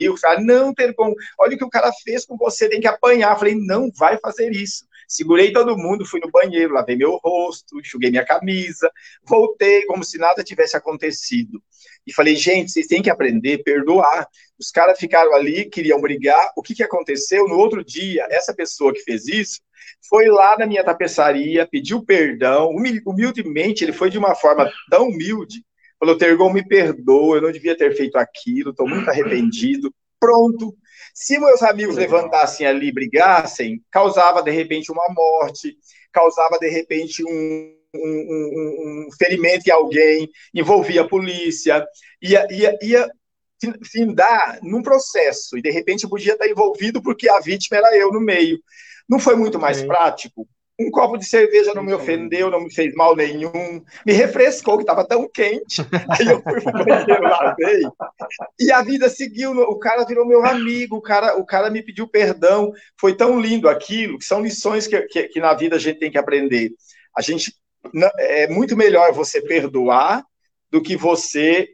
E 0.00 0.08
o 0.08 0.14
cara, 0.16 0.40
não, 0.40 0.74
Tergon, 0.74 1.14
olha 1.38 1.54
o 1.54 1.58
que 1.58 1.64
o 1.64 1.70
cara 1.70 1.90
fez 2.04 2.26
com 2.26 2.36
você, 2.36 2.68
tem 2.68 2.80
que 2.80 2.88
apanhar. 2.88 3.38
falei, 3.38 3.54
não 3.54 3.88
vai 3.96 4.18
fazer 4.18 4.50
isso. 4.50 4.84
Segurei 5.08 5.52
todo 5.52 5.78
mundo, 5.78 6.04
fui 6.04 6.20
no 6.20 6.30
banheiro, 6.30 6.74
lavei 6.74 6.96
meu 6.96 7.18
rosto, 7.22 7.78
enxuguei 7.78 8.10
minha 8.10 8.26
camisa, 8.26 8.90
voltei 9.24 9.86
como 9.86 10.04
se 10.04 10.18
nada 10.18 10.42
tivesse 10.42 10.76
acontecido. 10.76 11.62
E 12.04 12.12
falei, 12.12 12.34
gente, 12.34 12.72
vocês 12.72 12.88
têm 12.88 13.00
que 13.00 13.08
aprender 13.08 13.60
a 13.60 13.62
perdoar. 13.62 14.28
Os 14.58 14.70
caras 14.70 14.98
ficaram 14.98 15.32
ali, 15.34 15.64
queriam 15.70 16.00
brigar. 16.00 16.52
O 16.56 16.62
que, 16.62 16.74
que 16.74 16.82
aconteceu? 16.82 17.46
No 17.48 17.56
outro 17.56 17.84
dia, 17.84 18.26
essa 18.28 18.52
pessoa 18.52 18.92
que 18.92 19.00
fez 19.00 19.28
isso 19.28 19.60
foi 20.08 20.28
lá 20.28 20.56
na 20.58 20.66
minha 20.66 20.84
tapeçaria, 20.84 21.66
pediu 21.66 22.04
perdão, 22.04 22.70
humildemente, 22.70 23.84
ele 23.84 23.92
foi 23.92 24.10
de 24.10 24.18
uma 24.18 24.34
forma 24.34 24.70
tão 24.90 25.08
humilde, 25.08 25.64
falou, 25.98 26.16
Tergon, 26.16 26.52
me 26.52 26.66
perdoa, 26.66 27.36
eu 27.36 27.42
não 27.42 27.52
devia 27.52 27.76
ter 27.76 27.94
feito 27.96 28.16
aquilo, 28.16 28.70
estou 28.70 28.88
muito 28.88 29.08
arrependido, 29.08 29.92
pronto. 30.20 30.74
Se 31.14 31.38
meus 31.38 31.62
amigos 31.62 31.96
levantassem 31.96 32.66
ali 32.66 32.88
e 32.88 32.92
brigassem, 32.92 33.82
causava, 33.90 34.42
de 34.42 34.50
repente, 34.50 34.92
uma 34.92 35.06
morte, 35.08 35.76
causava, 36.12 36.58
de 36.58 36.68
repente, 36.68 37.24
um, 37.24 37.76
um, 37.94 37.98
um, 37.98 39.06
um 39.08 39.12
ferimento 39.18 39.66
em 39.66 39.70
alguém, 39.70 40.28
envolvia 40.54 41.02
a 41.02 41.08
polícia, 41.08 41.86
ia, 42.20 42.46
ia, 42.50 42.76
ia 42.82 43.10
findar 43.90 44.58
num 44.62 44.82
processo, 44.82 45.56
e 45.56 45.62
de 45.62 45.70
repente 45.70 46.08
podia 46.08 46.34
estar 46.34 46.46
envolvido 46.46 47.02
porque 47.02 47.28
a 47.28 47.40
vítima 47.40 47.78
era 47.78 47.96
eu 47.96 48.12
no 48.12 48.20
meio. 48.20 48.58
Não 49.08 49.18
foi 49.18 49.36
muito 49.36 49.58
mais 49.58 49.78
Sim. 49.78 49.86
prático? 49.86 50.46
Um 50.78 50.90
copo 50.90 51.16
de 51.16 51.24
cerveja 51.24 51.72
não 51.72 51.82
me 51.82 51.94
ofendeu, 51.94 52.50
não 52.50 52.60
me 52.60 52.74
fez 52.74 52.94
mal 52.94 53.16
nenhum, 53.16 53.82
me 54.04 54.12
refrescou, 54.12 54.76
que 54.76 54.82
estava 54.82 55.06
tão 55.06 55.26
quente. 55.26 55.80
Aí 56.20 56.26
eu 56.26 56.42
fui 56.42 56.60
pro 56.60 56.84
banheiro, 56.84 57.22
lavei. 57.22 57.82
E 58.60 58.70
a 58.70 58.82
vida 58.82 59.08
seguiu, 59.08 59.52
o 59.52 59.78
cara 59.78 60.04
virou 60.04 60.26
meu 60.26 60.44
amigo, 60.44 60.96
o 60.96 61.00
cara, 61.00 61.38
o 61.38 61.46
cara 61.46 61.70
me 61.70 61.82
pediu 61.82 62.06
perdão. 62.06 62.72
Foi 63.00 63.16
tão 63.16 63.40
lindo 63.40 63.70
aquilo, 63.70 64.18
que 64.18 64.24
são 64.26 64.42
lições 64.42 64.86
que, 64.86 65.00
que, 65.02 65.28
que 65.28 65.40
na 65.40 65.54
vida 65.54 65.76
a 65.76 65.78
gente 65.78 65.98
tem 65.98 66.10
que 66.10 66.18
aprender. 66.18 66.72
A 67.16 67.22
gente 67.22 67.54
é 68.18 68.46
muito 68.48 68.76
melhor 68.76 69.12
você 69.12 69.40
perdoar 69.40 70.22
do 70.70 70.82
que 70.82 70.94
você 70.94 71.68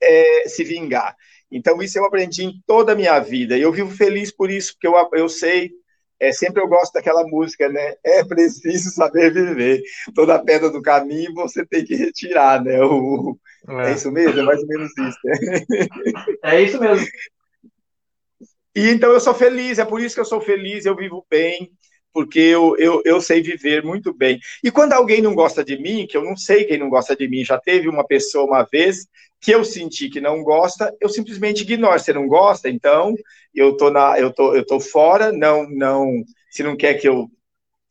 é, 0.00 0.48
se 0.48 0.62
vingar. 0.62 1.16
Então, 1.50 1.82
isso 1.82 1.98
eu 1.98 2.04
aprendi 2.04 2.44
em 2.44 2.62
toda 2.66 2.92
a 2.92 2.96
minha 2.96 3.18
vida. 3.18 3.56
E 3.56 3.62
eu 3.62 3.72
vivo 3.72 3.90
feliz 3.90 4.30
por 4.30 4.50
isso, 4.50 4.74
porque 4.74 4.86
eu, 4.86 4.94
eu 5.14 5.28
sei 5.28 5.72
é, 6.20 6.32
sempre 6.32 6.62
eu 6.62 6.68
gosto 6.68 6.92
daquela 6.92 7.26
música, 7.26 7.68
né? 7.68 7.94
É 8.04 8.24
preciso 8.24 8.90
saber 8.90 9.32
viver. 9.32 9.82
Toda 10.14 10.42
pedra 10.42 10.70
do 10.70 10.82
caminho 10.82 11.32
você 11.34 11.64
tem 11.64 11.84
que 11.84 11.94
retirar, 11.94 12.62
né? 12.62 12.80
O, 12.82 13.38
é. 13.68 13.90
é 13.90 13.92
isso 13.92 14.10
mesmo? 14.10 14.40
É 14.40 14.42
mais 14.42 14.60
ou 14.60 14.66
menos 14.66 14.90
isso. 14.98 15.18
Né? 15.24 15.86
É 16.42 16.60
isso 16.62 16.80
mesmo. 16.80 17.06
E 18.74 18.90
então 18.90 19.10
eu 19.10 19.20
sou 19.20 19.34
feliz, 19.34 19.78
é 19.78 19.84
por 19.84 20.00
isso 20.00 20.14
que 20.14 20.20
eu 20.20 20.24
sou 20.24 20.40
feliz, 20.40 20.86
eu 20.86 20.94
vivo 20.94 21.26
bem, 21.28 21.72
porque 22.12 22.38
eu, 22.38 22.76
eu, 22.78 23.02
eu 23.04 23.20
sei 23.20 23.40
viver 23.40 23.82
muito 23.84 24.12
bem. 24.12 24.40
E 24.62 24.70
quando 24.70 24.92
alguém 24.92 25.20
não 25.20 25.34
gosta 25.34 25.64
de 25.64 25.78
mim, 25.78 26.06
que 26.06 26.16
eu 26.16 26.24
não 26.24 26.36
sei 26.36 26.64
quem 26.64 26.78
não 26.78 26.88
gosta 26.88 27.14
de 27.14 27.28
mim, 27.28 27.44
já 27.44 27.58
teve 27.58 27.88
uma 27.88 28.06
pessoa 28.06 28.44
uma 28.44 28.64
vez 28.64 29.06
que 29.40 29.52
eu 29.52 29.64
senti 29.64 30.08
que 30.08 30.20
não 30.20 30.42
gosta, 30.42 30.94
eu 31.00 31.08
simplesmente 31.08 31.62
ignoro. 31.62 31.98
Você 31.98 32.12
não 32.12 32.26
gosta, 32.26 32.68
então 32.68 33.14
eu 33.54 33.76
tô 33.76 33.90
na, 33.90 34.18
eu 34.18 34.32
tô, 34.32 34.54
eu 34.54 34.64
tô 34.64 34.80
fora. 34.80 35.32
Não, 35.32 35.68
não. 35.68 36.24
Se 36.50 36.62
não 36.62 36.76
quer 36.76 36.94
que 36.94 37.08
eu 37.08 37.28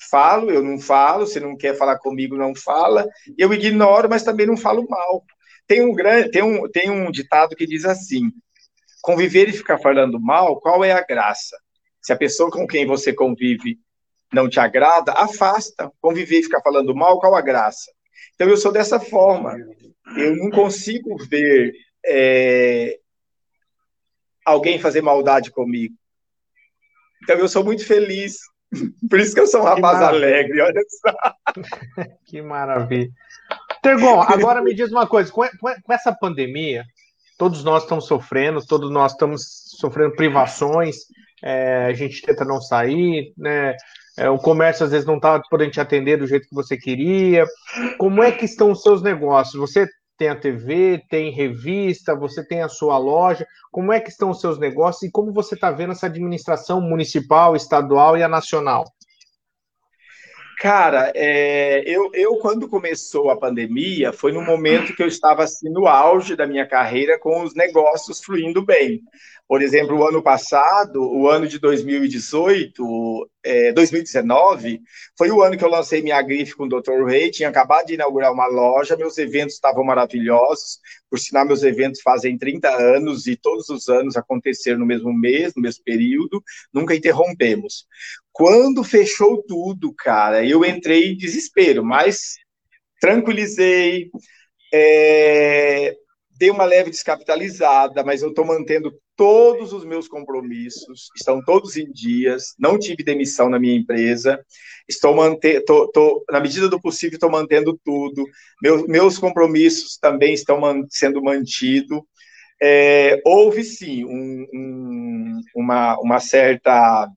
falo, 0.09 0.51
eu 0.51 0.63
não 0.63 0.79
falo. 0.79 1.25
Se 1.25 1.39
não 1.39 1.55
quer 1.55 1.77
falar 1.77 1.97
comigo, 1.97 2.35
não 2.35 2.53
fala. 2.53 3.07
Eu 3.37 3.53
ignoro, 3.53 4.09
mas 4.09 4.23
também 4.23 4.45
não 4.45 4.57
falo 4.57 4.85
mal. 4.89 5.23
Tem 5.65 5.81
um 5.81 5.93
grande, 5.93 6.31
tem 6.31 6.41
um, 6.41 6.69
tem 6.69 6.89
um 6.89 7.11
ditado 7.11 7.55
que 7.55 7.67
diz 7.67 7.85
assim: 7.85 8.31
conviver 9.01 9.49
e 9.49 9.53
ficar 9.53 9.77
falando 9.77 10.19
mal, 10.19 10.59
qual 10.59 10.83
é 10.83 10.91
a 10.91 11.05
graça? 11.05 11.57
Se 12.01 12.13
a 12.13 12.17
pessoa 12.17 12.49
com 12.49 12.67
quem 12.67 12.85
você 12.85 13.13
convive 13.13 13.79
não 14.33 14.49
te 14.49 14.59
agrada, 14.59 15.11
afasta. 15.13 15.91
Conviver 16.01 16.39
e 16.39 16.43
ficar 16.43 16.61
falando 16.61 16.95
mal, 16.95 17.19
qual 17.19 17.35
a 17.35 17.41
graça? 17.41 17.91
Então 18.35 18.47
eu 18.47 18.57
sou 18.57 18.71
dessa 18.71 18.99
forma 18.99 19.55
eu 20.15 20.35
não 20.35 20.49
consigo 20.49 21.17
ver 21.25 21.73
é, 22.05 22.97
alguém 24.45 24.79
fazer 24.79 25.01
maldade 25.01 25.51
comigo. 25.51 25.95
Então 27.23 27.35
eu 27.37 27.49
sou 27.49 27.63
muito 27.63 27.85
feliz. 27.85 28.37
Por 29.09 29.19
isso 29.19 29.33
que 29.33 29.41
eu 29.41 29.47
sou 29.47 29.61
um 29.61 29.65
rapaz 29.65 30.01
alegre, 30.01 30.61
olha 30.61 30.81
só. 30.87 31.13
que 32.25 32.41
maravilha. 32.41 33.09
Tergon, 33.81 34.21
agora 34.21 34.61
me 34.61 34.73
diz 34.73 34.91
uma 34.91 35.07
coisa: 35.07 35.31
com, 35.31 35.43
com 35.59 35.93
essa 35.93 36.13
pandemia, 36.13 36.85
todos 37.37 37.63
nós 37.63 37.83
estamos 37.83 38.07
sofrendo, 38.07 38.65
todos 38.65 38.91
nós 38.91 39.13
estamos 39.13 39.41
sofrendo 39.79 40.15
privações, 40.15 40.97
é, 41.43 41.85
a 41.85 41.93
gente 41.93 42.21
tenta 42.21 42.45
não 42.45 42.61
sair, 42.61 43.33
né? 43.37 43.75
É, 44.17 44.29
o 44.29 44.37
comércio 44.37 44.83
às 44.83 44.91
vezes 44.91 45.05
não 45.05 45.17
está 45.17 45.39
podendo 45.49 45.71
te 45.71 45.79
atender 45.79 46.17
do 46.17 46.25
jeito 46.25 46.49
que 46.49 46.55
você 46.55 46.75
queria. 46.75 47.45
Como 47.99 48.23
é 48.23 48.31
que 48.31 48.45
estão 48.45 48.71
os 48.71 48.81
seus 48.81 49.03
negócios? 49.03 49.55
Você 49.59 49.87
tem 50.17 50.29
a 50.29 50.35
TV, 50.35 51.03
tem 51.07 51.31
revista, 51.31 52.15
você 52.15 52.43
tem 52.43 52.63
a 52.63 52.69
sua 52.69 52.97
loja. 52.97 53.45
Como 53.71 53.93
é 53.93 53.99
que 53.99 54.09
estão 54.09 54.31
os 54.31 54.41
seus 54.41 54.57
negócios 54.57 55.03
e 55.03 55.11
como 55.11 55.31
você 55.31 55.53
está 55.53 55.69
vendo 55.69 55.91
essa 55.91 56.07
administração 56.07 56.81
municipal, 56.81 57.55
estadual 57.55 58.17
e 58.17 58.23
a 58.23 58.27
nacional? 58.27 58.85
Cara, 60.59 61.11
é, 61.13 61.83
eu, 61.85 62.09
eu, 62.15 62.37
quando 62.37 62.67
começou 62.67 63.29
a 63.29 63.37
pandemia, 63.37 64.11
foi 64.11 64.31
no 64.31 64.41
momento 64.41 64.95
que 64.95 65.03
eu 65.03 65.07
estava 65.07 65.43
assim, 65.43 65.69
no 65.69 65.87
auge 65.87 66.35
da 66.35 66.47
minha 66.47 66.65
carreira, 66.65 67.19
com 67.19 67.43
os 67.43 67.53
negócios 67.53 68.19
fluindo 68.23 68.65
bem. 68.65 69.01
Por 69.47 69.61
exemplo, 69.61 69.97
o 69.97 70.05
ano 70.05 70.21
passado, 70.21 71.01
o 71.01 71.29
ano 71.29 71.47
de 71.47 71.57
2018, 71.57 73.29
é, 73.45 73.71
2019, 73.71 74.81
foi 75.17 75.31
o 75.31 75.41
ano 75.41 75.57
que 75.57 75.63
eu 75.63 75.69
lancei 75.69 76.01
minha 76.01 76.21
grife 76.21 76.53
com 76.53 76.65
o 76.65 76.67
Dr. 76.67 77.05
Rei, 77.07 77.31
tinha 77.31 77.47
acabado 77.47 77.85
de 77.87 77.93
inaugurar 77.93 78.33
uma 78.33 78.45
loja, 78.45 78.97
meus 78.97 79.17
eventos 79.17 79.55
estavam 79.55 79.85
maravilhosos, 79.85 80.79
por 81.09 81.17
sinal, 81.17 81.45
meus 81.45 81.63
eventos 81.63 82.01
fazem 82.01 82.37
30 82.37 82.69
anos 82.69 83.25
e 83.25 83.37
todos 83.37 83.69
os 83.69 83.87
anos 83.87 84.17
aconteceram 84.17 84.79
no 84.79 84.85
mesmo 84.85 85.13
mês, 85.13 85.53
no 85.55 85.61
mesmo 85.61 85.81
período, 85.85 86.43
nunca 86.73 86.93
interrompemos. 86.93 87.85
Quando 88.33 88.83
fechou 88.83 89.41
tudo, 89.47 89.93
cara, 89.93 90.45
eu 90.45 90.65
entrei 90.65 91.13
em 91.13 91.17
desespero, 91.17 91.85
mas 91.85 92.35
tranquilizei, 92.99 94.11
é, 94.73 95.95
dei 96.37 96.49
uma 96.49 96.65
leve 96.65 96.89
descapitalizada, 96.89 98.03
mas 98.03 98.21
eu 98.21 98.29
estou 98.29 98.43
mantendo 98.45 98.93
todos 99.17 99.73
os 99.73 99.83
meus 99.83 100.07
compromissos, 100.07 101.09
estão 101.17 101.43
todos 101.43 101.75
em 101.75 101.91
dias, 101.91 102.53
não 102.57 102.77
tive 102.77 103.03
demissão 103.03 103.49
na 103.49 103.59
minha 103.59 103.75
empresa, 103.75 104.39
estou 104.87 105.15
mantendo, 105.15 105.63
na 106.29 106.39
medida 106.39 106.69
do 106.69 106.79
possível, 106.79 107.15
estou 107.15 107.31
mantendo 107.31 107.77
tudo, 107.83 108.23
meus, 108.61 108.87
meus 108.87 109.17
compromissos 109.17 109.97
também 109.97 110.33
estão 110.33 110.59
man, 110.59 110.85
sendo 110.89 111.21
mantidos. 111.21 111.99
É, 112.61 113.19
houve 113.25 113.63
sim 113.63 114.05
um, 114.05 114.47
um, 114.53 115.41
uma, 115.55 115.99
uma 115.99 116.19
certa 116.19 117.09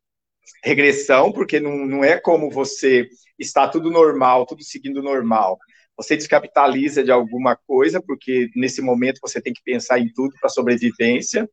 regressão, 0.65 1.31
porque 1.31 1.61
não, 1.61 1.87
não 1.87 2.05
é 2.05 2.19
como 2.19 2.51
você 2.51 3.09
está 3.39 3.69
tudo 3.69 3.91
normal, 3.91 4.47
tudo 4.47 4.63
seguindo 4.63 5.03
normal. 5.03 5.59
Você 5.97 6.17
descapitaliza 6.17 7.05
de 7.05 7.13
alguma 7.13 7.55
coisa, 7.55 8.01
porque 8.01 8.49
nesse 8.57 8.81
momento 8.81 9.21
você 9.21 9.41
tem 9.41 9.53
que 9.53 9.63
pensar 9.63 9.99
em 9.99 10.11
tudo 10.11 10.35
para 10.41 10.49
sobrevivência. 10.49 11.49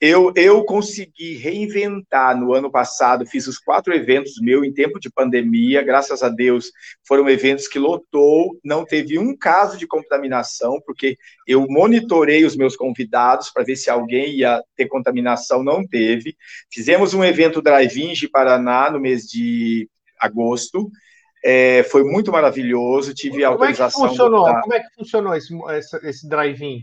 Eu, 0.00 0.32
eu 0.36 0.64
consegui 0.64 1.36
reinventar 1.36 2.38
no 2.38 2.52
ano 2.52 2.70
passado, 2.70 3.24
fiz 3.24 3.46
os 3.46 3.58
quatro 3.58 3.94
eventos 3.94 4.40
meu 4.40 4.64
em 4.64 4.72
tempo 4.72 4.98
de 4.98 5.10
pandemia, 5.10 5.82
graças 5.82 6.22
a 6.22 6.28
Deus 6.28 6.70
foram 7.06 7.28
eventos 7.28 7.68
que 7.68 7.78
lotou, 7.78 8.58
não 8.62 8.84
teve 8.84 9.18
um 9.18 9.36
caso 9.36 9.78
de 9.78 9.86
contaminação, 9.86 10.80
porque 10.84 11.16
eu 11.46 11.64
monitorei 11.68 12.44
os 12.44 12.56
meus 12.56 12.76
convidados 12.76 13.50
para 13.50 13.62
ver 13.62 13.76
se 13.76 13.88
alguém 13.88 14.34
ia 14.34 14.62
ter 14.76 14.88
contaminação, 14.88 15.62
não 15.62 15.86
teve. 15.86 16.36
Fizemos 16.70 17.14
um 17.14 17.24
evento 17.24 17.62
drive-in 17.62 18.12
de 18.12 18.28
Paraná 18.28 18.90
no 18.90 19.00
mês 19.00 19.22
de 19.22 19.88
agosto, 20.18 20.90
é, 21.42 21.82
foi 21.84 22.02
muito 22.02 22.32
maravilhoso, 22.32 23.14
tive 23.14 23.42
Como 23.42 23.46
autorização. 23.46 24.00
Como 24.00 24.06
é 24.06 24.10
que 24.10 24.16
funcionou, 24.16 24.44
da... 24.44 24.60
Como 24.60 24.74
é 24.74 24.80
que 24.80 24.94
funcionou 24.94 25.34
esse, 25.34 25.54
esse, 25.78 26.08
esse 26.08 26.28
drive-in? 26.28 26.82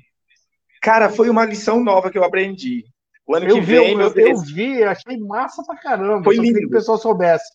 Cara, 0.81 1.09
foi 1.09 1.29
uma 1.29 1.45
lição 1.45 1.83
nova 1.83 2.09
que 2.09 2.17
eu 2.17 2.23
aprendi. 2.23 2.85
O 3.31 3.35
ano 3.35 3.47
eu 3.47 3.55
que 3.55 3.61
vi, 3.61 3.77
vem. 3.77 3.93
Eu, 3.93 4.13
eu 4.13 4.37
vi, 4.39 4.83
achei 4.83 5.17
massa 5.17 5.63
pra 5.63 5.77
caramba. 5.77 6.21
Foi 6.25 6.35
lindo. 6.35 6.59
que 6.59 6.65
o 6.65 6.69
pessoal 6.69 6.97
soubesse. 6.97 7.45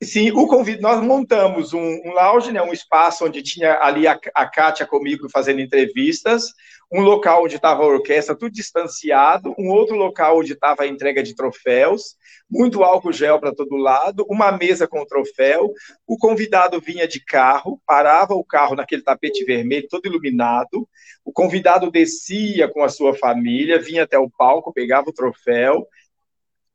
Sim, 0.00 0.30
o 0.30 0.46
convite, 0.46 0.80
nós 0.80 1.02
montamos 1.02 1.72
um, 1.72 1.80
um 1.80 2.12
lounge, 2.12 2.52
né, 2.52 2.62
um 2.62 2.72
espaço 2.72 3.24
onde 3.26 3.42
tinha 3.42 3.80
ali 3.80 4.06
a, 4.06 4.16
a 4.32 4.46
Kátia 4.46 4.86
comigo 4.86 5.28
fazendo 5.28 5.60
entrevistas, 5.60 6.52
um 6.90 7.00
local 7.00 7.44
onde 7.44 7.56
estava 7.56 7.82
a 7.82 7.86
orquestra, 7.86 8.36
tudo 8.36 8.52
distanciado, 8.52 9.52
um 9.58 9.68
outro 9.70 9.96
local 9.96 10.38
onde 10.38 10.52
estava 10.52 10.84
a 10.84 10.86
entrega 10.86 11.20
de 11.20 11.34
troféus, 11.34 12.16
muito 12.48 12.84
álcool 12.84 13.12
gel 13.12 13.40
para 13.40 13.52
todo 13.52 13.76
lado, 13.76 14.24
uma 14.30 14.52
mesa 14.52 14.86
com 14.86 15.00
o 15.00 15.06
troféu, 15.06 15.72
o 16.06 16.16
convidado 16.16 16.80
vinha 16.80 17.06
de 17.08 17.18
carro, 17.18 17.82
parava 17.84 18.34
o 18.34 18.44
carro 18.44 18.76
naquele 18.76 19.02
tapete 19.02 19.44
vermelho, 19.44 19.88
todo 19.90 20.06
iluminado, 20.06 20.88
o 21.24 21.32
convidado 21.32 21.90
descia 21.90 22.68
com 22.68 22.84
a 22.84 22.88
sua 22.88 23.14
família, 23.14 23.82
vinha 23.82 24.04
até 24.04 24.16
o 24.16 24.30
palco, 24.30 24.72
pegava 24.72 25.10
o 25.10 25.12
troféu, 25.12 25.88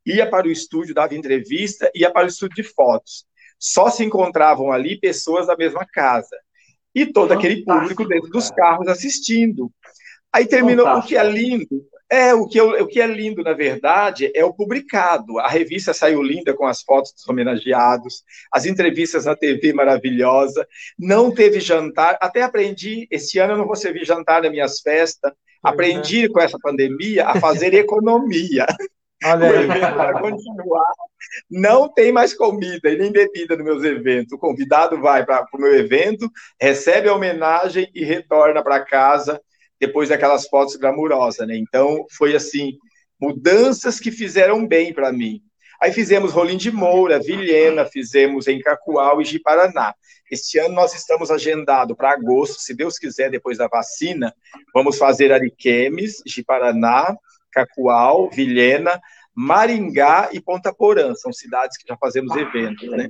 ia 0.06 0.30
para 0.30 0.48
o 0.48 0.52
estúdio, 0.52 0.94
dava 0.96 1.16
entrevista, 1.16 1.90
ia 1.96 2.12
para 2.12 2.26
o 2.26 2.30
estúdio 2.30 2.56
de 2.56 2.64
fotos. 2.64 3.26
Só 3.60 3.90
se 3.90 4.04
encontravam 4.04 4.72
ali 4.72 5.00
pessoas 5.00 5.48
da 5.48 5.56
mesma 5.56 5.86
casa. 5.86 6.36
E 6.94 7.06
todo 7.06 7.30
Fantástico, 7.30 7.54
aquele 7.54 7.66
público 7.66 8.08
dentro 8.08 8.30
dos 8.30 8.52
carros 8.52 8.88
assistindo. 8.88 9.72
Aí 10.32 10.46
terminou 10.46 10.86
Fantástico. 10.86 11.06
o 11.06 11.10
que 11.10 11.18
é 11.18 11.32
lindo. 11.32 11.94
É, 12.10 12.32
o 12.32 12.46
que, 12.46 12.62
o 12.62 12.86
que 12.86 13.02
é 13.02 13.08
lindo, 13.08 13.42
na 13.42 13.54
verdade, 13.54 14.32
é 14.36 14.46
o 14.46 14.54
publicado. 14.54 15.40
A 15.40 15.48
revista 15.48 15.94
saiu 15.94 16.22
linda 16.22 16.54
com 16.54 16.68
as 16.68 16.84
fotos 16.84 17.12
dos 17.12 17.28
homenageados, 17.28 18.24
as 18.52 18.66
entrevistas 18.66 19.26
na 19.26 19.36
TV 19.36 19.74
maravilhosa. 19.74 20.68
Não 21.00 21.34
teve 21.34 21.60
jantar. 21.60 22.18
Até 22.22 22.44
aprendi, 22.44 23.08
esse 23.10 23.40
ano 23.40 23.54
eu 23.54 23.58
não 23.58 23.66
vou 23.66 23.76
servir 23.76 24.06
jantar 24.06 24.44
nas 24.44 24.52
minhas 24.52 24.80
festas. 24.80 25.32
Aprendi 25.64 26.30
com 26.30 26.40
essa 26.40 26.60
pandemia 26.62 27.26
a 27.26 27.40
fazer 27.40 27.74
economia. 27.74 28.68
Olha 29.26 29.50
aí. 29.50 29.68
Para 29.68 30.20
continuar. 30.20 30.94
Não 31.50 31.88
tem 31.88 32.12
mais 32.12 32.34
comida 32.34 32.90
e 32.90 32.98
nem 32.98 33.12
bebida 33.12 33.56
nos 33.56 33.66
meus 33.66 33.84
eventos. 33.84 34.34
O 34.34 34.38
convidado 34.38 35.00
vai 35.00 35.26
para 35.26 35.48
o 35.54 35.58
meu 35.58 35.74
evento, 35.76 36.30
recebe 36.60 37.10
a 37.10 37.16
homenagem 37.16 37.90
e 37.94 38.04
retorna 38.04 38.64
para 38.64 38.84
casa 38.84 39.42
depois 39.80 40.10
daquelas 40.10 40.48
fotos 40.48 40.76
glamurosas, 40.76 41.48
né? 41.48 41.58
Então, 41.58 42.06
foi 42.12 42.36
assim, 42.36 42.74
mudanças 43.20 44.00
que 44.00 44.12
fizeram 44.12 44.66
bem 44.66 44.94
para 44.94 45.12
mim. 45.12 45.42
Aí 45.82 45.92
fizemos 45.92 46.32
Rolim 46.32 46.56
de 46.56 46.72
Moura, 46.72 47.20
Vilhena, 47.20 47.86
fizemos 47.86 48.48
em 48.48 48.62
Cacoal 48.62 49.22
e 49.22 49.26
Ji-Paraná. 49.26 49.94
Este 50.32 50.58
ano 50.58 50.74
nós 50.74 50.96
estamos 50.96 51.30
agendado 51.30 51.96
para 51.96 52.12
agosto, 52.12 52.62
se 52.62 52.74
Deus 52.74 52.98
quiser, 52.98 53.30
depois 53.30 53.58
da 53.58 53.68
vacina, 53.68 54.34
vamos 54.74 54.98
fazer 54.98 55.34
Ariquemes, 55.34 56.22
Ji-Paraná, 56.26 57.14
Cacoal, 57.54 58.30
Vilhena, 58.30 59.00
Maringá 59.36 60.30
e 60.32 60.42
Ponta 60.42 60.74
Porã. 60.74 61.14
São 61.16 61.32
cidades 61.32 61.78
que 61.78 61.88
já 61.88 61.98
fazemos 61.98 62.32
ah, 62.32 62.40
eventos, 62.40 62.90
né? 62.90 63.08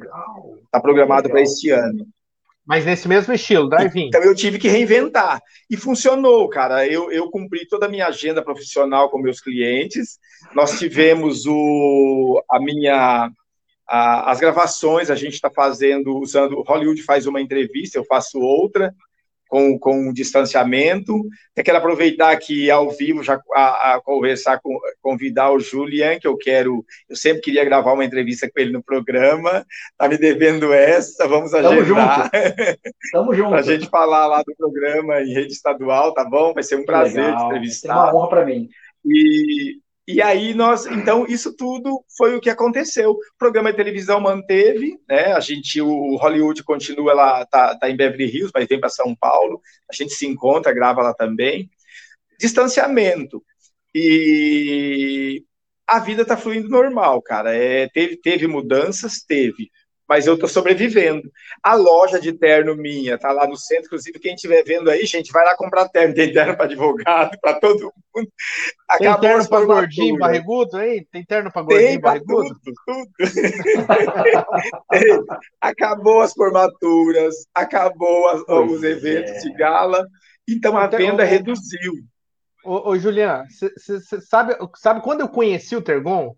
Está 0.65 0.79
programado 0.79 1.29
para 1.29 1.41
este 1.41 1.69
ano. 1.69 2.05
Mas 2.65 2.85
nesse 2.85 3.07
mesmo 3.09 3.33
estilo, 3.33 3.67
drive-in. 3.67 4.07
Então 4.07 4.23
eu 4.23 4.33
tive 4.33 4.57
que 4.57 4.69
reinventar. 4.69 5.41
E 5.69 5.75
funcionou, 5.75 6.47
cara. 6.47 6.87
Eu, 6.87 7.11
eu 7.11 7.29
cumpri 7.29 7.67
toda 7.67 7.87
a 7.87 7.89
minha 7.89 8.07
agenda 8.07 8.41
profissional 8.41 9.09
com 9.09 9.17
meus 9.17 9.41
clientes. 9.41 10.17
Nós 10.55 10.79
tivemos 10.79 11.45
o, 11.45 12.41
a 12.49 12.59
minha. 12.59 13.29
A, 13.85 14.31
as 14.31 14.39
gravações, 14.39 15.09
a 15.09 15.15
gente 15.15 15.33
está 15.33 15.49
fazendo, 15.49 16.17
usando. 16.17 16.61
Hollywood 16.61 17.03
faz 17.03 17.27
uma 17.27 17.41
entrevista, 17.41 17.97
eu 17.97 18.05
faço 18.05 18.39
outra 18.39 18.93
com, 19.53 19.77
com 19.77 20.11
distanciamento. 20.11 21.13
Eu 21.55 21.63
quero 21.63 21.77
aproveitar 21.77 22.31
aqui 22.31 22.71
ao 22.71 22.89
vivo 22.89 23.21
já 23.21 23.39
a, 23.53 23.93
a, 23.93 24.01
conversar 24.01 24.59
com 24.59 24.75
convidar 24.99 25.51
o 25.51 25.59
Julian, 25.59 26.17
que 26.17 26.25
eu 26.25 26.35
quero, 26.35 26.83
eu 27.07 27.15
sempre 27.15 27.43
queria 27.43 27.63
gravar 27.63 27.93
uma 27.93 28.03
entrevista 28.03 28.49
com 28.49 28.59
ele 28.59 28.71
no 28.71 28.83
programa. 28.83 29.63
Tá 29.95 30.09
me 30.09 30.17
devendo 30.17 30.73
essa, 30.73 31.27
vamos 31.27 31.53
agendar. 31.53 32.31
Tamo 33.11 33.31
junto. 33.37 33.53
A 33.53 33.61
gente 33.61 33.87
falar 33.89 34.25
lá 34.25 34.41
do 34.41 34.55
programa 34.57 35.21
em 35.21 35.31
rede 35.31 35.53
estadual, 35.53 36.15
tá 36.15 36.25
bom? 36.25 36.51
Vai 36.51 36.63
ser 36.63 36.77
um 36.77 36.85
prazer 36.85 37.23
Legal. 37.23 37.37
te 37.37 37.45
entrevistar. 37.45 37.93
É 37.93 37.95
uma 37.95 38.15
honra 38.15 38.29
para 38.29 38.45
mim. 38.45 38.69
E 39.05 39.82
e 40.05 40.21
aí 40.21 40.53
nós, 40.53 40.85
então, 40.85 41.25
isso 41.25 41.55
tudo 41.55 42.03
foi 42.17 42.35
o 42.35 42.41
que 42.41 42.49
aconteceu. 42.49 43.11
O 43.11 43.19
programa 43.37 43.71
de 43.71 43.77
televisão 43.77 44.19
manteve, 44.19 44.99
né? 45.07 45.33
A 45.33 45.39
gente, 45.39 45.81
o 45.81 46.17
Hollywood 46.17 46.61
continua 46.63 47.13
lá, 47.13 47.45
tá, 47.45 47.77
tá 47.77 47.89
em 47.89 47.95
Beverly 47.95 48.25
Hills, 48.25 48.51
mas 48.53 48.67
vem 48.67 48.79
para 48.79 48.89
São 48.89 49.15
Paulo. 49.15 49.61
A 49.89 49.95
gente 49.95 50.13
se 50.13 50.27
encontra, 50.27 50.73
grava 50.73 51.01
lá 51.01 51.13
também. 51.13 51.69
Distanciamento. 52.37 53.41
E 53.95 55.45
a 55.87 55.99
vida 55.99 56.25
tá 56.25 56.35
fluindo 56.35 56.67
normal, 56.67 57.21
cara. 57.21 57.55
É, 57.55 57.87
teve, 57.87 58.17
teve 58.17 58.47
mudanças, 58.47 59.23
teve 59.25 59.71
mas 60.07 60.27
eu 60.27 60.33
estou 60.33 60.49
sobrevivendo. 60.49 61.31
A 61.61 61.75
loja 61.75 62.19
de 62.19 62.33
terno 62.33 62.75
minha 62.75 63.15
está 63.15 63.31
lá 63.31 63.47
no 63.47 63.55
centro, 63.55 63.85
inclusive 63.85 64.19
quem 64.19 64.35
estiver 64.35 64.63
vendo 64.63 64.89
aí, 64.89 65.05
gente, 65.05 65.31
vai 65.31 65.45
lá 65.45 65.55
comprar 65.55 65.87
terno. 65.89 66.13
Tem 66.13 66.33
terno 66.33 66.55
para 66.55 66.65
advogado, 66.65 67.37
para 67.41 67.59
todo 67.59 67.93
mundo. 68.13 68.29
Acabou 68.87 69.19
Tem 69.19 69.29
terno 69.29 69.49
para 69.49 69.65
gordinho, 69.65 70.17
barrigudo 70.17 70.77
aí? 70.77 71.05
Tem 71.11 71.23
terno 71.23 71.51
para 71.51 71.61
gordinho, 71.61 71.89
Tem 71.89 71.99
barrigudo? 71.99 72.59
Tudo, 72.63 72.75
tudo. 72.85 73.09
acabou 75.61 76.21
as 76.21 76.33
formaturas, 76.33 77.35
acabou 77.53 78.29
as, 78.29 78.41
os 78.47 78.83
eventos 78.83 79.31
é. 79.31 79.39
de 79.39 79.53
gala, 79.53 80.05
então 80.47 80.77
a 80.77 80.85
então, 80.85 80.99
venda 80.99 81.23
reduziu. 81.23 81.93
Ô, 82.63 82.91
ô 82.91 82.97
Juliana, 82.97 83.45
você 83.49 84.21
sabe, 84.21 84.55
sabe 84.75 85.01
quando 85.01 85.21
eu 85.21 85.29
conheci 85.29 85.75
o 85.75 85.81
Tergon? 85.81 86.35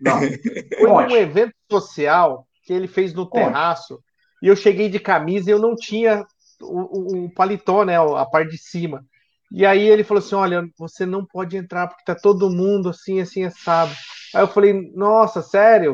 Não. 0.00 0.20
Foi 0.78 1.06
num 1.06 1.16
evento 1.16 1.52
social 1.70 2.46
que 2.70 2.74
ele 2.74 2.86
fez 2.86 3.12
no 3.12 3.28
terraço. 3.28 4.00
E 4.40 4.46
eu 4.46 4.54
cheguei 4.54 4.88
de 4.88 5.00
camisa 5.00 5.50
e 5.50 5.52
eu 5.52 5.58
não 5.58 5.74
tinha 5.74 6.24
o, 6.62 7.24
o, 7.24 7.34
paletó, 7.34 7.84
né? 7.84 7.96
A 7.98 8.24
parte 8.24 8.52
de 8.52 8.58
cima. 8.58 9.04
E 9.50 9.66
aí 9.66 9.82
ele 9.82 10.04
falou 10.04 10.22
assim: 10.22 10.36
olha, 10.36 10.64
você 10.78 11.04
não 11.04 11.26
pode 11.26 11.56
entrar 11.56 11.88
porque 11.88 12.04
tá 12.04 12.14
todo 12.14 12.48
mundo 12.48 12.88
assim, 12.88 13.20
assim, 13.20 13.42
assado. 13.42 13.92
Aí 14.32 14.42
eu 14.42 14.46
falei, 14.46 14.92
nossa, 14.94 15.42
sério? 15.42 15.92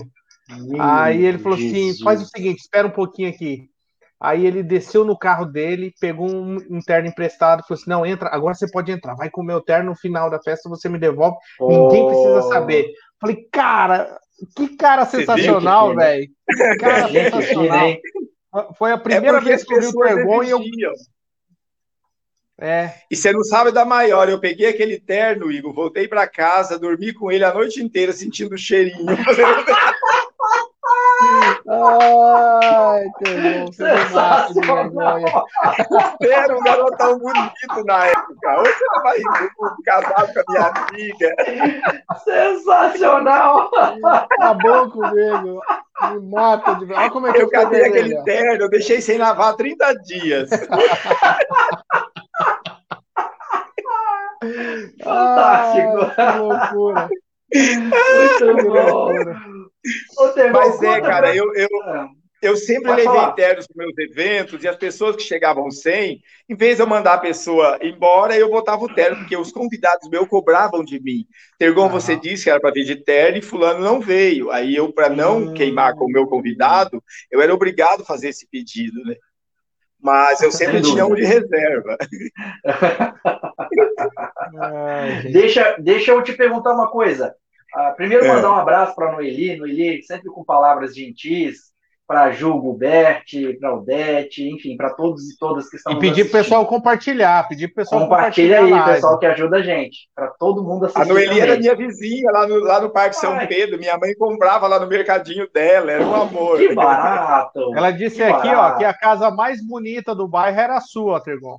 Meu 0.48 0.80
aí 0.80 1.24
ele 1.24 1.38
falou 1.38 1.56
assim, 1.56 1.70
Jesus. 1.70 1.94
assim: 1.94 2.04
faz 2.04 2.20
o 2.20 2.26
seguinte, 2.26 2.60
espera 2.60 2.86
um 2.86 2.90
pouquinho 2.90 3.30
aqui. 3.30 3.70
Aí 4.20 4.46
ele 4.46 4.62
desceu 4.62 5.04
no 5.04 5.18
carro 5.18 5.46
dele, 5.46 5.94
pegou 5.98 6.30
um, 6.30 6.56
um 6.70 6.80
terno 6.80 7.08
emprestado, 7.08 7.62
falou 7.62 7.80
assim: 7.80 7.88
não, 7.90 8.04
entra, 8.04 8.28
agora 8.30 8.54
você 8.54 8.70
pode 8.70 8.92
entrar, 8.92 9.14
vai 9.14 9.30
com 9.30 9.40
o 9.40 9.44
meu 9.44 9.62
terno 9.62 9.90
no 9.90 9.96
final 9.96 10.28
da 10.28 10.42
festa, 10.42 10.68
você 10.68 10.90
me 10.90 10.98
devolve, 10.98 11.38
oh. 11.58 11.68
ninguém 11.68 12.06
precisa 12.06 12.42
saber. 12.42 12.92
Falei, 13.18 13.48
cara, 13.50 14.18
que 14.55 14.76
cara 14.76 15.07
sensacional, 15.07 15.95
velho. 15.95 16.28
Cara 16.78 17.09
sensacional. 17.12 17.97
Foi 18.76 18.91
a 18.91 18.95
é 18.95 18.99
primeira 18.99 19.39
é 19.39 19.41
vez 19.41 19.64
que 19.64 19.74
eu 19.74 19.80
vi 19.80 19.87
o 19.87 19.93
Tergon 19.93 20.43
e 20.43 20.51
eu. 20.51 20.61
É. 22.59 22.95
E 23.11 23.16
você 23.16 23.32
não 23.32 23.43
sabe 23.45 23.70
da 23.70 23.84
maior. 23.84 24.28
Eu 24.28 24.41
peguei 24.41 24.68
aquele 24.68 24.99
terno, 24.99 25.53
Igor, 25.53 25.74
voltei 25.74 26.09
para 26.09 26.26
casa, 26.26 26.78
dormi 26.78 27.12
com 27.12 27.30
ele 27.30 27.45
a 27.45 27.53
noite 27.53 27.82
inteira, 27.82 28.12
sentindo 28.12 28.55
o 28.55 28.59
cheirinho. 28.59 29.05
Ai, 31.68 33.04
que 33.18 33.72
Sensacional. 33.74 35.20
Era 36.20 36.56
um 36.56 36.62
garotão 36.62 37.18
bonito 37.18 37.84
na 37.84 38.06
época. 38.06 38.60
Hoje 38.60 38.78
ela 38.90 39.02
vai 39.02 39.18
casado 39.84 40.32
com 40.32 40.40
a 40.40 40.44
minha 40.48 40.66
amiga. 40.68 41.34
Sensacional. 42.24 43.70
Acabou 44.04 44.90
comigo. 44.90 45.60
Me 46.12 46.20
mata 46.30 46.74
de 46.74 46.92
Olha 46.92 47.10
como 47.10 47.26
é 47.26 47.32
que 47.32 47.42
eu 47.42 47.50
cadê 47.50 47.84
aquele 47.84 48.22
terno? 48.22 48.62
Eu 48.62 48.68
deixei 48.68 49.00
sem 49.00 49.18
lavar 49.18 49.56
30 49.56 49.94
dias. 50.02 50.50
Fantástico. 55.02 56.12
Ah, 56.16 56.32
que 56.32 56.38
loucura. 56.38 57.08
Muito 57.54 58.68
bom. 58.68 59.65
Mas 60.53 60.82
é, 60.82 61.01
cara, 61.01 61.34
eu, 61.34 61.55
eu, 61.55 61.68
eu 62.43 62.57
sempre 62.57 62.91
Pode 62.91 63.03
levei 63.03 63.32
ternos 63.34 63.66
para 63.66 63.84
meus 63.84 63.99
eventos 63.99 64.62
e 64.62 64.68
as 64.68 64.76
pessoas 64.76 65.16
que 65.16 65.22
chegavam 65.22 65.70
sem, 65.70 66.22
em 66.49 66.55
vez 66.55 66.76
de 66.76 66.82
eu 66.82 66.87
mandar 66.87 67.14
a 67.14 67.18
pessoa 67.18 67.78
embora, 67.82 68.37
eu 68.37 68.51
botava 68.51 68.84
o 68.84 68.95
terno, 68.95 69.16
porque 69.18 69.37
os 69.37 69.51
convidados 69.51 70.09
meus 70.11 70.28
cobravam 70.28 70.84
de 70.84 71.03
mim. 71.03 71.26
Tergon, 71.59 71.84
uhum. 71.84 71.91
você 71.91 72.14
disse 72.14 72.45
que 72.45 72.51
era 72.51 72.61
para 72.61 72.72
vir 72.72 72.84
de 72.84 72.97
terno 72.97 73.39
e 73.39 73.43
fulano 73.43 73.80
não 73.80 74.01
veio. 74.01 74.51
Aí 74.51 74.76
eu, 74.76 74.93
para 74.93 75.09
não 75.09 75.47
uhum. 75.47 75.55
queimar 75.55 75.95
com 75.95 76.05
o 76.05 76.11
meu 76.11 76.26
convidado, 76.26 77.03
eu 77.30 77.41
era 77.41 77.55
obrigado 77.55 78.03
a 78.03 78.07
fazer 78.07 78.28
esse 78.28 78.47
pedido, 78.49 79.03
né? 79.05 79.16
Mas 79.99 80.43
eu 80.43 80.53
sempre 80.53 80.82
tinha 80.82 81.07
um 81.07 81.14
de 81.14 81.24
reserva. 81.24 81.97
deixa, 85.32 85.76
deixa 85.78 86.12
eu 86.12 86.22
te 86.22 86.34
perguntar 86.34 86.74
uma 86.74 86.91
coisa. 86.91 87.34
Uh, 87.76 87.94
primeiro, 87.94 88.24
é. 88.24 88.28
mandar 88.28 88.52
um 88.52 88.56
abraço 88.56 88.94
para 88.94 89.10
a 89.10 89.12
Noeli. 89.12 89.56
Noeli, 89.56 90.02
sempre 90.02 90.30
com 90.30 90.42
palavras 90.42 90.94
gentis 90.94 91.66
para 92.06 92.30
Ju 92.30 92.52
Gilbert, 92.52 93.24
para 93.60 93.74
Odete, 93.74 94.48
enfim, 94.48 94.76
para 94.76 94.94
todos 94.94 95.28
e 95.28 95.36
todas 95.36 95.68
que 95.68 95.76
estão 95.76 95.92
E 95.92 95.98
pedir 95.98 96.30
para 96.30 96.38
o 96.38 96.42
pessoal 96.42 96.64
compartilhar, 96.64 97.48
pedir 97.48 97.68
para 97.68 97.82
pessoal 97.82 98.02
Compartilha 98.02 98.60
aí, 98.60 98.94
pessoal 98.94 99.18
que 99.18 99.26
ajuda 99.26 99.56
a 99.56 99.62
gente, 99.62 100.08
para 100.14 100.28
todo 100.28 100.62
mundo 100.62 100.86
assistir. 100.86 101.02
A 101.02 101.04
Noeli 101.04 101.40
era 101.40 101.58
minha 101.58 101.74
vizinha 101.74 102.30
lá 102.30 102.46
no, 102.46 102.60
lá 102.60 102.80
no 102.80 102.90
Parque 102.90 103.16
Ai. 103.16 103.20
São 103.20 103.46
Pedro, 103.48 103.78
minha 103.78 103.98
mãe 103.98 104.14
comprava 104.14 104.68
lá 104.68 104.78
no 104.78 104.86
mercadinho 104.86 105.50
dela, 105.52 105.90
era 105.90 106.06
um 106.06 106.14
amor. 106.14 106.58
Que 106.58 106.72
barato! 106.72 107.76
Ela 107.76 107.90
disse 107.90 108.16
que 108.16 108.22
aqui, 108.22 108.48
barato. 108.48 108.74
ó, 108.76 108.78
que 108.78 108.84
a 108.84 108.94
casa 108.94 109.30
mais 109.30 109.60
bonita 109.66 110.14
do 110.14 110.28
bairro 110.28 110.60
era 110.60 110.76
a 110.76 110.80
sua, 110.80 111.20
Tergon. 111.20 111.58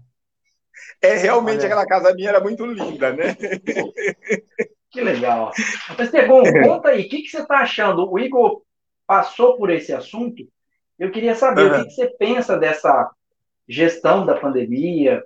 É, 1.01 1.15
realmente 1.15 1.59
Olha. 1.59 1.65
aquela 1.65 1.85
casa 1.85 2.13
minha 2.13 2.29
era 2.29 2.39
muito 2.39 2.65
linda, 2.65 3.11
né? 3.11 3.35
Que 4.97 5.03
legal. 5.03 5.51
Mas, 5.95 6.09
Tergon, 6.09 6.41
conta 6.65 6.89
aí, 6.89 7.05
o 7.05 7.09
que, 7.09 7.21
que 7.21 7.29
você 7.29 7.41
está 7.43 7.59
achando? 7.59 8.11
O 8.11 8.17
Igor 8.17 8.63
passou 9.05 9.55
por 9.55 9.69
esse 9.69 9.93
assunto, 9.93 10.43
eu 10.97 11.11
queria 11.11 11.35
saber 11.35 11.71
uhum. 11.71 11.81
o 11.81 11.83
que 11.83 11.91
você 11.91 12.07
pensa 12.17 12.57
dessa 12.57 13.11
gestão 13.69 14.25
da 14.25 14.33
pandemia, 14.33 15.23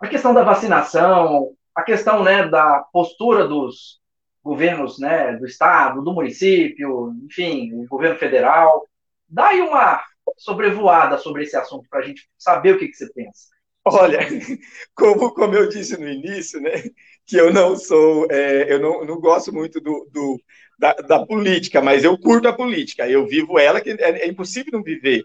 a 0.00 0.06
questão 0.06 0.32
da 0.32 0.44
vacinação, 0.44 1.50
a 1.74 1.82
questão 1.82 2.22
né, 2.22 2.46
da 2.46 2.84
postura 2.92 3.44
dos 3.44 4.00
governos 4.40 5.00
né, 5.00 5.36
do 5.36 5.46
estado, 5.46 6.00
do 6.00 6.12
município, 6.12 7.12
enfim, 7.24 7.74
o 7.74 7.88
governo 7.88 8.16
federal. 8.16 8.86
Dá 9.28 9.48
aí 9.48 9.60
uma 9.62 10.00
sobrevoada 10.36 11.18
sobre 11.18 11.42
esse 11.42 11.56
assunto 11.56 11.88
para 11.90 11.98
a 11.98 12.02
gente 12.02 12.30
saber 12.38 12.76
o 12.76 12.78
que, 12.78 12.86
que 12.86 12.96
você 12.96 13.12
pensa. 13.12 13.48
Olha, 13.84 14.20
como, 14.94 15.34
como 15.34 15.54
eu 15.56 15.68
disse 15.68 15.98
no 15.98 16.08
início, 16.08 16.60
né, 16.60 16.84
que 17.26 17.36
eu 17.36 17.52
não 17.52 17.76
sou, 17.76 18.26
é, 18.30 18.72
eu 18.72 18.80
não, 18.80 19.04
não 19.04 19.20
gosto 19.20 19.52
muito 19.52 19.80
do, 19.80 20.08
do 20.12 20.40
da, 20.78 20.92
da, 20.94 21.26
política, 21.26 21.80
mas 21.80 22.02
eu 22.02 22.18
curto 22.18 22.48
a 22.48 22.52
política, 22.52 23.08
eu 23.08 23.26
vivo 23.26 23.58
ela, 23.58 23.80
que 23.80 23.90
é, 23.90 24.24
é 24.24 24.28
impossível 24.28 24.72
não 24.72 24.82
viver. 24.82 25.22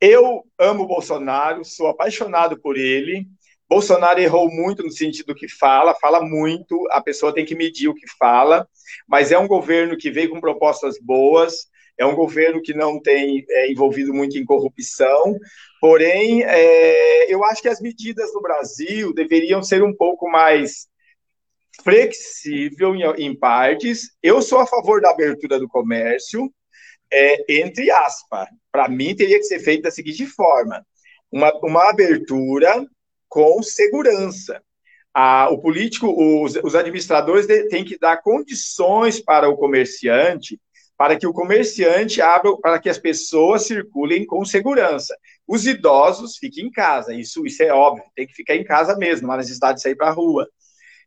Eu 0.00 0.44
amo 0.58 0.86
Bolsonaro, 0.86 1.64
sou 1.64 1.88
apaixonado 1.88 2.60
por 2.60 2.76
ele. 2.76 3.26
Bolsonaro 3.68 4.20
errou 4.20 4.50
muito 4.50 4.82
no 4.82 4.90
sentido 4.90 5.26
do 5.26 5.34
que 5.34 5.48
fala, 5.48 5.94
fala 5.94 6.20
muito, 6.20 6.86
a 6.90 7.00
pessoa 7.00 7.32
tem 7.32 7.44
que 7.44 7.54
medir 7.54 7.88
o 7.88 7.94
que 7.94 8.06
fala, 8.18 8.68
mas 9.08 9.32
é 9.32 9.38
um 9.38 9.48
governo 9.48 9.96
que 9.96 10.10
veio 10.10 10.28
com 10.30 10.40
propostas 10.40 10.98
boas, 11.00 11.66
é 11.98 12.04
um 12.04 12.14
governo 12.14 12.60
que 12.60 12.74
não 12.74 13.00
tem 13.00 13.44
é, 13.48 13.70
envolvido 13.70 14.12
muito 14.12 14.36
em 14.36 14.44
corrupção, 14.44 15.36
porém, 15.80 16.42
é, 16.42 17.32
eu 17.32 17.44
acho 17.44 17.62
que 17.62 17.68
as 17.68 17.80
medidas 17.80 18.32
no 18.34 18.42
Brasil 18.42 19.14
deveriam 19.14 19.62
ser 19.62 19.82
um 19.82 19.94
pouco 19.94 20.30
mais 20.30 20.86
flexível 21.82 22.94
em, 22.94 23.26
em 23.26 23.34
partes. 23.34 24.10
Eu 24.22 24.40
sou 24.42 24.58
a 24.58 24.66
favor 24.66 25.00
da 25.00 25.10
abertura 25.10 25.58
do 25.58 25.68
comércio, 25.68 26.52
é, 27.12 27.60
entre 27.60 27.90
aspas. 27.90 28.48
Para 28.70 28.88
mim, 28.88 29.14
teria 29.14 29.38
que 29.38 29.44
ser 29.44 29.60
feito 29.60 29.82
da 29.82 29.90
seguinte 29.90 30.26
forma: 30.26 30.84
uma, 31.30 31.52
uma 31.62 31.90
abertura 31.90 32.86
com 33.28 33.62
segurança. 33.62 34.62
O 35.50 35.58
político, 35.58 36.06
os, 36.42 36.56
os 36.62 36.74
administradores 36.74 37.46
têm 37.68 37.84
que 37.84 37.98
dar 37.98 38.22
condições 38.22 39.20
para 39.20 39.48
o 39.48 39.56
comerciante, 39.56 40.58
para 40.96 41.16
que 41.16 41.26
o 41.26 41.32
comerciante 41.32 42.22
abra, 42.22 42.56
para 42.58 42.78
que 42.78 42.88
as 42.88 42.96
pessoas 42.96 43.66
circulem 43.66 44.24
com 44.24 44.44
segurança. 44.44 45.14
Os 45.46 45.66
idosos 45.66 46.36
fiquem 46.38 46.66
em 46.66 46.70
casa, 46.70 47.12
isso, 47.12 47.44
isso 47.46 47.62
é 47.62 47.72
óbvio, 47.72 48.04
tem 48.14 48.26
que 48.26 48.34
ficar 48.34 48.54
em 48.54 48.64
casa 48.64 48.96
mesmo, 48.96 49.26
não 49.26 49.34
há 49.34 49.38
necessidade 49.38 49.76
de 49.76 49.82
sair 49.82 49.96
para 49.96 50.08
a 50.08 50.12
rua. 50.12 50.48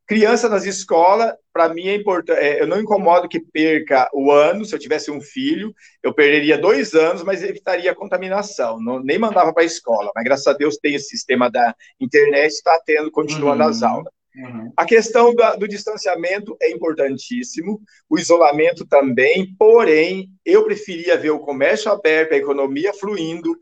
Criança 0.07 0.47
nas 0.47 0.65
escolas, 0.65 1.33
para 1.51 1.73
mim 1.73 1.87
é 1.87 1.95
importante. 1.95 2.39
É, 2.39 2.61
eu 2.61 2.67
não 2.67 2.79
incomodo 2.79 3.27
que 3.27 3.39
perca 3.39 4.07
o 4.13 4.31
ano. 4.31 4.63
Se 4.63 4.75
eu 4.75 4.79
tivesse 4.79 5.09
um 5.09 5.19
filho, 5.19 5.73
eu 6.03 6.13
perderia 6.13 6.57
dois 6.57 6.93
anos, 6.93 7.23
mas 7.23 7.41
evitaria 7.41 7.91
a 7.91 7.95
contaminação. 7.95 8.79
Não, 8.79 8.99
nem 8.99 9.17
mandava 9.17 9.51
para 9.51 9.63
a 9.63 9.65
escola. 9.65 10.11
Mas 10.13 10.23
graças 10.23 10.47
a 10.47 10.53
Deus 10.53 10.77
tem 10.77 10.93
esse 10.93 11.07
sistema 11.07 11.49
da 11.49 11.73
internet, 11.99 12.51
está 12.51 12.79
tendo, 12.85 13.09
continuando 13.09 13.63
uhum. 13.63 13.69
as 13.69 13.81
aulas. 13.81 14.13
Uhum. 14.35 14.71
A 14.75 14.85
questão 14.85 15.33
da, 15.33 15.55
do 15.55 15.67
distanciamento 15.67 16.57
é 16.61 16.69
importantíssimo, 16.69 17.81
o 18.09 18.19
isolamento 18.19 18.85
também, 18.85 19.55
porém, 19.57 20.29
eu 20.45 20.65
preferia 20.65 21.17
ver 21.17 21.31
o 21.31 21.39
comércio 21.39 21.89
aberto, 21.89 22.33
a 22.33 22.37
economia 22.37 22.93
fluindo, 22.93 23.57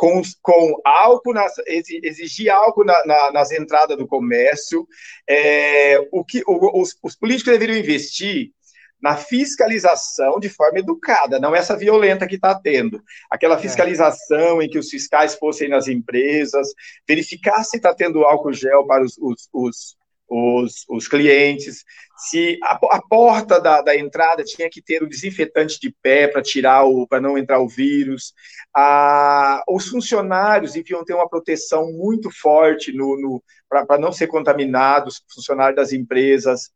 com, 0.00 0.22
com 0.40 0.80
álcool, 0.82 1.34
nas, 1.34 1.52
exigir 1.66 2.48
álcool 2.48 2.86
na, 2.86 3.04
na, 3.04 3.32
nas 3.32 3.52
entradas 3.52 3.98
do 3.98 4.08
comércio. 4.08 4.88
É, 5.28 5.98
o 6.10 6.24
que 6.24 6.42
o, 6.46 6.80
os, 6.80 6.96
os 7.02 7.14
políticos 7.14 7.52
deveriam 7.52 7.78
investir 7.78 8.50
na 8.98 9.14
fiscalização 9.14 10.40
de 10.40 10.48
forma 10.48 10.78
educada, 10.78 11.38
não 11.38 11.54
essa 11.54 11.76
violenta 11.76 12.26
que 12.26 12.36
está 12.36 12.54
tendo. 12.54 13.02
Aquela 13.30 13.56
é. 13.56 13.58
fiscalização 13.58 14.62
é. 14.62 14.64
em 14.64 14.70
que 14.70 14.78
os 14.78 14.88
fiscais 14.88 15.34
fossem 15.34 15.68
nas 15.68 15.86
empresas, 15.86 16.68
verificar 17.06 17.62
se 17.62 17.76
está 17.76 17.94
tendo 17.94 18.24
álcool 18.24 18.54
gel 18.54 18.86
para 18.86 19.04
os, 19.04 19.18
os, 19.18 19.50
os, 19.52 19.96
os, 20.30 20.84
os 20.88 21.08
clientes, 21.08 21.84
se 22.16 22.56
a, 22.62 22.78
a 22.92 23.02
porta 23.02 23.60
da, 23.60 23.82
da, 23.82 23.96
entrada 23.96 24.44
tinha 24.44 24.70
que 24.70 24.80
ter 24.80 25.02
o 25.02 25.08
desinfetante 25.08 25.80
de 25.80 25.92
pé 26.00 26.28
para 26.28 26.40
tirar 26.40 26.84
o 26.84 27.06
para 27.06 27.20
não 27.20 27.36
entrar 27.36 27.58
o 27.60 27.68
vírus, 27.68 28.32
a, 28.74 29.62
os 29.68 29.88
funcionários 29.88 30.74
deviam 30.74 31.04
ter 31.04 31.14
uma 31.14 31.28
proteção 31.28 31.90
muito 31.92 32.30
forte 32.30 32.92
no, 32.92 33.20
no 33.20 33.42
para 33.68 33.98
não 33.98 34.12
ser 34.12 34.28
contaminados, 34.28 35.22
funcionários 35.32 35.76
das 35.76 35.92
empresas. 35.92 36.70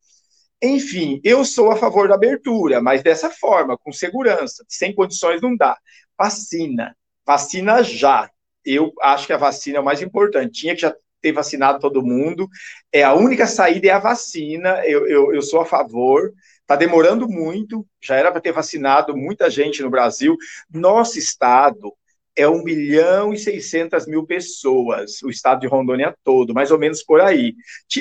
Enfim, 0.63 1.21
eu 1.23 1.45
sou 1.45 1.71
a 1.71 1.77
favor 1.77 2.09
da 2.09 2.15
abertura, 2.15 2.81
mas 2.81 3.03
dessa 3.03 3.31
forma, 3.31 3.77
com 3.79 3.93
segurança, 3.93 4.65
sem 4.69 4.95
condições 4.95 5.41
não 5.41 5.57
dá. 5.57 5.77
Vacina, 6.19 6.97
vacina 7.27 7.83
já. 7.83 8.31
Eu 8.65 8.93
acho 9.03 9.27
que 9.27 9.33
a 9.33 9.37
vacina 9.37 9.79
é 9.79 9.81
o 9.81 9.85
mais 9.85 10.01
importante. 10.01 10.61
Tinha 10.61 10.75
que 10.75 10.81
já 10.81 10.95
ter 11.25 11.33
vacinado 11.33 11.79
todo 11.79 12.05
mundo. 12.05 12.47
É 12.93 13.03
a 13.03 13.15
única 13.15 13.47
saída 13.47 13.89
é 13.89 13.91
a 13.91 13.99
vacina. 13.99 14.83
Eu, 14.85 15.07
eu, 15.09 15.35
eu 15.35 15.41
sou 15.41 15.63
a 15.63 15.65
favor. 15.65 16.31
Está 16.61 16.77
demorando 16.77 17.27
muito. 17.27 17.87
Já 18.03 18.17
era 18.17 18.31
para 18.31 18.43
ter 18.43 18.53
vacinado 18.53 19.17
muita 19.17 19.49
gente 19.49 19.83
no 19.83 19.89
Brasil. 19.89 20.37
Nosso 20.71 21.19
estado 21.19 21.95
é 22.37 22.47
1 22.47 22.63
milhão 22.63 23.33
e 23.33 23.39
600 23.39 24.07
mil 24.07 24.27
pessoas, 24.27 25.23
o 25.23 25.31
estado 25.31 25.61
de 25.61 25.69
Rondônia 25.69 26.13
todo, 26.25 26.53
mais 26.53 26.73
ou 26.73 26.79
menos 26.79 27.01
por 27.01 27.21
aí. 27.21 27.55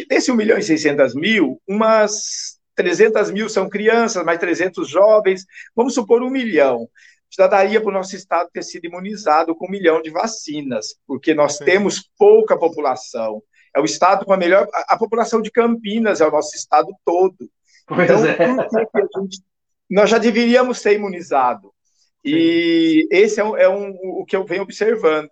Desse 0.09 0.31
1 0.31 0.35
milhão 0.35 0.57
e 0.57 0.63
600 0.63 1.13
mil, 1.13 1.61
umas 1.67 2.57
300 2.73 3.29
mil 3.29 3.47
são 3.47 3.69
crianças, 3.69 4.25
mais 4.25 4.39
300 4.39 4.89
jovens, 4.89 5.45
vamos 5.75 5.93
supor 5.93 6.23
um 6.23 6.31
milhão 6.31 6.89
já 7.35 7.47
daria 7.47 7.81
para 7.81 7.89
o 7.89 7.93
nosso 7.93 8.15
estado 8.15 8.49
ter 8.53 8.63
sido 8.63 8.85
imunizado 8.85 9.55
com 9.55 9.67
um 9.67 9.71
milhão 9.71 10.01
de 10.01 10.09
vacinas, 10.09 10.95
porque 11.07 11.33
nós 11.33 11.57
Sim. 11.57 11.65
temos 11.65 12.09
pouca 12.17 12.57
população. 12.57 13.41
É 13.75 13.79
o 13.79 13.85
estado 13.85 14.25
com 14.25 14.33
a 14.33 14.37
melhor. 14.37 14.67
A, 14.73 14.93
a, 14.93 14.97
população 14.97 15.41
de 15.41 15.49
Campinas 15.49 16.21
é 16.21 16.27
o 16.27 16.31
nosso 16.31 16.55
estado 16.55 16.93
todo. 17.03 17.49
Pois 17.87 18.09
então, 18.09 18.25
é. 18.27 18.67
gente, 19.21 19.41
nós 19.89 20.09
já 20.09 20.17
deveríamos 20.17 20.79
ser 20.79 20.93
imunizados. 20.93 21.69
E 22.23 23.07
esse 23.11 23.39
é, 23.39 23.43
um, 23.43 23.57
é 23.57 23.67
um, 23.67 23.89
o 24.21 24.25
que 24.25 24.35
eu 24.35 24.45
venho 24.45 24.63
observando. 24.63 25.27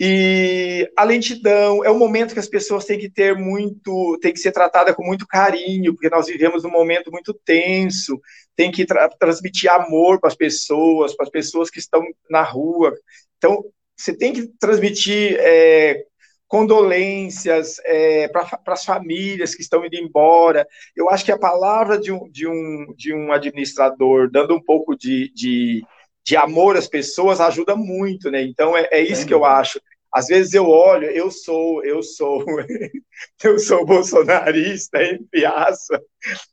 E 0.00 0.90
a 0.96 1.04
lentidão 1.04 1.84
é 1.84 1.90
um 1.90 1.98
momento 1.98 2.34
que 2.34 2.40
as 2.40 2.48
pessoas 2.48 2.84
têm 2.84 2.98
que 2.98 3.08
ter 3.08 3.36
muito, 3.36 4.18
tem 4.20 4.32
que 4.32 4.40
ser 4.40 4.50
tratada 4.50 4.92
com 4.92 5.04
muito 5.04 5.26
carinho, 5.26 5.94
porque 5.94 6.10
nós 6.10 6.26
vivemos 6.26 6.64
num 6.64 6.70
momento 6.70 7.12
muito 7.12 7.32
tenso, 7.44 8.20
tem 8.56 8.72
que 8.72 8.84
tra 8.84 9.08
transmitir 9.08 9.70
amor 9.70 10.18
para 10.18 10.28
as 10.28 10.34
pessoas, 10.34 11.14
para 11.14 11.24
as 11.24 11.30
pessoas 11.30 11.70
que 11.70 11.78
estão 11.78 12.02
na 12.28 12.42
rua. 12.42 12.92
Então, 13.38 13.64
você 13.96 14.16
tem 14.16 14.32
que 14.32 14.48
transmitir 14.58 15.36
é, 15.38 16.04
condolências 16.48 17.80
é, 17.84 18.28
para 18.28 18.60
as 18.66 18.84
famílias 18.84 19.54
que 19.54 19.62
estão 19.62 19.84
indo 19.84 19.96
embora. 19.96 20.66
Eu 20.96 21.08
acho 21.08 21.24
que 21.24 21.32
a 21.32 21.38
palavra 21.38 21.98
de 21.98 22.12
um, 22.12 22.28
de 22.30 22.46
um, 22.48 22.94
de 22.96 23.14
um 23.14 23.32
administrador 23.32 24.30
dando 24.30 24.54
um 24.54 24.62
pouco 24.62 24.96
de, 24.96 25.32
de 25.32 25.84
de 26.24 26.36
amor 26.36 26.76
às 26.76 26.88
pessoas 26.88 27.40
ajuda 27.40 27.76
muito, 27.76 28.30
né? 28.30 28.42
Então 28.42 28.76
é, 28.76 28.88
é 28.90 29.00
isso 29.00 29.26
que 29.26 29.34
eu 29.34 29.44
acho. 29.44 29.80
Às 30.12 30.26
vezes 30.26 30.54
eu 30.54 30.68
olho, 30.68 31.08
eu 31.10 31.30
sou, 31.30 31.84
eu 31.84 32.02
sou, 32.02 32.44
eu 33.42 33.58
sou 33.58 33.84
bolsonarista 33.84 35.02
em 35.02 35.22
piaça, 35.24 36.00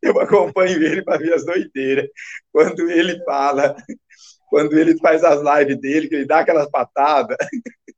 eu 0.01 0.19
acompanho 0.19 0.83
ele 0.83 1.03
para 1.03 1.19
ver 1.19 1.33
as 1.33 1.45
doideiras. 1.45 2.07
Quando 2.51 2.89
ele 2.89 3.23
fala 3.23 3.75
quando 4.51 4.77
ele 4.77 4.97
faz 4.97 5.23
as 5.23 5.39
lives 5.41 5.79
dele, 5.79 6.09
que 6.09 6.15
ele 6.15 6.25
dá 6.25 6.41
aquelas 6.41 6.69
patadas. 6.69 7.37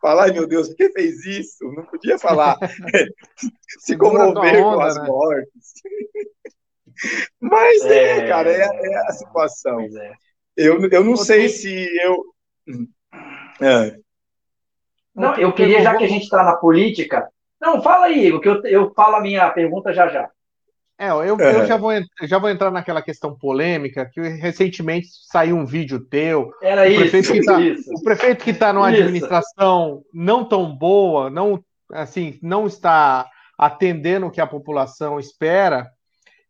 Falar, 0.00 0.24
ai 0.24 0.32
meu 0.32 0.46
Deus, 0.46 0.68
por 0.68 0.76
que 0.76 0.88
fez 0.92 1.26
isso? 1.26 1.64
Não 1.72 1.84
podia 1.84 2.16
falar. 2.16 2.56
Se 3.80 3.96
comover 3.96 4.62
com 4.62 4.80
as 4.80 4.96
né? 4.96 5.06
mortes. 5.06 5.72
Mas 7.40 7.84
é, 7.84 8.18
é 8.18 8.28
cara, 8.28 8.50
é, 8.50 8.60
é, 8.60 8.96
a 8.98 9.12
situação. 9.12 9.80
É. 9.80 10.12
Eu, 10.56 10.88
eu 10.88 11.04
não 11.04 11.16
sei 11.16 11.48
se 11.48 11.88
eu. 12.02 12.24
É. 13.60 13.96
Não, 15.14 15.34
eu 15.36 15.52
queria, 15.52 15.82
já 15.82 15.96
que 15.96 16.04
a 16.04 16.08
gente 16.08 16.24
está 16.24 16.42
na 16.42 16.56
política. 16.56 17.28
Não, 17.60 17.82
fala 17.82 18.06
aí, 18.06 18.26
Igor, 18.26 18.40
que 18.40 18.48
eu, 18.48 18.62
eu 18.64 18.92
falo 18.94 19.16
a 19.16 19.20
minha 19.20 19.48
pergunta 19.50 19.92
já 19.92 20.08
já. 20.08 20.28
É, 20.98 21.08
eu, 21.08 21.22
eu 21.22 21.40
é. 21.40 21.66
já, 21.66 21.76
vou, 21.76 21.92
já 22.22 22.38
vou 22.38 22.48
entrar 22.48 22.70
naquela 22.70 23.02
questão 23.02 23.36
polêmica, 23.36 24.08
que 24.12 24.20
recentemente 24.20 25.08
saiu 25.26 25.56
um 25.56 25.66
vídeo 25.66 25.98
teu. 25.98 26.52
Era 26.62 26.82
o 26.82 26.86
isso, 26.86 27.00
prefeito 27.00 27.32
que 27.32 27.44
tá, 27.44 27.60
isso. 27.60 27.90
O 27.92 28.02
prefeito 28.02 28.44
que 28.44 28.50
está 28.50 28.72
numa 28.72 28.92
isso. 28.92 29.02
administração 29.02 30.02
não 30.12 30.44
tão 30.44 30.72
boa, 30.76 31.28
não, 31.30 31.62
assim, 31.92 32.38
não 32.40 32.66
está 32.66 33.28
atendendo 33.58 34.26
o 34.26 34.30
que 34.30 34.40
a 34.40 34.46
população 34.46 35.18
espera, 35.18 35.88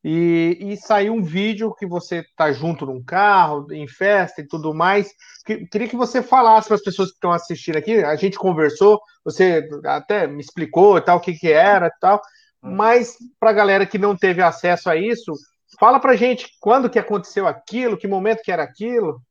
e, 0.05 0.59
e 0.61 0.77
saiu 0.77 1.15
um 1.15 1.23
vídeo 1.23 1.75
que 1.75 1.87
você 1.87 2.17
está 2.17 2.53
junto 2.53 2.85
num 2.85 3.03
carro, 3.03 3.73
em 3.73 3.89
festa 3.89 4.43
e 4.43 4.47
tudo 4.47 4.75
mais. 4.75 5.11
Que, 5.47 5.67
queria 5.67 5.89
que 5.89 5.97
você 5.97 6.23
falasse 6.23 6.69
para 6.69 6.75
as 6.75 6.83
pessoas 6.83 7.09
que 7.09 7.15
estão 7.15 7.33
assistindo 7.33 7.79
aqui. 7.79 8.05
A 8.05 8.15
gente 8.15 8.39
conversou, 8.39 9.01
você 9.25 9.67
até 9.87 10.27
me 10.27 10.43
explicou 10.43 11.01
tal 11.01 11.17
o 11.17 11.21
que, 11.21 11.33
que 11.33 11.51
era 11.51 11.87
e 11.87 12.01
tal. 12.01 12.21
Hum. 12.63 12.75
Mas 12.77 13.17
para 13.41 13.49
a 13.49 13.55
galera 13.55 13.87
que 13.87 13.97
não 13.97 14.15
teve 14.15 14.43
acesso 14.43 14.91
a 14.91 14.97
isso, 14.97 15.33
fala 15.81 15.99
para 15.99 16.17
gente 16.17 16.51
quando 16.61 16.91
que 16.91 16.99
aconteceu 16.99 17.47
aquilo, 17.47 17.97
que 17.97 18.07
momento 18.07 18.43
que 18.43 18.53
era 18.53 18.63
aquilo. 18.63 19.23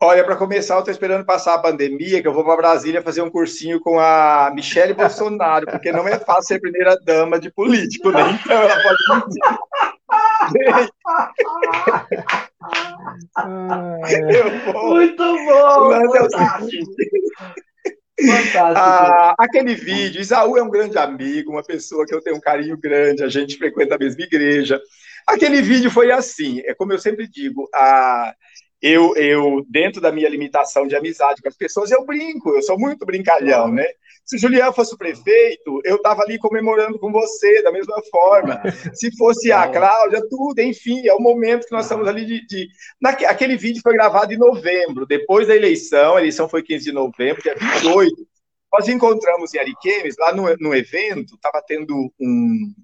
Olha, 0.00 0.24
para 0.24 0.36
começar, 0.36 0.74
eu 0.74 0.78
estou 0.78 0.92
esperando 0.92 1.26
passar 1.26 1.54
a 1.54 1.58
pandemia, 1.58 2.22
que 2.22 2.28
eu 2.28 2.32
vou 2.32 2.44
para 2.44 2.56
Brasília 2.56 3.02
fazer 3.02 3.20
um 3.20 3.28
cursinho 3.28 3.80
com 3.80 3.98
a 3.98 4.50
Michelle 4.54 4.94
Bolsonaro, 4.94 5.66
porque 5.66 5.90
não 5.90 6.06
é 6.06 6.18
fácil 6.20 6.54
ser 6.54 6.60
primeira 6.60 6.96
dama 7.04 7.38
de 7.38 7.50
político, 7.50 8.10
né? 8.10 8.22
Então 8.40 8.62
ela 8.62 8.80
pode 8.80 9.26
mentir. 9.26 9.58
Muito 14.74 15.36
bom! 15.44 15.92
Ah, 18.74 19.34
aquele 19.38 19.74
vídeo, 19.76 20.20
Isaú 20.20 20.56
é 20.56 20.62
um 20.62 20.70
grande 20.70 20.98
amigo, 20.98 21.52
uma 21.52 21.62
pessoa 21.62 22.04
que 22.04 22.12
eu 22.12 22.20
tenho 22.20 22.36
um 22.36 22.40
carinho 22.40 22.76
grande, 22.76 23.22
a 23.22 23.28
gente 23.28 23.56
frequenta 23.56 23.94
a 23.94 23.98
mesma 23.98 24.24
igreja. 24.24 24.80
Aquele 25.26 25.62
vídeo 25.62 25.90
foi 25.90 26.10
assim, 26.10 26.60
é 26.64 26.74
como 26.74 26.92
eu 26.92 26.98
sempre 26.98 27.28
digo, 27.28 27.68
a, 27.72 28.34
eu, 28.80 29.14
eu, 29.16 29.64
dentro 29.68 30.00
da 30.00 30.12
minha 30.12 30.28
limitação 30.28 30.86
de 30.86 30.94
amizade 30.94 31.42
com 31.42 31.48
as 31.48 31.56
pessoas, 31.56 31.90
eu 31.90 32.04
brinco, 32.04 32.50
eu 32.50 32.62
sou 32.62 32.78
muito 32.78 33.04
brincalhão, 33.04 33.72
né? 33.72 33.84
Se 34.24 34.36
o 34.36 34.38
Julião 34.38 34.72
fosse 34.72 34.94
o 34.94 34.98
prefeito, 34.98 35.80
eu 35.84 35.96
estava 35.96 36.22
ali 36.22 36.38
comemorando 36.38 36.98
com 36.98 37.10
você, 37.10 37.62
da 37.62 37.72
mesma 37.72 38.00
forma. 38.10 38.60
Se 38.92 39.10
fosse 39.16 39.50
a 39.50 39.66
Cláudia, 39.66 40.22
tudo, 40.28 40.60
enfim, 40.60 41.06
é 41.08 41.14
o 41.14 41.18
momento 41.18 41.66
que 41.66 41.72
nós 41.72 41.86
estamos 41.86 42.06
ali 42.06 42.26
de. 42.26 42.46
de... 42.46 42.68
Naque... 43.00 43.24
Aquele 43.24 43.56
vídeo 43.56 43.80
foi 43.82 43.94
gravado 43.94 44.32
em 44.32 44.36
novembro, 44.36 45.06
depois 45.06 45.48
da 45.48 45.56
eleição, 45.56 46.16
a 46.16 46.20
eleição 46.20 46.46
foi 46.46 46.62
15 46.62 46.84
de 46.84 46.92
novembro, 46.92 47.42
dia 47.42 47.56
28. 47.58 48.14
Nós 48.70 48.86
encontramos 48.86 49.54
em 49.54 49.58
Ariquemes, 49.58 50.14
lá 50.18 50.34
no, 50.34 50.54
no 50.58 50.74
evento, 50.74 51.34
estava 51.34 51.64
tendo 51.66 52.12
um. 52.20 52.74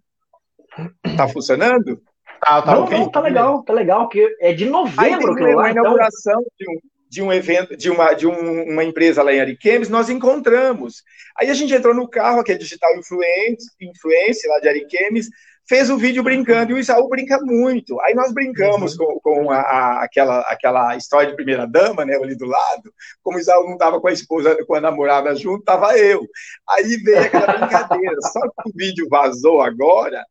Está 1.05 1.29
funcionando? 1.29 2.03
Tá, 2.45 2.61
tá, 2.61 2.75
não, 2.75 2.87
não, 2.87 3.09
tá 3.11 3.21
legal, 3.21 3.63
tá 3.63 3.73
legal, 3.73 4.07
que 4.07 4.37
é 4.39 4.53
de 4.53 4.67
novembro 4.67 5.35
que 5.35 5.43
eu 5.43 5.57
lá, 5.57 5.71
então... 5.71 5.83
inauguração 5.83 6.45
de 6.61 6.69
um, 6.69 6.79
de 7.09 7.23
um 7.23 7.33
evento, 7.33 7.75
de 7.75 7.89
uma, 7.89 8.13
de 8.13 8.27
um, 8.27 8.71
uma 8.71 8.85
empresa 8.85 9.23
lá 9.23 9.33
em 9.33 9.41
Ariquemes, 9.41 9.89
nós 9.89 10.11
encontramos. 10.11 11.03
Aí 11.39 11.49
a 11.49 11.55
gente 11.55 11.73
entrou 11.73 11.95
no 11.95 12.07
carro, 12.07 12.45
que 12.45 12.53
é 12.53 12.59
Digital 12.59 12.95
Influence, 12.99 13.71
Influence 13.81 14.47
lá 14.47 14.61
de 14.61 14.69
Ariquemes, 14.69 15.31
fez 15.67 15.89
o 15.89 15.95
um 15.95 15.97
vídeo 15.97 16.23
brincando, 16.23 16.73
e 16.73 16.75
o 16.75 16.79
Isaú 16.79 17.09
brinca 17.09 17.39
muito. 17.41 17.99
Aí 18.03 18.13
nós 18.15 18.31
brincamos 18.35 18.99
uhum. 18.99 19.19
com, 19.23 19.45
com 19.45 19.51
a, 19.51 19.61
a, 19.61 20.05
aquela, 20.05 20.41
aquela 20.41 20.97
história 20.97 21.31
de 21.31 21.37
primeira 21.37 21.67
dama, 21.67 22.05
né, 22.05 22.15
ali 22.15 22.37
do 22.37 22.45
lado, 22.45 22.93
como 23.23 23.39
o 23.39 23.41
Isaú 23.41 23.65
não 23.65 23.73
estava 23.73 23.99
com 23.99 24.09
a 24.09 24.13
esposa, 24.13 24.55
com 24.67 24.75
a 24.75 24.83
namorada 24.83 25.35
junto, 25.35 25.61
estava 25.61 25.97
eu. 25.97 26.21
Aí 26.69 26.97
veio 26.99 27.23
aquela 27.23 27.47
brincadeira, 27.47 28.17
só 28.21 28.41
que 28.41 28.69
o 28.69 28.73
vídeo 28.75 29.09
vazou 29.09 29.63
agora, 29.63 30.23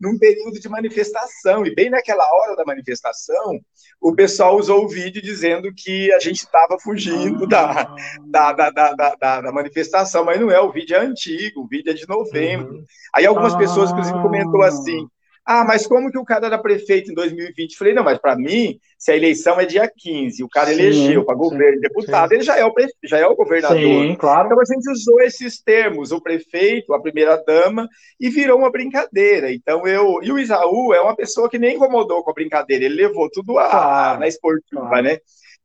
num 0.00 0.18
período 0.18 0.58
de 0.58 0.68
manifestação. 0.68 1.66
E 1.66 1.74
bem 1.74 1.90
naquela 1.90 2.24
hora 2.32 2.56
da 2.56 2.64
manifestação, 2.64 3.60
o 4.00 4.14
pessoal 4.14 4.56
usou 4.56 4.84
o 4.84 4.88
vídeo 4.88 5.20
dizendo 5.20 5.72
que 5.76 6.12
a 6.12 6.18
gente 6.18 6.38
estava 6.38 6.78
fugindo 6.80 7.46
da, 7.46 7.94
da, 8.26 8.52
da, 8.52 8.70
da, 8.70 9.40
da, 9.40 9.52
manifestação, 9.52 10.24
mas 10.24 10.40
não 10.40 10.50
é, 10.50 10.58
o 10.58 10.72
vídeo 10.72 10.96
é 10.96 11.00
antigo, 11.00 11.60
o 11.60 11.68
vídeo 11.68 11.90
é 11.90 11.94
de 11.94 12.08
novembro. 12.08 12.72
Uhum. 12.72 12.84
Aí 13.14 13.26
algumas 13.26 13.54
pessoas, 13.54 13.90
inclusive, 13.90 14.22
comentou 14.22 14.62
assim, 14.62 15.06
ah, 15.52 15.64
mas 15.64 15.84
como 15.84 16.12
que 16.12 16.18
o 16.18 16.24
cara 16.24 16.46
era 16.46 16.56
prefeito 16.56 17.10
em 17.10 17.14
2020? 17.14 17.76
Falei, 17.76 17.92
não, 17.92 18.04
mas 18.04 18.18
para 18.18 18.36
mim, 18.36 18.78
se 18.96 19.10
a 19.10 19.16
eleição 19.16 19.60
é 19.60 19.66
dia 19.66 19.90
15, 19.92 20.44
o 20.44 20.48
cara 20.48 20.68
sim, 20.68 20.74
elegeu 20.74 21.24
para 21.24 21.34
governo, 21.34 21.80
deputado, 21.80 22.28
sim. 22.28 22.36
ele 22.36 22.44
já 22.44 22.56
é, 22.56 22.64
o 22.64 22.72
prefe... 22.72 22.94
já 23.02 23.18
é 23.18 23.26
o 23.26 23.34
governador. 23.34 23.76
Sim, 23.76 24.14
claro. 24.14 24.46
Então 24.46 24.60
a 24.60 24.64
gente 24.64 24.88
usou 24.88 25.20
esses 25.20 25.60
termos, 25.60 26.12
o 26.12 26.20
prefeito, 26.20 26.94
a 26.94 27.02
primeira-dama, 27.02 27.88
e 28.20 28.30
virou 28.30 28.58
uma 28.58 28.70
brincadeira. 28.70 29.52
Então 29.52 29.88
eu. 29.88 30.20
E 30.22 30.30
o 30.30 30.38
Isaú 30.38 30.94
é 30.94 31.00
uma 31.00 31.16
pessoa 31.16 31.50
que 31.50 31.58
nem 31.58 31.74
incomodou 31.74 32.22
com 32.22 32.30
a 32.30 32.34
brincadeira, 32.34 32.84
ele 32.84 32.94
levou 32.94 33.28
tudo 33.28 33.58
a, 33.58 33.68
claro, 33.68 34.20
na 34.20 34.28
esportiva, 34.28 34.82
claro. 34.82 35.02
né? 35.02 35.18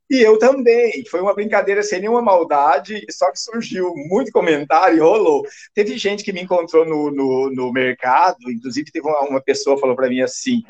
E 0.09 0.21
eu 0.21 0.37
também. 0.37 1.03
Foi 1.09 1.19
uma 1.19 1.33
brincadeira 1.33 1.81
sem 1.81 1.99
nenhuma 1.99 2.21
maldade, 2.21 3.03
só 3.09 3.31
que 3.31 3.39
surgiu 3.39 3.91
muito 3.95 4.31
comentário 4.31 4.97
e 4.97 5.01
rolou. 5.01 5.43
Teve 5.73 5.97
gente 5.97 6.23
que 6.23 6.31
me 6.31 6.41
encontrou 6.41 6.85
no, 6.85 7.09
no, 7.09 7.49
no 7.49 7.73
mercado, 7.73 8.51
inclusive 8.51 8.91
teve 8.91 9.07
uma, 9.07 9.21
uma 9.21 9.41
pessoa 9.41 9.79
falou 9.79 9.95
para 9.95 10.09
mim 10.09 10.21
assim: 10.21 10.63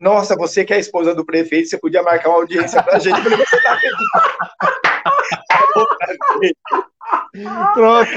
Nossa, 0.00 0.34
você 0.36 0.64
que 0.64 0.72
é 0.72 0.76
a 0.76 0.80
esposa 0.80 1.14
do 1.14 1.24
prefeito, 1.24 1.68
você 1.68 1.78
podia 1.78 2.02
marcar 2.02 2.30
uma 2.30 2.38
audiência 2.38 2.82
para 2.82 2.96
a 2.96 2.98
gente. 2.98 3.16
Eu 3.18 3.22
falei, 3.22 3.38
você 3.38 3.62
tá 3.62 3.78
Pronto. 7.74 8.10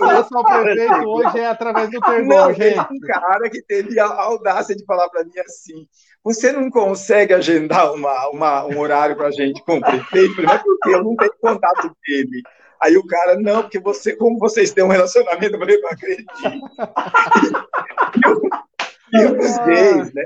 Eu 0.00 0.24
sou 0.24 0.44
prefeito 0.44 1.08
hoje 1.08 1.38
é 1.38 1.46
através 1.46 1.90
do 1.90 2.00
Tergol, 2.00 2.54
gente. 2.54 2.78
um 2.78 3.00
cara 3.00 3.50
que 3.50 3.62
teve 3.62 3.98
a 3.98 4.06
audácia 4.06 4.74
de 4.74 4.84
falar 4.84 5.08
para 5.08 5.24
mim 5.24 5.38
assim: 5.38 5.86
você 6.24 6.50
não 6.50 6.68
consegue 6.70 7.34
agendar 7.34 7.92
uma, 7.92 8.30
uma 8.30 8.64
um 8.64 8.78
horário 8.78 9.14
para 9.14 9.28
a 9.28 9.30
gente 9.30 9.62
com 9.62 9.76
o 9.76 9.80
prefeito? 9.80 10.42
Mas 10.42 10.62
por 10.62 10.78
quê? 10.80 10.94
Eu 10.94 11.04
não 11.04 11.14
tenho 11.14 11.34
contato 11.38 11.94
dele. 12.06 12.42
Aí 12.80 12.96
o 12.96 13.06
cara, 13.06 13.38
não, 13.38 13.60
porque 13.62 13.78
você, 13.78 14.16
como 14.16 14.38
vocês 14.38 14.72
têm 14.72 14.82
um 14.82 14.88
relacionamento, 14.88 15.54
eu 15.54 15.58
falei, 15.58 15.78
não 15.80 15.90
acredito. 15.90 16.32
e 19.12 19.26
os 19.26 19.58
gays, 19.58 20.14
né? 20.14 20.24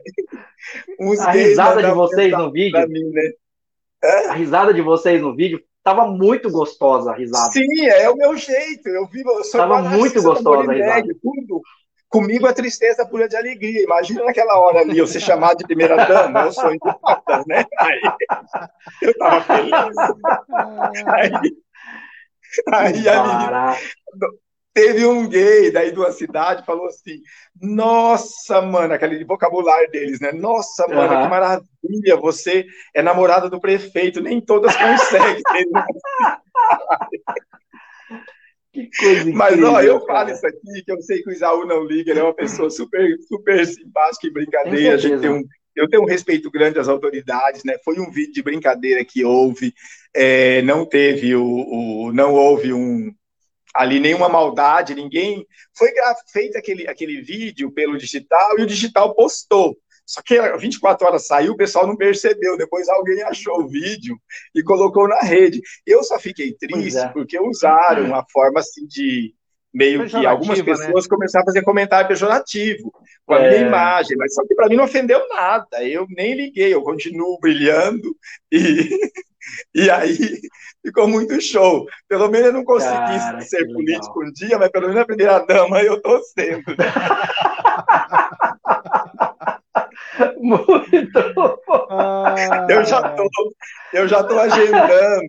Uns 1.01 1.19
a 1.21 1.33
gays 1.33 1.49
risada 1.49 1.83
de 1.83 1.91
vocês 1.91 2.31
no 2.33 2.53
vídeo. 2.53 2.89
Mim, 2.89 3.11
né? 3.11 3.33
A 4.29 4.35
risada 4.35 4.73
de 4.73 4.81
vocês 4.81 5.21
no 5.21 5.35
vídeo 5.35 5.61
Tava 5.89 6.07
muito 6.07 6.51
gostosa 6.51 7.13
a 7.13 7.17
risada. 7.17 7.51
Sim, 7.51 7.87
é 7.87 8.11
o 8.11 8.15
meu 8.15 8.37
jeito. 8.37 8.91
Eu 8.91 9.07
vivo. 9.07 9.31
Eu 9.31 9.45
sou 9.45 9.59
Tava 9.59 9.81
muito 9.81 10.23
gostosa 10.23 10.71
a 10.71 10.75
risada. 10.75 11.17
Tudo. 11.23 11.63
Comigo 12.09 12.47
a 12.47 12.53
tristeza 12.53 13.07
pura 13.07 13.29
de 13.29 13.37
alegria. 13.37 13.83
Imagina 13.83 14.25
naquela 14.25 14.59
hora 14.59 14.81
ali, 14.81 14.99
eu 14.99 15.07
ser 15.07 15.21
chamado 15.21 15.59
de 15.59 15.67
primeira 15.67 15.97
dama, 16.07 16.43
eu 16.43 16.53
sou 16.53 16.73
empurrada, 16.73 17.45
né? 17.47 17.65
Aí 17.79 18.01
eu 19.03 19.17
tava 19.19 19.41
feliz. 19.43 19.97
Aí, 21.07 21.31
aí 22.73 23.09
a 23.09 23.25
menina, 23.25 23.77
Teve 24.79 25.05
um 25.07 25.29
gay 25.29 25.73
daí 25.73 25.91
de 25.91 25.99
uma 25.99 26.13
cidade 26.13 26.65
falou 26.65 26.87
assim: 26.87 27.21
Nossa, 27.61 28.63
mano, 28.63 28.95
aquele 28.95 29.25
vocabulário 29.25 29.91
deles, 29.91 30.21
né? 30.21 30.31
Nossa, 30.31 30.87
mano, 30.87 31.15
uhum. 31.15 31.23
que 31.25 31.29
maravilha, 31.29 32.17
você 32.21 32.65
é 32.95 33.03
namorada 33.03 33.51
do 33.51 33.61
prefeito, 33.61 34.21
nem 34.21 34.41
todas 34.41 34.77
conseguem. 34.77 35.43
que 38.87 38.97
coisa 38.99 39.31
Mas, 39.33 39.63
ó, 39.63 39.81
eu 39.81 40.05
falo 40.07 40.31
isso 40.31 40.47
aqui, 40.47 40.83
que 40.85 40.93
eu 40.93 41.01
sei 41.03 41.23
que 41.23 41.31
o 41.31 41.33
Isaú 41.33 41.67
não 41.67 41.85
liga, 41.85 42.11
ele 42.11 42.21
é 42.21 42.23
uma 42.23 42.35
pessoa 42.35 42.71
super, 42.71 43.17
super 43.27 43.67
simpática 43.67 44.27
e 44.27 44.33
brincadeira. 44.33 44.95
A 44.95 44.99
gente 44.99 45.21
tem 45.21 45.31
um, 45.31 45.43
eu 45.75 45.89
tenho 45.89 46.03
um 46.03 46.07
respeito 46.07 46.51
grande 46.51 46.79
às 46.79 46.89
autoridades, 46.89 47.65
né? 47.65 47.77
Foi 47.85 47.99
um 47.99 48.11
vídeo 48.11 48.33
de 48.33 48.43
brincadeira 48.43 49.05
que 49.05 49.25
houve, 49.25 49.75
é, 50.15 50.63
não 50.63 50.85
teve 50.85 51.35
o, 51.35 51.45
o, 51.45 52.13
não 52.13 52.35
houve 52.35 52.73
um 52.73 53.13
ali 53.75 54.01
nenhuma 54.01 54.29
maldade, 54.29 54.95
ninguém. 54.95 55.47
Foi 55.77 55.91
feito 56.33 56.57
aquele, 56.57 56.89
aquele 56.89 57.21
vídeo 57.21 57.71
pelo 57.71 57.97
digital 57.97 58.59
e 58.59 58.63
o 58.63 58.67
digital 58.67 59.15
postou. 59.15 59.77
Só 60.09 60.23
que 60.25 60.41
24 60.57 61.07
horas 61.07 61.27
saiu, 61.27 61.53
o 61.53 61.57
pessoal 61.57 61.87
não 61.87 61.95
percebeu. 61.95 62.57
Depois 62.57 62.89
alguém 62.89 63.23
achou 63.23 63.61
o 63.61 63.69
vídeo 63.69 64.19
e 64.55 64.63
colocou 64.63 65.07
na 65.07 65.21
rede. 65.21 65.61
Eu 65.87 66.03
só 66.03 66.19
fiquei 66.19 66.55
triste 66.55 66.99
é. 66.99 67.09
porque 67.09 67.39
usaram 67.39 68.07
uma 68.07 68.25
forma 68.33 68.61
assim 68.61 68.87
de 68.87 69.35
meio 69.73 70.09
que 70.09 70.25
algumas 70.25 70.61
né? 70.61 70.65
pessoas 70.65 71.05
né? 71.05 71.11
começaram 71.11 71.43
a 71.43 71.47
fazer 71.47 71.63
comentário 71.63 72.09
pejorativo 72.09 72.91
com 73.27 73.35
a 73.35 73.41
é. 73.41 73.51
minha 73.51 73.69
imagem, 73.69 74.17
mas 74.17 74.33
só 74.33 74.43
que 74.47 74.55
para 74.55 74.67
mim 74.67 74.77
não 74.77 74.85
ofendeu 74.85 75.29
nada. 75.29 75.85
Eu 75.85 76.07
nem 76.09 76.33
liguei, 76.33 76.73
eu 76.73 76.83
continuo 76.83 77.39
brilhando 77.39 78.17
e 78.51 78.89
E 79.75 79.91
aí 79.91 80.41
ficou 80.85 81.09
muito 81.09 81.41
show. 81.41 81.87
Pelo 82.09 82.29
menos 82.29 82.49
eu 82.49 82.53
não 82.53 82.65
consegui 82.65 83.19
Cara, 83.19 83.41
ser 83.41 83.67
político 83.67 84.21
legal. 84.21 84.31
um 84.31 84.33
dia, 84.33 84.59
mas 84.59 84.71
pelo 84.71 84.89
menos 84.89 85.03
a 85.03 85.07
primeira 85.07 85.39
dama 85.41 85.83
eu 85.83 86.01
tô 86.01 86.23
sendo. 86.23 86.65
muito 90.39 91.35
ah, 91.91 92.67
eu 92.69 92.85
já 92.85 93.09
tô, 93.11 93.29
eu 93.93 94.09
já 94.09 94.25
tô 94.25 94.39
agendando 94.39 95.27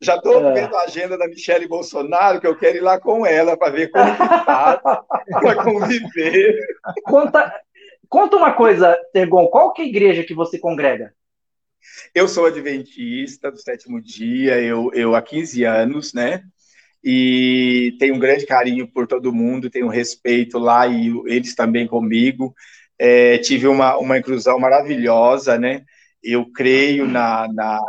já 0.00 0.16
estou 0.16 0.44
é. 0.50 0.52
vendo 0.52 0.76
a 0.76 0.82
agenda 0.82 1.16
da 1.16 1.26
Michelle 1.26 1.66
Bolsonaro, 1.66 2.40
que 2.40 2.46
eu 2.46 2.56
quero 2.56 2.76
ir 2.76 2.82
lá 2.82 3.00
com 3.00 3.24
ela 3.24 3.56
para 3.56 3.72
ver 3.72 3.90
como 3.90 4.10
que 4.12 4.18
tá, 4.18 4.78
para 5.40 5.62
conviver. 5.62 6.58
Conta, 7.04 7.60
conta 8.08 8.36
uma 8.36 8.52
coisa, 8.52 8.96
Tergon, 9.12 9.46
qual 9.48 9.72
que 9.72 9.82
é 9.82 9.84
a 9.84 9.88
igreja 9.88 10.22
que 10.22 10.34
você 10.34 10.58
congrega? 10.58 11.14
Eu 12.14 12.28
sou 12.28 12.46
adventista 12.46 13.50
do 13.50 13.58
sétimo 13.58 14.00
dia, 14.00 14.60
eu, 14.60 14.90
eu 14.92 15.14
há 15.14 15.22
15 15.22 15.64
anos, 15.64 16.12
né? 16.12 16.42
E 17.02 17.96
tenho 17.98 18.16
um 18.16 18.18
grande 18.18 18.44
carinho 18.44 18.88
por 18.88 19.06
todo 19.06 19.32
mundo, 19.32 19.70
tenho 19.70 19.88
respeito 19.88 20.58
lá 20.58 20.86
e 20.86 21.08
eles 21.26 21.54
também 21.54 21.86
comigo. 21.86 22.54
É, 22.98 23.38
tive 23.38 23.66
uma, 23.68 23.96
uma 23.98 24.18
inclusão 24.18 24.58
maravilhosa, 24.58 25.58
né? 25.58 25.84
Eu 26.22 26.50
creio 26.52 27.06
na, 27.06 27.46
na 27.52 27.80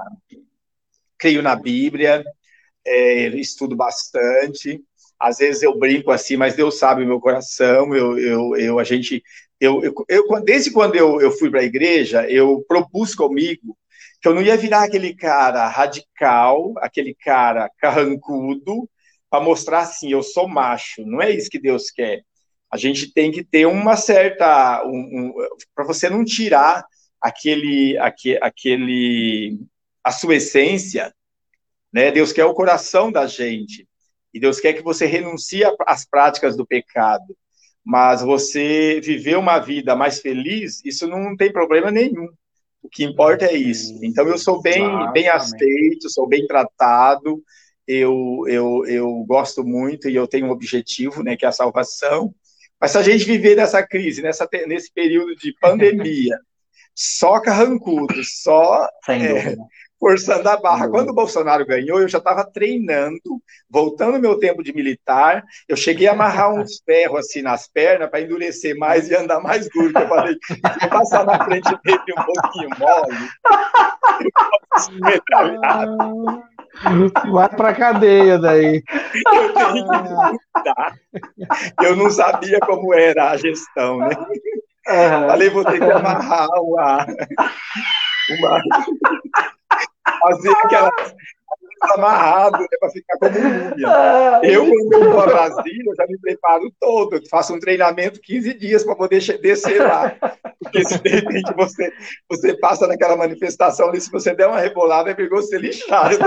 creio 1.17 1.41
na 1.41 1.55
Bíblia, 1.55 2.23
é, 2.85 3.27
estudo 3.29 3.75
bastante. 3.75 4.81
Às 5.19 5.37
vezes 5.39 5.63
eu 5.63 5.77
brinco 5.77 6.11
assim, 6.11 6.37
mas 6.37 6.55
Deus 6.55 6.77
sabe 6.77 7.03
o 7.03 7.07
meu 7.07 7.19
coração. 7.19 7.93
Eu, 7.95 8.17
eu, 8.19 8.55
eu 8.57 8.79
a 8.79 8.83
gente, 8.83 9.23
eu, 9.59 9.83
eu, 9.83 9.93
eu 10.09 10.43
desde 10.43 10.71
quando 10.71 10.95
eu, 10.95 11.21
eu 11.21 11.31
fui 11.31 11.49
para 11.49 11.61
a 11.61 11.65
igreja, 11.65 12.29
eu 12.29 12.63
propus 12.67 13.15
comigo 13.15 13.77
que 14.21 14.27
eu 14.27 14.33
não 14.33 14.41
ia 14.41 14.57
virar 14.57 14.83
aquele 14.83 15.15
cara 15.15 15.67
radical, 15.67 16.73
aquele 16.79 17.15
cara 17.15 17.69
carrancudo, 17.79 18.89
para 19.29 19.43
mostrar 19.43 19.81
assim, 19.81 20.11
eu 20.11 20.23
sou 20.23 20.47
macho. 20.47 21.05
Não 21.05 21.21
é 21.21 21.31
isso 21.31 21.49
que 21.49 21.59
Deus 21.59 21.91
quer. 21.91 22.23
A 22.71 22.77
gente 22.77 23.13
tem 23.13 23.31
que 23.31 23.43
ter 23.43 23.65
uma 23.65 23.95
certa, 23.95 24.83
um, 24.85 24.97
um, 24.97 25.33
para 25.73 25.85
você 25.85 26.09
não 26.09 26.25
tirar 26.25 26.85
aquele, 27.21 27.97
aquele, 27.97 28.39
aquele 28.41 29.59
a 30.03 30.11
sua 30.11 30.35
essência, 30.35 31.13
né? 31.91 32.11
Deus 32.11 32.31
quer 32.31 32.45
o 32.45 32.53
coração 32.53 33.11
da 33.11 33.25
gente. 33.27 33.87
E 34.33 34.39
Deus 34.39 34.59
quer 34.59 34.73
que 34.73 34.83
você 34.83 35.05
renuncie 35.05 35.63
às 35.85 36.05
práticas 36.05 36.55
do 36.55 36.65
pecado. 36.65 37.35
Mas 37.83 38.21
você 38.21 38.99
viver 39.01 39.37
uma 39.37 39.59
vida 39.59 39.95
mais 39.95 40.19
feliz, 40.19 40.83
isso 40.83 41.07
não 41.07 41.35
tem 41.35 41.51
problema 41.51 41.89
nenhum. 41.89 42.27
O 42.83 42.89
que 42.89 43.03
importa 43.03 43.45
é 43.45 43.55
isso. 43.55 43.97
Então 44.03 44.27
eu 44.27 44.37
sou 44.37 44.61
bem, 44.61 44.83
bem 45.11 45.29
aceito, 45.29 46.09
sou 46.09 46.27
bem 46.27 46.45
tratado. 46.45 47.41
Eu, 47.87 48.43
eu, 48.47 48.85
eu 48.85 49.23
gosto 49.25 49.63
muito 49.63 50.09
e 50.09 50.15
eu 50.15 50.27
tenho 50.27 50.47
um 50.47 50.51
objetivo, 50.51 51.23
né, 51.23 51.37
que 51.37 51.45
é 51.45 51.47
a 51.47 51.53
salvação. 51.53 52.33
Mas 52.79 52.91
se 52.91 52.97
a 52.97 53.01
gente 53.01 53.25
viver 53.25 53.55
nessa 53.55 53.85
crise, 53.85 54.21
nessa, 54.21 54.47
nesse 54.67 54.91
período 54.93 55.35
de 55.35 55.53
pandemia, 55.59 56.37
só 56.93 57.39
carrancudo, 57.39 58.23
só 58.23 58.87
é, 59.07 59.55
forçando 59.99 60.47
a 60.49 60.57
barra. 60.57 60.89
Quando 60.89 61.09
o 61.09 61.13
Bolsonaro 61.13 61.65
ganhou, 61.65 62.01
eu 62.01 62.07
já 62.07 62.17
estava 62.17 62.43
treinando, 62.43 63.19
voltando 63.69 64.19
meu 64.19 64.39
tempo 64.39 64.63
de 64.63 64.73
militar. 64.73 65.43
Eu 65.67 65.75
cheguei 65.75 66.07
a 66.07 66.13
amarrar 66.13 66.53
uns 66.53 66.81
ferros 66.85 67.19
assim 67.19 67.41
nas 67.41 67.67
pernas 67.67 68.09
para 68.09 68.21
endurecer 68.21 68.75
mais 68.77 69.09
e 69.09 69.15
andar 69.15 69.39
mais 69.39 69.67
duro. 69.69 69.91
Eu 69.95 70.07
falei, 70.07 70.35
vou 70.81 70.89
passar 70.89 71.25
na 71.25 71.43
frente 71.45 71.69
dele 71.83 71.99
um 72.17 72.23
pouquinho 72.23 72.69
mole. 72.79 73.17
Vai 77.31 77.49
pra 77.49 77.73
cadeia 77.73 78.37
daí. 78.39 78.83
Eu 79.33 79.53
tenho 79.53 79.87
que 79.87 81.85
Eu 81.85 81.95
não 81.95 82.09
sabia 82.09 82.59
como 82.59 82.93
era 82.93 83.31
a 83.31 83.37
gestão, 83.37 83.99
né? 83.99 84.09
Uhum. 84.09 85.27
Falei, 85.27 85.49
vou 85.49 85.65
ter 85.65 85.79
que 85.79 85.91
amarrar 85.91 86.47
uma, 86.61 87.05
uma, 88.39 88.61
fazer 90.21 90.53
aquela 90.63 90.89
amarrado 91.81 92.59
né, 92.59 92.67
para 92.79 92.89
ficar 92.89 93.17
como 93.17 93.31
múmia. 93.39 93.87
Eu, 94.43 94.65
quando 94.65 94.93
eu 94.93 95.11
vou 95.11 95.21
a 95.21 95.25
Brasília, 95.25 95.93
já 95.97 96.07
me 96.07 96.19
preparo 96.19 96.71
todo, 96.79 97.15
eu 97.15 97.21
faço 97.29 97.53
um 97.53 97.59
treinamento 97.59 98.21
15 98.21 98.53
dias 98.55 98.83
para 98.83 98.95
poder 98.95 99.21
descer 99.39 99.81
lá. 99.81 100.15
Porque 100.61 100.83
se 100.85 101.01
de 101.01 101.09
repente 101.09 101.53
você, 101.55 101.91
você 102.29 102.57
passa 102.57 102.87
naquela 102.87 103.15
manifestação 103.15 103.89
ali, 103.89 104.01
se 104.01 104.11
você 104.11 104.35
der 104.35 104.47
uma 104.47 104.59
rebolada, 104.59 105.11
é 105.11 105.13
perigoso 105.13 105.47
ser 105.47 105.61
lixado. 105.61 106.13
Eu 106.13 106.19
tô 106.19 106.25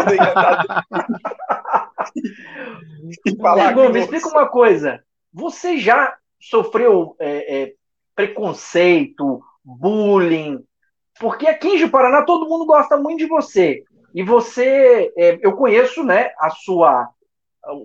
e 3.26 3.36
falar 3.36 3.72
Igor, 3.72 3.92
me 3.92 4.00
explica 4.00 4.28
uma 4.28 4.48
coisa. 4.48 5.02
Você 5.32 5.78
já 5.78 6.16
sofreu 6.40 7.14
é, 7.18 7.62
é, 7.62 7.72
preconceito, 8.14 9.42
bullying, 9.64 10.64
porque 11.18 11.46
aqui 11.46 11.68
em 11.68 11.88
Paraná 11.88 12.22
todo 12.22 12.48
mundo 12.48 12.64
gosta 12.64 12.96
muito 12.96 13.18
de 13.18 13.26
você. 13.26 13.84
E 14.14 14.22
você, 14.22 15.12
é, 15.16 15.38
eu 15.40 15.52
conheço, 15.52 16.02
né, 16.04 16.32
a 16.38 16.50
sua, 16.50 17.08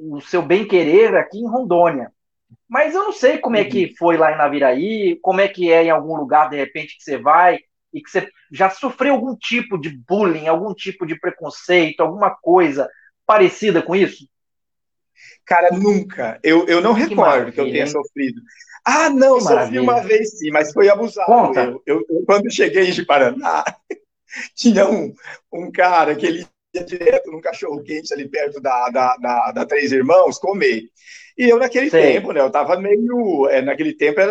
o 0.01 0.19
seu 0.21 0.41
bem 0.41 0.67
querer 0.67 1.15
aqui 1.15 1.37
em 1.37 1.47
Rondônia. 1.47 2.11
Mas 2.67 2.95
eu 2.95 3.03
não 3.03 3.11
sei 3.11 3.37
como 3.37 3.55
é 3.55 3.63
que 3.63 3.85
uhum. 3.85 3.93
foi 3.97 4.17
lá 4.17 4.31
em 4.31 4.37
Naviraí, 4.37 5.19
como 5.21 5.41
é 5.41 5.47
que 5.47 5.71
é 5.71 5.83
em 5.83 5.89
algum 5.89 6.15
lugar 6.15 6.49
de 6.49 6.57
repente 6.57 6.97
que 6.97 7.03
você 7.03 7.17
vai 7.17 7.59
e 7.93 8.01
que 8.01 8.09
você 8.09 8.29
já 8.51 8.69
sofreu 8.69 9.13
algum 9.13 9.35
tipo 9.35 9.77
de 9.77 9.89
bullying, 9.89 10.47
algum 10.47 10.73
tipo 10.73 11.05
de 11.05 11.19
preconceito, 11.19 12.01
alguma 12.01 12.29
coisa 12.29 12.89
parecida 13.25 13.81
com 13.81 13.95
isso? 13.95 14.27
Cara, 15.45 15.69
nunca. 15.71 16.39
Eu, 16.43 16.65
eu 16.67 16.81
não 16.81 16.95
que 16.95 17.01
recordo 17.01 17.51
que 17.51 17.59
eu 17.59 17.71
tenha 17.71 17.87
sofrido. 17.87 18.41
Ah, 18.83 19.09
não, 19.09 19.39
sofri 19.39 19.79
uma 19.79 20.01
vez 20.01 20.37
sim, 20.37 20.51
mas 20.51 20.73
foi 20.73 20.89
abusado. 20.89 21.57
Eu, 21.57 21.83
eu, 21.85 22.05
eu, 22.09 22.23
quando 22.25 22.51
cheguei 22.51 22.89
em 22.89 23.05
Paraná, 23.05 23.63
tinha 24.55 24.87
um, 24.89 25.13
um 25.51 25.71
cara 25.71 26.15
que 26.15 26.25
ele 26.25 26.47
ia 26.73 26.83
direto 26.83 27.31
num 27.31 27.41
cachorro 27.41 27.83
quente 27.83 28.13
ali 28.13 28.27
perto 28.27 28.59
da, 28.61 28.89
da, 28.89 29.15
da, 29.17 29.51
da 29.51 29.65
Três 29.65 29.91
Irmãos 29.91 30.37
comer. 30.37 30.83
E 31.37 31.49
eu, 31.49 31.59
naquele 31.59 31.89
Sei. 31.89 32.13
tempo, 32.13 32.31
né, 32.31 32.39
eu 32.39 32.49
tava 32.49 32.79
meio. 32.79 33.47
É, 33.49 33.61
naquele 33.61 33.93
tempo, 33.93 34.21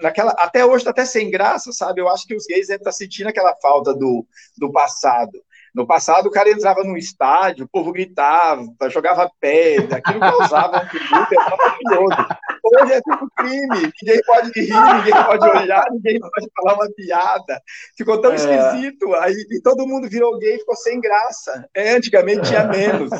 naquela, 0.00 0.32
até 0.32 0.64
hoje 0.64 0.84
tá 0.84 0.90
até 0.90 1.06
sem 1.06 1.30
graça, 1.30 1.72
sabe? 1.72 2.02
Eu 2.02 2.08
acho 2.08 2.26
que 2.26 2.34
os 2.34 2.46
gays 2.46 2.66
devem 2.66 2.80
estar 2.80 2.90
tá 2.90 2.96
sentindo 2.96 3.28
aquela 3.28 3.54
falta 3.56 3.94
do, 3.94 4.26
do 4.58 4.70
passado. 4.70 5.32
No 5.74 5.86
passado, 5.86 6.26
o 6.26 6.30
cara 6.30 6.50
entrava 6.50 6.84
num 6.84 6.96
estádio, 6.96 7.64
o 7.64 7.68
povo 7.68 7.92
gritava, 7.92 8.64
jogava 8.90 9.28
pedra, 9.40 9.98
aquilo 9.98 10.20
causava 10.20 10.84
um 10.84 10.86
tributo, 10.86 11.34
era 11.34 11.56
maravilhoso. 11.56 12.28
Hoje 12.80 12.92
é 12.92 13.00
tudo 13.00 13.30
crime, 13.36 13.92
ninguém 14.02 14.22
pode 14.24 14.60
rir, 14.60 14.72
ninguém 14.72 15.24
pode 15.24 15.48
olhar, 15.48 15.86
ninguém 15.90 16.18
pode 16.20 16.48
falar 16.54 16.74
uma 16.74 16.90
piada. 16.92 17.60
Ficou 17.96 18.20
tão 18.20 18.32
é. 18.32 18.34
esquisito, 18.36 19.14
aí 19.14 19.34
e 19.50 19.60
todo 19.60 19.86
mundo 19.86 20.08
virou 20.08 20.38
gay, 20.38 20.58
ficou 20.58 20.76
sem 20.76 21.00
graça. 21.00 21.68
É, 21.74 21.92
antigamente 21.92 22.48
tinha 22.48 22.64
menos. 22.64 23.10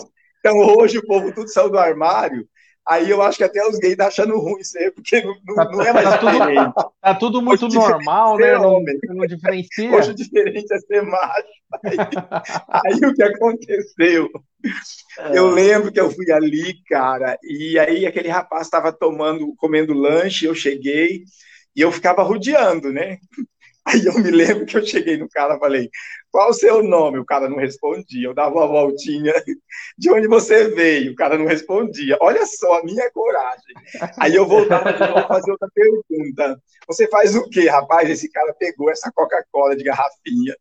Então 0.41 0.59
hoje 0.59 0.99
o 0.99 1.07
povo 1.07 1.33
tudo 1.33 1.49
saiu 1.49 1.71
do 1.71 1.79
armário, 1.79 2.47
Aí 2.87 3.09
eu 3.09 3.23
acho 3.23 3.39
que 3.39 3.45
até 3.45 3.67
os 3.67 3.79
gays 3.79 3.93
estão 3.93 4.07
achando 4.07 4.39
ruim 4.39 4.61
isso 4.61 4.77
aí, 4.79 4.91
porque 4.91 5.23
não, 5.23 5.35
não, 5.47 5.55
tá, 5.55 5.65
não 5.71 5.83
é 5.83 5.93
mais 5.93 6.05
tá 6.05 6.19
tudo, 6.19 6.93
tá 7.01 7.15
tudo 7.15 7.43
muito 7.43 7.67
Hoje 7.67 7.77
normal, 7.77 8.37
né? 8.37 8.59
Não, 8.59 8.83
não, 9.09 9.27
diferencia. 9.27 9.91
Hoje 9.91 10.11
o 10.11 10.15
diferente 10.15 10.73
é 10.73 10.79
ser 10.79 11.03
macho. 11.03 11.49
Aí, 11.83 11.97
aí 12.85 13.09
o 13.09 13.15
que 13.15 13.23
aconteceu? 13.23 14.29
É. 15.19 15.39
Eu 15.39 15.49
lembro 15.49 15.91
que 15.91 16.01
eu 16.01 16.11
fui 16.11 16.31
ali, 16.31 16.75
cara, 16.87 17.39
e 17.43 17.79
aí 17.79 18.05
aquele 18.05 18.29
rapaz 18.29 18.67
estava 18.67 18.93
tomando, 18.93 19.55
comendo 19.57 19.95
lanche, 19.95 20.45
eu 20.45 20.55
cheguei 20.55 21.25
e 21.75 21.81
eu 21.81 21.91
ficava 21.91 22.23
rodeando, 22.23 22.93
né? 22.93 23.19
Aí 23.87 24.05
eu 24.05 24.15
me 24.15 24.31
lembro 24.31 24.67
que 24.67 24.77
eu 24.77 24.85
cheguei 24.85 25.17
no 25.17 25.29
cara 25.29 25.57
e 25.57 25.59
falei, 25.59 25.91
qual 26.35 26.51
o 26.51 26.53
seu 26.53 26.83
nome? 26.83 27.21
O 27.21 27.25
cara 27.25 27.49
não 27.49 27.59
respondia. 27.59 28.27
Eu 28.27 28.35
dava 28.35 28.57
uma 28.57 28.67
voltinha, 28.67 29.33
de 29.97 30.11
onde 30.11 30.27
você 30.27 30.67
veio? 30.67 31.13
O 31.13 31.15
cara 31.15 31.39
não 31.39 31.47
respondia. 31.47 32.19
Olha 32.21 32.45
só 32.45 32.81
a 32.81 32.83
minha 32.83 33.09
coragem. 33.13 33.73
Aí 34.19 34.35
eu 34.35 34.45
voltava 34.45 34.93
de 34.93 34.99
novo 34.99 35.29
fazer 35.29 35.53
outra 35.53 35.69
pergunta. 35.73 36.61
Você 36.89 37.07
faz 37.07 37.37
o 37.37 37.49
quê, 37.49 37.69
rapaz? 37.69 38.11
Esse 38.11 38.29
cara 38.33 38.53
pegou 38.53 38.91
essa 38.91 39.13
Coca-Cola 39.15 39.77
de 39.77 39.85
garrafinha 39.85 40.57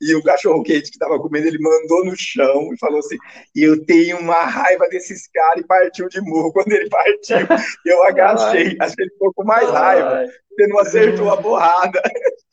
e 0.00 0.14
o 0.14 0.22
cachorro 0.22 0.62
quente 0.62 0.84
que 0.84 0.96
estava 0.96 1.18
comendo, 1.18 1.46
ele 1.46 1.58
mandou 1.58 2.06
no 2.06 2.14
chão 2.16 2.72
e 2.72 2.78
falou 2.78 3.00
assim: 3.00 3.18
Eu 3.54 3.84
tenho 3.84 4.18
uma 4.20 4.44
raiva 4.44 4.88
desses 4.88 5.28
caras, 5.28 5.62
e 5.62 5.66
partiu 5.66 6.08
de 6.08 6.22
murro. 6.22 6.54
Quando 6.54 6.72
ele 6.72 6.88
partiu, 6.88 7.36
eu 7.84 8.02
agachei. 8.04 8.78
Acho 8.80 8.96
que 8.96 9.02
ele 9.02 9.10
ficou 9.10 9.34
com 9.34 9.44
mais 9.44 9.68
raiva. 9.68 10.24
Você 10.48 10.66
não 10.68 10.78
acertou 10.78 11.30
a 11.30 11.36
borrada. 11.36 12.00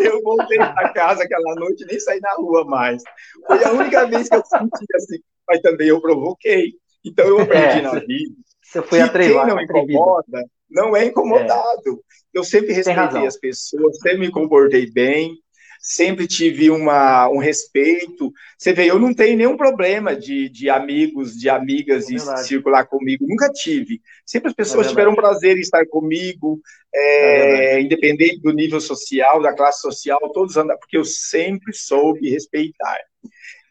Eu 0.00 0.22
voltei 0.22 0.58
para 0.58 0.92
casa 0.92 1.24
aquela 1.24 1.54
noite 1.56 1.84
nem 1.86 1.98
saí 1.98 2.20
na 2.20 2.34
rua 2.34 2.64
mais. 2.64 3.02
Foi 3.46 3.64
a 3.64 3.72
única 3.72 4.06
vez 4.06 4.28
que 4.28 4.36
eu 4.36 4.44
senti 4.44 4.86
assim, 4.94 5.18
mas 5.48 5.60
também 5.60 5.88
eu 5.88 6.00
provoquei. 6.00 6.74
Então 7.04 7.26
eu 7.26 7.40
aprendi 7.40 7.78
é, 7.78 7.82
na 7.82 7.92
vida. 7.92 8.34
Você 8.62 8.82
foi 8.82 9.02
que 9.02 9.18
quem 9.18 9.34
não 9.34 9.60
incomoda 9.60 10.44
não 10.68 10.96
é 10.96 11.04
incomodado. 11.04 11.90
É. 12.34 12.38
Eu 12.38 12.44
sempre 12.44 12.72
respeitei 12.72 13.26
as 13.26 13.38
pessoas, 13.38 13.98
sempre 13.98 14.18
me 14.18 14.30
comportei 14.30 14.90
bem, 14.90 15.38
sempre 15.86 16.26
tive 16.26 16.68
uma, 16.68 17.28
um 17.28 17.38
respeito. 17.38 18.32
Você 18.58 18.72
vê, 18.72 18.90
eu 18.90 18.98
não 18.98 19.14
tenho 19.14 19.36
nenhum 19.36 19.56
problema 19.56 20.16
de, 20.16 20.48
de 20.48 20.68
amigos, 20.68 21.38
de 21.38 21.48
amigas 21.48 22.10
é 22.10 22.14
e 22.14 22.18
circular 22.44 22.84
comigo, 22.86 23.24
nunca 23.28 23.48
tive. 23.50 24.02
Sempre 24.24 24.48
as 24.48 24.54
pessoas 24.54 24.86
é 24.86 24.88
tiveram 24.88 25.14
prazer 25.14 25.56
em 25.56 25.60
estar 25.60 25.86
comigo, 25.86 26.60
é, 26.92 27.76
é 27.76 27.80
independente 27.80 28.40
do 28.40 28.52
nível 28.52 28.80
social, 28.80 29.40
da 29.40 29.54
classe 29.54 29.80
social, 29.80 30.18
todos 30.34 30.56
andam, 30.56 30.76
porque 30.76 30.98
eu 30.98 31.04
sempre 31.04 31.72
soube 31.72 32.28
respeitar. 32.30 32.98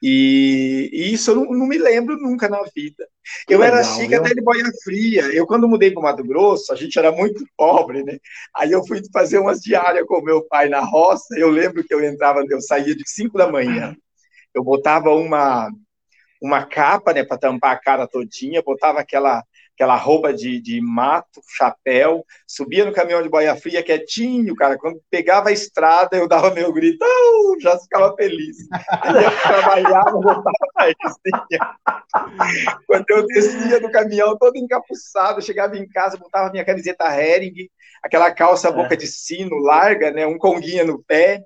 E, 0.01 0.89
e, 0.93 1.13
isso 1.13 1.31
eu 1.31 1.35
não, 1.35 1.45
não, 1.51 1.67
me 1.67 1.77
lembro 1.77 2.15
nunca 2.17 2.47
na 2.47 2.63
vida. 2.73 3.05
Eu 3.49 3.59
Legal, 3.59 3.77
era 3.77 3.83
chique 3.83 4.07
viu? 4.07 4.19
até 4.19 4.33
de 4.33 4.41
boia 4.41 4.65
fria. 4.83 5.23
Eu, 5.33 5.47
quando 5.47 5.67
mudei 5.67 5.91
para 5.91 5.99
o 5.99 6.03
Mato 6.03 6.23
Grosso, 6.23 6.71
a 6.71 6.75
gente 6.75 6.97
era 6.97 7.11
muito 7.11 7.45
pobre, 7.57 8.03
né? 8.03 8.17
Aí 8.55 8.71
eu 8.71 8.85
fui 8.85 9.01
fazer 9.11 9.39
umas 9.39 9.59
diárias 9.59 10.05
com 10.05 10.21
meu 10.21 10.43
pai 10.45 10.69
na 10.69 10.81
roça. 10.81 11.37
Eu 11.37 11.49
lembro 11.49 11.83
que 11.83 11.93
eu 11.93 12.03
entrava, 12.03 12.43
eu 12.47 12.61
saía 12.61 12.95
de 12.95 13.03
5 13.05 13.37
da 13.37 13.51
manhã. 13.51 13.95
Eu 14.53 14.63
botava 14.63 15.09
uma, 15.09 15.69
uma 16.41 16.65
capa, 16.65 17.13
né, 17.13 17.23
para 17.23 17.37
tampar 17.37 17.71
a 17.75 17.79
cara 17.79 18.07
todinha, 18.07 18.61
botava 18.61 18.99
aquela 18.99 19.43
aquela 19.75 19.97
roupa 19.97 20.33
de, 20.33 20.59
de 20.59 20.79
mato, 20.79 21.41
chapéu, 21.57 22.25
subia 22.47 22.85
no 22.85 22.93
caminhão 22.93 23.21
de 23.21 23.29
boia 23.29 23.55
fria 23.55 23.83
quietinho, 23.83 24.55
cara. 24.55 24.77
Quando 24.77 25.01
pegava 25.11 25.49
a 25.49 25.51
estrada, 25.51 26.15
eu 26.15 26.27
dava 26.27 26.49
meu 26.51 26.71
grito, 26.71 27.05
oh! 27.05 27.59
já 27.59 27.77
ficava 27.77 28.15
feliz. 28.15 28.55
Aí 28.71 29.23
eu 29.23 29.41
trabalhava, 29.41 30.11
voltava 30.11 30.53
pra 30.73 30.89
Estinha. 30.89 31.77
Quando 32.87 33.05
eu 33.09 33.27
descia 33.27 33.81
do 33.81 33.91
caminhão, 33.91 34.37
todo 34.37 34.57
encapuçado, 34.57 35.41
chegava 35.41 35.77
em 35.77 35.87
casa, 35.87 36.17
botava 36.17 36.51
minha 36.51 36.65
camiseta 36.65 37.05
Hering, 37.13 37.69
aquela 38.01 38.31
calça 38.31 38.71
boca 38.71 38.93
é. 38.93 38.97
de 38.97 39.07
sino 39.07 39.57
larga, 39.57 40.09
né, 40.11 40.25
um 40.25 40.37
conguinha 40.37 40.85
no 40.85 41.03
pé, 41.03 41.43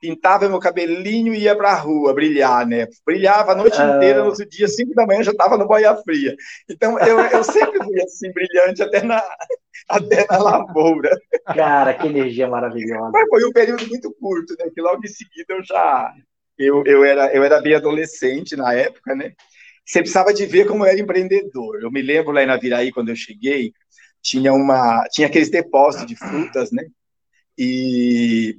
pintava 0.00 0.48
meu 0.48 0.58
cabelinho 0.58 1.34
e 1.34 1.40
ia 1.40 1.54
pra 1.54 1.74
rua 1.74 2.14
brilhar, 2.14 2.66
né? 2.66 2.88
Brilhava 3.04 3.52
a 3.52 3.54
noite 3.54 3.80
ah. 3.80 3.96
inteira, 3.96 4.20
no 4.20 4.30
outro 4.30 4.48
dia, 4.48 4.66
cinco 4.66 4.94
da 4.94 5.06
manhã, 5.06 5.22
já 5.22 5.32
estava 5.32 5.58
no 5.58 5.66
boia 5.66 5.94
fria. 5.96 6.34
Então, 6.68 6.98
eu, 6.98 7.20
eu 7.20 7.44
sempre 7.44 7.84
fui 7.84 8.02
assim, 8.02 8.32
brilhante 8.32 8.82
até 8.82 9.02
na, 9.02 9.22
até 9.88 10.26
na 10.28 10.38
lavoura. 10.38 11.10
Cara, 11.44 11.94
que 11.94 12.06
energia 12.06 12.48
maravilhosa. 12.48 13.10
Mas 13.12 13.28
foi 13.28 13.44
um 13.44 13.52
período 13.52 13.86
muito 13.88 14.12
curto, 14.18 14.56
né? 14.58 14.70
Que 14.74 14.80
logo 14.80 15.04
em 15.04 15.08
seguida 15.08 15.54
eu 15.54 15.62
já... 15.62 16.12
Eu, 16.58 16.82
eu, 16.84 17.04
era, 17.04 17.34
eu 17.34 17.42
era 17.42 17.60
bem 17.60 17.74
adolescente 17.74 18.56
na 18.56 18.72
época, 18.74 19.14
né? 19.14 19.32
Você 19.84 20.00
precisava 20.00 20.32
de 20.32 20.46
ver 20.46 20.66
como 20.66 20.84
eu 20.84 20.90
era 20.90 21.00
empreendedor. 21.00 21.80
Eu 21.82 21.90
me 21.90 22.02
lembro 22.02 22.32
lá 22.32 22.42
em 22.42 22.46
Naviraí, 22.46 22.92
quando 22.92 23.08
eu 23.08 23.16
cheguei, 23.16 23.72
tinha 24.22 24.52
uma 24.52 25.04
tinha 25.10 25.26
aqueles 25.26 25.50
depósitos 25.50 26.06
de 26.06 26.16
frutas, 26.16 26.70
né? 26.70 26.84
E 27.56 28.58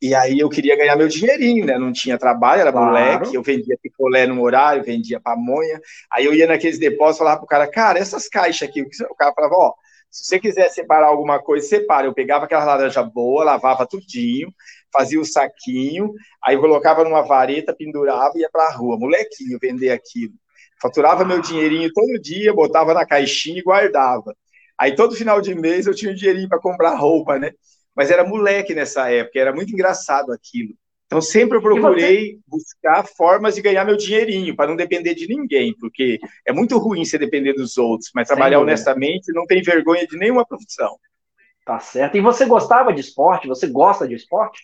e 0.00 0.14
aí 0.14 0.38
eu 0.38 0.48
queria 0.48 0.76
ganhar 0.76 0.96
meu 0.96 1.08
dinheirinho, 1.08 1.64
né? 1.64 1.78
Não 1.78 1.92
tinha 1.92 2.18
trabalho, 2.18 2.60
era 2.60 2.72
claro. 2.72 2.86
moleque, 2.86 3.34
eu 3.34 3.42
vendia 3.42 3.78
picolé 3.82 4.26
no 4.26 4.42
horário, 4.42 4.84
vendia 4.84 5.20
pamonha. 5.20 5.80
Aí 6.12 6.24
eu 6.24 6.34
ia 6.34 6.46
naqueles 6.46 6.78
depósitos 6.78 7.16
e 7.16 7.18
falava 7.18 7.38
pro 7.38 7.46
cara, 7.46 7.66
cara, 7.70 7.98
essas 7.98 8.28
caixas 8.28 8.68
aqui, 8.68 8.82
o 8.82 9.14
cara 9.14 9.32
falava, 9.32 9.54
ó, 9.54 9.74
se 10.10 10.26
você 10.26 10.38
quiser 10.38 10.68
separar 10.68 11.08
alguma 11.08 11.40
coisa, 11.42 11.66
separa. 11.66 12.06
Eu 12.06 12.14
pegava 12.14 12.44
aquela 12.44 12.64
laranja 12.64 13.02
boa, 13.02 13.42
lavava 13.42 13.84
tudinho, 13.84 14.52
fazia 14.92 15.20
o 15.20 15.24
saquinho, 15.24 16.12
aí 16.42 16.56
colocava 16.56 17.02
numa 17.02 17.22
vareta, 17.22 17.74
pendurava 17.74 18.32
e 18.36 18.42
ia 18.42 18.48
pra 18.50 18.70
rua, 18.70 18.96
molequinho, 18.96 19.58
vender 19.60 19.90
aquilo. 19.90 20.34
Faturava 20.80 21.24
meu 21.24 21.40
dinheirinho 21.40 21.90
todo 21.92 22.20
dia, 22.20 22.52
botava 22.52 22.94
na 22.94 23.04
caixinha 23.04 23.58
e 23.58 23.62
guardava. 23.62 24.36
Aí 24.78 24.94
todo 24.94 25.16
final 25.16 25.40
de 25.40 25.54
mês 25.54 25.86
eu 25.86 25.94
tinha 25.94 26.12
um 26.12 26.14
dinheirinho 26.14 26.48
para 26.48 26.60
comprar 26.60 26.94
roupa, 26.94 27.38
né? 27.38 27.52
Mas 27.94 28.10
era 28.10 28.24
moleque 28.24 28.74
nessa 28.74 29.10
época, 29.10 29.38
era 29.38 29.52
muito 29.52 29.72
engraçado 29.72 30.32
aquilo. 30.32 30.74
Então 31.06 31.20
sempre 31.20 31.58
eu 31.58 31.62
procurei 31.62 32.38
buscar 32.46 33.06
formas 33.06 33.54
de 33.54 33.62
ganhar 33.62 33.84
meu 33.84 33.96
dinheirinho, 33.96 34.56
para 34.56 34.68
não 34.68 34.76
depender 34.76 35.14
de 35.14 35.28
ninguém, 35.28 35.74
porque 35.78 36.18
é 36.46 36.52
muito 36.52 36.76
ruim 36.78 37.04
você 37.04 37.18
depender 37.18 37.52
dos 37.52 37.78
outros, 37.78 38.10
mas 38.14 38.26
trabalhar 38.26 38.58
honestamente 38.58 39.32
não 39.32 39.46
tem 39.46 39.62
vergonha 39.62 40.06
de 40.06 40.16
nenhuma 40.16 40.46
profissão. 40.46 40.98
Tá 41.64 41.78
certo. 41.78 42.16
E 42.16 42.20
você 42.20 42.44
gostava 42.44 42.92
de 42.92 43.00
esporte? 43.00 43.48
Você 43.48 43.66
gosta 43.66 44.06
de 44.06 44.14
esporte? 44.14 44.60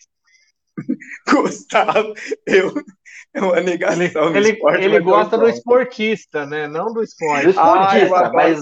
Gostava. 1.29 2.13
Eu, 2.45 2.73
é 3.33 3.41
uma 3.41 3.61
negação 3.61 4.29
ele, 4.29 4.37
ele, 4.37 4.51
esporte, 4.51 4.83
ele 4.83 4.99
gosta 4.99 5.37
do 5.37 5.49
esportista, 5.49 6.45
né? 6.45 6.67
Não 6.67 6.93
do 6.93 7.01
esporte. 7.01 7.43
Do 7.43 7.49
esportista, 7.51 8.27
ah, 8.27 8.31
mas, 8.33 8.61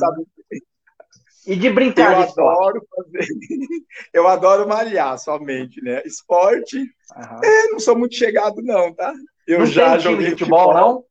e 1.49 1.55
de 1.55 1.69
brincar 1.69 2.11
eu 2.11 2.25
de? 2.25 2.31
Adoro 2.31 2.87
fazer... 2.95 3.27
Eu 4.13 4.27
adoro 4.27 4.67
malhar 4.67 5.17
somente, 5.17 5.81
né? 5.81 6.01
Esporte, 6.05 6.77
uhum. 6.77 7.43
é, 7.43 7.67
não 7.71 7.79
sou 7.79 7.97
muito 7.97 8.15
chegado, 8.15 8.61
não, 8.61 8.93
tá? 8.93 9.13
Eu 9.47 9.59
não 9.59 9.65
já 9.65 9.97
joguei 9.97 10.29
futebol, 10.29 10.67
futebol, 10.67 10.73
não? 10.73 11.03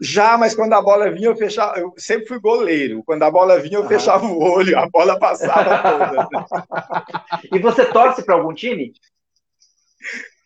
Já, 0.00 0.36
mas 0.36 0.54
quando 0.54 0.72
a 0.74 0.82
bola 0.82 1.10
vinha, 1.10 1.28
eu 1.28 1.36
fechava. 1.36 1.78
Eu 1.78 1.94
sempre 1.96 2.26
fui 2.26 2.38
goleiro. 2.38 3.02
Quando 3.06 3.22
a 3.22 3.30
bola 3.30 3.58
vinha, 3.58 3.78
eu 3.78 3.82
uhum. 3.82 3.88
fechava 3.88 4.26
o 4.26 4.42
olho, 4.42 4.78
a 4.78 4.86
bola 4.90 5.18
passava 5.18 6.28
toda. 6.28 6.28
e 7.50 7.58
você 7.58 7.86
torce 7.86 8.22
para 8.22 8.34
algum 8.34 8.52
time? 8.52 8.92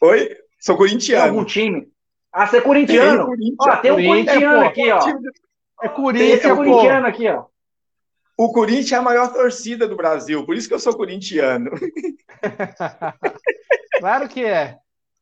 Oi? 0.02 0.36
Sou 0.60 0.76
corintiano. 0.76 1.22
Tem 1.22 1.30
algum 1.30 1.44
time? 1.44 1.88
Ah, 2.32 2.46
você 2.46 2.58
é 2.58 2.60
corintiano? 2.60 3.36
Tem, 3.36 3.56
ó, 3.58 3.76
tem 3.76 3.92
um 3.92 4.06
corintiano 4.06 4.64
aqui, 4.64 4.90
ó. 4.90 5.00
É 5.82 5.88
Corinthians, 5.88 6.42
tem 6.42 6.52
um 6.52 6.56
corintiano 6.56 7.06
aqui, 7.06 7.28
ó. 7.28 7.49
O 8.40 8.50
Corinthians 8.50 8.92
é 8.92 8.96
a 8.96 9.02
maior 9.02 9.30
torcida 9.34 9.86
do 9.86 9.94
Brasil, 9.94 10.46
por 10.46 10.56
isso 10.56 10.66
que 10.66 10.72
eu 10.72 10.78
sou 10.78 10.96
corintiano. 10.96 11.72
claro 14.00 14.26
que 14.30 14.42
é. 14.42 14.78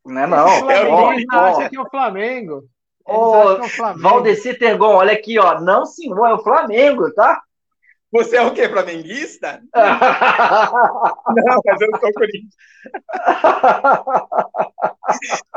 Não 0.07 0.23
é 0.23 0.27
não. 0.29 0.71
É 0.71 0.89
o 0.89 1.09
acha 1.33 1.69
que 1.69 1.77
é 1.77 1.81
o 1.81 1.91
Flamengo. 1.91 2.63
Ô, 3.05 3.57
oh, 3.57 3.99
Valdeci 3.99 4.55
Tergon, 4.55 4.95
olha 4.95 5.15
aqui, 5.15 5.37
ó. 5.37 5.61
Não, 5.61 5.85
senhor, 5.85 6.29
é 6.29 6.35
o 6.35 6.45
Flamengo, 6.45 7.13
tá? 7.13 7.43
Você 8.11 8.37
é 8.37 8.43
o 8.43 8.55
quê? 8.55 8.69
Flamenguista? 8.69 9.63
não, 9.75 11.61
mas 11.65 11.81
eu 11.81 11.91
sou 12.01 12.13
Corinthians. 12.13 12.55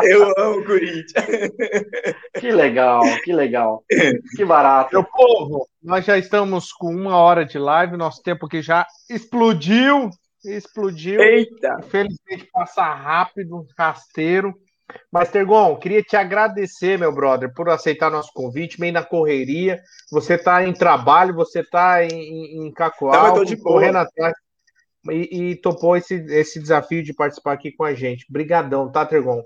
eu 0.03 0.33
amo 0.37 0.59
o 0.59 0.65
Corinthians. 0.65 1.25
Que 2.39 2.51
legal, 2.51 3.03
que 3.23 3.31
legal. 3.31 3.83
Que 4.35 4.43
barato. 4.43 4.93
Meu 4.93 5.03
povo, 5.03 5.67
nós 5.81 6.03
já 6.03 6.17
estamos 6.17 6.73
com 6.73 6.93
uma 6.93 7.15
hora 7.15 7.45
de 7.45 7.57
live, 7.57 7.95
nosso 7.95 8.21
tempo 8.21 8.45
aqui 8.45 8.61
já 8.61 8.85
explodiu. 9.09 10.09
Explodiu. 10.43 11.21
Eita! 11.21 11.77
Infelizmente 11.79 12.49
passa 12.51 12.83
rápido, 12.83 13.65
rasteiro. 13.77 14.53
Mas, 15.11 15.29
Tergon, 15.29 15.75
queria 15.77 16.01
te 16.01 16.15
agradecer, 16.15 16.97
meu 16.97 17.13
brother, 17.13 17.53
por 17.53 17.69
aceitar 17.69 18.09
nosso 18.09 18.31
convite, 18.33 18.79
meio 18.79 18.93
na 18.93 19.03
correria. 19.03 19.81
Você 20.11 20.35
está 20.35 20.63
em 20.65 20.73
trabalho, 20.73 21.33
você 21.33 21.59
está 21.59 22.03
em, 22.03 22.65
em 22.65 22.71
Cacoal, 22.71 23.35
correndo 23.61 23.97
atrás. 23.97 24.33
E, 25.09 25.51
e, 25.51 25.55
topou 25.55 25.97
esse, 25.97 26.15
esse 26.29 26.59
desafio 26.59 27.03
de 27.03 27.13
participar 27.13 27.53
aqui 27.53 27.71
com 27.71 27.83
a 27.83 27.93
gente. 27.93 28.25
Obrigadão, 28.29 28.91
tá, 28.91 29.05
Tergon? 29.05 29.43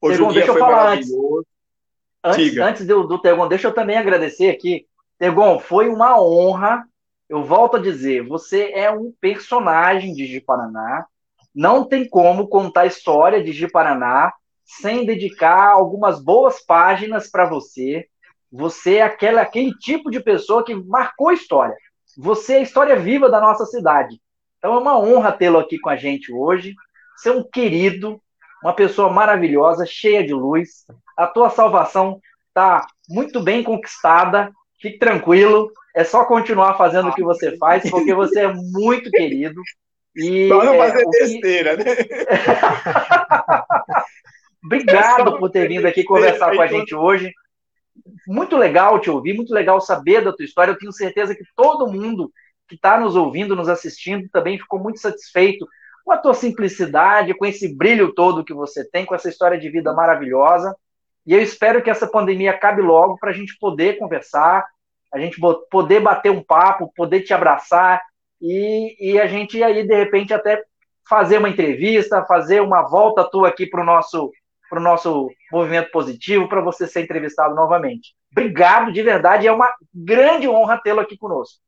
Tergon, 0.00 0.32
deixa 0.32 0.50
eu 0.50 0.58
falar 0.58 0.92
antes. 0.92 1.10
Antes, 2.22 2.58
antes 2.58 2.86
do, 2.86 3.06
do 3.06 3.18
Tergon, 3.18 3.48
deixa 3.48 3.68
eu 3.68 3.74
também 3.74 3.96
agradecer 3.96 4.50
aqui. 4.50 4.86
Tergon, 5.18 5.58
foi 5.58 5.88
uma 5.88 6.20
honra. 6.22 6.84
Eu 7.28 7.44
volto 7.44 7.76
a 7.76 7.80
dizer, 7.80 8.26
você 8.26 8.70
é 8.72 8.90
um 8.90 9.12
personagem 9.20 10.14
de 10.14 10.40
Paraná. 10.40 11.06
Não 11.54 11.84
tem 11.84 12.08
como 12.08 12.48
contar 12.48 12.82
a 12.82 12.86
história 12.86 13.42
de 13.42 13.52
Ji-Paraná 13.52 14.32
sem 14.64 15.04
dedicar 15.04 15.70
algumas 15.72 16.22
boas 16.22 16.64
páginas 16.64 17.28
para 17.28 17.44
você. 17.44 18.06
Você 18.52 18.96
é 18.96 19.02
aquele, 19.02 19.38
aquele 19.38 19.74
tipo 19.78 20.10
de 20.10 20.20
pessoa 20.20 20.64
que 20.64 20.74
marcou 20.74 21.28
a 21.28 21.34
história. 21.34 21.76
Você 22.16 22.54
é 22.54 22.58
a 22.58 22.62
história 22.62 22.96
viva 22.96 23.28
da 23.28 23.40
nossa 23.40 23.64
cidade. 23.66 24.20
Então 24.58 24.74
é 24.74 24.78
uma 24.78 24.98
honra 24.98 25.32
tê-lo 25.32 25.58
aqui 25.58 25.78
com 25.78 25.90
a 25.90 25.96
gente 25.96 26.32
hoje. 26.32 26.74
Você 27.16 27.30
é 27.30 27.32
um 27.32 27.42
querido, 27.42 28.20
uma 28.62 28.72
pessoa 28.72 29.10
maravilhosa, 29.10 29.86
cheia 29.86 30.24
de 30.24 30.32
luz. 30.32 30.84
A 31.16 31.26
tua 31.26 31.50
salvação 31.50 32.20
está 32.48 32.86
muito 33.08 33.42
bem 33.42 33.62
conquistada. 33.62 34.52
Fique 34.80 34.98
tranquilo. 34.98 35.70
É 35.94 36.04
só 36.04 36.24
continuar 36.24 36.74
fazendo 36.76 37.08
o 37.08 37.14
que 37.14 37.22
você 37.22 37.56
faz, 37.56 37.90
porque 37.90 38.14
você 38.14 38.40
é 38.42 38.54
muito 38.54 39.10
querido. 39.10 39.60
E, 40.14 40.48
Só 40.48 40.64
não 40.64 40.76
fazer 40.76 41.02
é, 41.02 41.04
besteira, 41.04 41.76
que... 41.76 41.84
né? 41.84 41.96
Obrigado 44.64 45.38
por 45.38 45.50
ter 45.50 45.68
vindo 45.68 45.86
aqui 45.86 46.04
conversar 46.04 46.54
com 46.54 46.60
a 46.60 46.66
gente 46.66 46.94
hoje. 46.94 47.32
Muito 48.26 48.56
legal 48.56 49.00
te 49.00 49.10
ouvir, 49.10 49.34
muito 49.34 49.54
legal 49.54 49.80
saber 49.80 50.22
da 50.22 50.32
tua 50.32 50.44
história. 50.44 50.72
Eu 50.72 50.78
tenho 50.78 50.92
certeza 50.92 51.34
que 51.34 51.44
todo 51.56 51.90
mundo 51.90 52.30
que 52.68 52.74
está 52.76 53.00
nos 53.00 53.16
ouvindo, 53.16 53.56
nos 53.56 53.68
assistindo, 53.68 54.28
também 54.30 54.58
ficou 54.58 54.78
muito 54.78 55.00
satisfeito 55.00 55.66
com 56.04 56.12
a 56.12 56.18
tua 56.18 56.34
simplicidade, 56.34 57.34
com 57.34 57.44
esse 57.44 57.74
brilho 57.74 58.14
todo 58.14 58.44
que 58.44 58.54
você 58.54 58.88
tem, 58.88 59.04
com 59.04 59.14
essa 59.14 59.28
história 59.28 59.58
de 59.58 59.68
vida 59.70 59.92
maravilhosa. 59.92 60.74
E 61.26 61.34
eu 61.34 61.42
espero 61.42 61.82
que 61.82 61.90
essa 61.90 62.06
pandemia 62.06 62.52
acabe 62.52 62.80
logo 62.80 63.18
para 63.18 63.30
a 63.30 63.32
gente 63.32 63.56
poder 63.58 63.98
conversar, 63.98 64.64
a 65.12 65.18
gente 65.18 65.38
poder 65.70 66.00
bater 66.00 66.30
um 66.30 66.42
papo, 66.42 66.92
poder 66.94 67.22
te 67.22 67.34
abraçar, 67.34 68.00
e, 68.40 69.12
e 69.12 69.20
a 69.20 69.26
gente 69.26 69.62
aí, 69.62 69.86
de 69.86 69.94
repente, 69.94 70.32
até 70.32 70.62
fazer 71.08 71.38
uma 71.38 71.48
entrevista, 71.48 72.24
fazer 72.24 72.60
uma 72.60 72.82
volta 72.82 73.28
tua 73.28 73.48
aqui 73.48 73.66
para 73.66 73.82
o 73.82 73.84
nosso, 73.84 74.30
pro 74.68 74.80
nosso 74.80 75.28
movimento 75.52 75.90
positivo, 75.90 76.48
para 76.48 76.60
você 76.60 76.86
ser 76.86 77.02
entrevistado 77.02 77.54
novamente. 77.54 78.14
Obrigado, 78.30 78.92
de 78.92 79.02
verdade, 79.02 79.46
é 79.46 79.52
uma 79.52 79.72
grande 79.92 80.48
honra 80.48 80.80
tê-lo 80.80 81.00
aqui 81.00 81.18
conosco. 81.18 81.58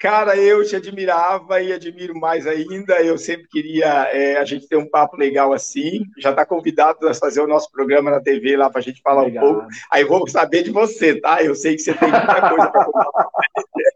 Cara, 0.00 0.36
eu 0.36 0.64
te 0.64 0.76
admirava 0.76 1.62
e 1.62 1.72
admiro 1.72 2.14
mais 2.18 2.46
ainda. 2.46 3.00
Eu 3.02 3.16
sempre 3.16 3.46
queria 3.48 3.86
é, 4.12 4.36
a 4.36 4.44
gente 4.44 4.68
ter 4.68 4.76
um 4.76 4.88
papo 4.88 5.16
legal 5.16 5.52
assim. 5.52 6.02
Já 6.18 6.30
está 6.30 6.44
convidado 6.44 7.08
a 7.08 7.14
fazer 7.14 7.40
o 7.40 7.46
nosso 7.46 7.70
programa 7.70 8.10
na 8.10 8.20
TV 8.20 8.56
lá 8.56 8.68
para 8.68 8.80
a 8.80 8.82
gente 8.82 9.00
falar 9.00 9.22
Obrigado. 9.22 9.44
um 9.44 9.54
pouco. 9.54 9.68
Aí 9.90 10.04
vou 10.04 10.28
saber 10.28 10.64
de 10.64 10.70
você, 10.70 11.18
tá? 11.20 11.42
Eu 11.42 11.54
sei 11.54 11.76
que 11.76 11.82
você 11.82 11.94
tem 11.94 12.10
muita 12.10 12.48
coisa 12.48 12.70
para 12.70 12.84
contar. 12.84 13.06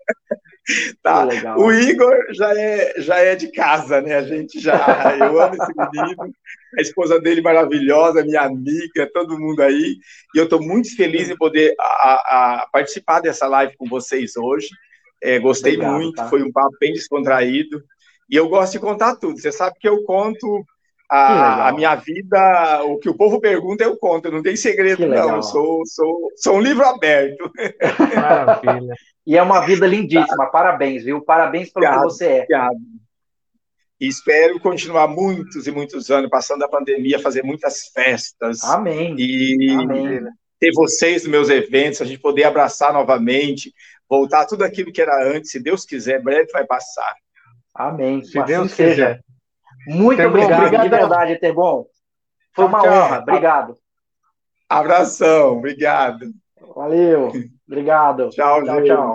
tá. 1.03 1.27
O 1.57 1.73
Igor 1.73 2.17
já 2.33 2.55
é, 2.55 2.95
já 2.99 3.17
é 3.19 3.35
de 3.35 3.51
casa, 3.51 4.01
né? 4.01 4.15
A 4.15 4.23
gente 4.23 4.61
já. 4.61 4.77
Eu 5.19 5.41
amo 5.41 5.55
esse 5.55 5.73
menino. 5.77 6.35
A 6.79 6.81
esposa 6.81 7.21
dele 7.21 7.41
maravilhosa, 7.41 8.25
minha 8.25 8.43
amiga, 8.43 9.11
todo 9.13 9.39
mundo 9.39 9.63
aí. 9.63 9.97
E 10.35 10.39
eu 10.39 10.45
estou 10.45 10.63
muito 10.63 10.95
feliz 10.95 11.29
em 11.29 11.37
poder 11.37 11.75
a, 11.79 12.63
a 12.63 12.69
participar 12.73 13.21
dessa 13.21 13.47
live 13.47 13.77
com 13.77 13.89
vocês 13.89 14.37
hoje. 14.37 14.69
É, 15.23 15.39
gostei 15.39 15.75
Obrigado, 15.75 15.97
muito, 15.97 16.17
tá? 16.17 16.29
foi 16.29 16.43
um 16.43 16.53
papo 16.53 16.77
bem 16.81 16.93
descontraído. 16.93 17.83
E 18.31 18.37
eu 18.37 18.49
gosto 18.49 18.73
de 18.73 18.79
contar 18.79 19.17
tudo. 19.17 19.41
Você 19.41 19.51
sabe 19.51 19.77
que 19.81 19.89
eu 19.89 20.05
conto 20.05 20.65
a, 21.11 21.69
a, 21.69 21.73
minha 21.73 21.97
vida, 21.97 22.85
o 22.85 22.97
que 22.99 23.09
o 23.09 23.17
povo 23.17 23.41
pergunta, 23.41 23.83
eu 23.83 23.97
conto. 23.97 24.31
Não 24.31 24.43
tem 24.43 24.55
segredo, 24.55 25.09
não. 25.09 25.37
Eu 25.37 25.43
sou, 25.43 25.83
sou, 25.85 26.31
sou 26.37 26.57
um 26.57 26.61
livro 26.61 26.87
aberto. 26.87 27.51
Maravilha. 28.15 28.95
E 29.31 29.37
é 29.37 29.43
uma 29.45 29.65
vida 29.65 29.87
lindíssima. 29.87 30.51
Parabéns, 30.51 31.05
viu? 31.05 31.23
Parabéns 31.23 31.73
pelo 31.73 31.87
obrigado, 31.87 32.09
que 32.09 32.13
você 32.13 32.27
é. 32.27 32.43
Obrigado. 32.43 32.77
E 34.01 34.09
espero 34.09 34.59
continuar 34.59 35.07
muitos 35.07 35.69
e 35.69 35.71
muitos 35.71 36.11
anos, 36.11 36.29
passando 36.29 36.65
a 36.65 36.69
pandemia, 36.69 37.21
fazer 37.21 37.45
muitas 37.45 37.87
festas. 37.95 38.65
Amém. 38.65 39.15
E 39.17 39.71
Amém. 39.71 40.21
ter 40.59 40.73
vocês 40.75 41.23
nos 41.23 41.31
meus 41.31 41.49
eventos, 41.49 42.03
a 42.03 42.05
gente 42.07 42.19
poder 42.19 42.43
abraçar 42.43 42.93
novamente, 42.93 43.73
voltar 44.09 44.47
tudo 44.47 44.65
aquilo 44.65 44.91
que 44.91 45.01
era 45.01 45.25
antes, 45.25 45.53
se 45.53 45.63
Deus 45.63 45.85
quiser, 45.85 46.21
breve 46.21 46.51
vai 46.51 46.67
passar. 46.67 47.15
Amém. 47.73 48.25
Se 48.25 48.37
assim 48.37 48.53
Deus 48.53 48.73
seja. 48.73 49.15
Quiser. 49.15 49.25
Muito 49.87 50.17
Ter 50.17 50.27
obrigado, 50.27 50.65
obrigado, 50.65 50.83
de 50.83 50.89
verdade, 50.89 51.33
Eterbom. 51.35 51.87
Foi 52.53 52.65
uma 52.65 52.81
tchau. 52.81 52.93
honra. 52.93 53.19
Obrigado. 53.21 53.79
Abração, 54.69 55.59
obrigado. 55.59 56.33
Valeu, 56.75 57.31
obrigado. 57.71 58.31
tchau, 58.31 58.65
tchau, 58.65 58.83
tchau. 58.83 59.15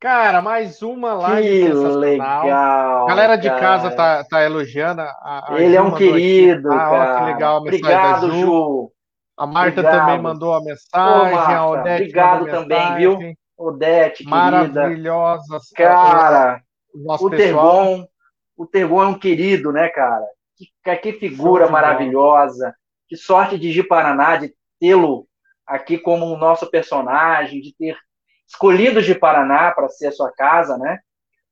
Cara, 0.00 0.42
mais 0.42 0.82
uma 0.82 1.14
live 1.14 1.66
que 1.66 1.72
legal. 1.72 3.06
Galera 3.06 3.36
de 3.36 3.48
cara. 3.48 3.60
casa 3.60 3.90
tá, 3.90 4.24
tá 4.24 4.44
elogiando. 4.44 5.00
A, 5.00 5.54
a 5.54 5.60
Ele 5.60 5.74
é 5.74 5.82
um 5.82 5.94
querido, 5.94 6.70
ah, 6.70 6.76
cara. 6.76 7.18
que 7.18 7.32
legal. 7.32 7.58
Obrigado, 7.58 8.30
Ju. 8.30 8.40
Ju. 8.40 8.92
A 9.36 9.46
Marta 9.46 9.80
Obrigado. 9.80 10.00
também 10.00 10.22
mandou 10.22 10.54
a 10.54 10.62
mensagem. 10.62 11.34
Ô, 11.34 11.40
a 11.40 11.70
Odete 11.70 12.02
Obrigado 12.02 12.46
também, 12.46 12.96
viu? 12.96 13.18
Odete, 13.56 14.24
querida. 14.24 14.30
Maravilhosa. 14.30 15.58
Cara, 15.74 16.60
o 16.94 17.30
Tergon, 17.30 18.06
o 18.56 18.66
Tergon 18.66 19.02
é 19.02 19.06
um 19.06 19.18
querido, 19.18 19.72
né, 19.72 19.88
cara? 19.88 20.24
Que, 20.56 20.96
que 20.96 21.12
figura 21.14 21.68
maravilhosa. 21.68 22.74
Que 23.08 23.16
sorte 23.16 23.58
de 23.58 23.72
Gi 23.72 23.82
Paraná 23.82 24.36
de 24.36 24.54
tê-lo 24.78 25.26
aqui 25.66 25.98
como 25.98 26.26
o 26.26 26.38
nosso 26.38 26.70
personagem, 26.70 27.60
de 27.60 27.74
ter 27.74 27.96
escolhido 28.46 29.02
de 29.02 29.14
Paraná 29.14 29.72
para 29.72 29.88
ser 29.88 30.08
a 30.08 30.12
sua 30.12 30.30
casa, 30.32 30.78
né? 30.78 30.98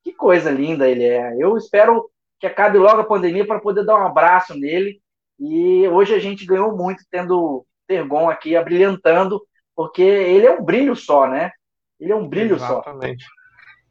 Que 0.03 0.13
coisa 0.13 0.51
linda 0.51 0.89
ele 0.89 1.05
é. 1.05 1.35
Eu 1.39 1.57
espero 1.57 2.09
que 2.39 2.47
acabe 2.47 2.79
logo 2.79 3.01
a 3.01 3.07
pandemia 3.07 3.47
para 3.47 3.59
poder 3.59 3.85
dar 3.85 3.97
um 3.97 4.07
abraço 4.07 4.55
nele. 4.55 5.01
E 5.39 5.89
hoje 5.89 6.15
a 6.15 6.19
gente 6.19 6.47
ganhou 6.47 6.77
muito 6.77 7.03
tendo 7.11 7.67
Tergon 7.87 8.31
aqui 8.31 8.57
abrilhantando, 8.57 9.43
porque 9.75 10.03
ele 10.03 10.47
é 10.47 10.53
um 10.53 10.63
brilho 10.63 10.95
só, 10.95 11.27
né? 11.27 11.51
Ele 11.99 12.13
é 12.13 12.17
um 12.17 12.29
brilho 12.29 12.57
Exatamente. 12.57 13.25
só. 13.25 13.31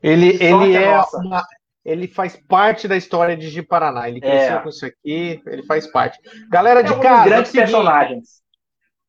Ele, 0.01 0.37
ele 0.43 0.75
é 0.75 1.01
uma, 1.13 1.43
ele 1.83 2.07
faz 2.07 2.37
parte 2.47 2.87
da 2.87 2.95
história 2.95 3.35
de 3.35 3.61
Paraná. 3.61 4.07
Ele 4.07 4.21
cresceu 4.21 4.57
é. 4.57 4.61
com 4.61 4.69
isso 4.69 4.85
aqui, 4.85 5.41
ele 5.45 5.65
faz 5.65 5.87
parte. 5.87 6.19
Galera 6.49 6.81
é 6.81 6.83
de 6.83 6.93
um 6.93 6.99
casa, 6.99 7.25
grandes 7.25 7.55
é 7.55 7.57
personagens. 7.57 8.42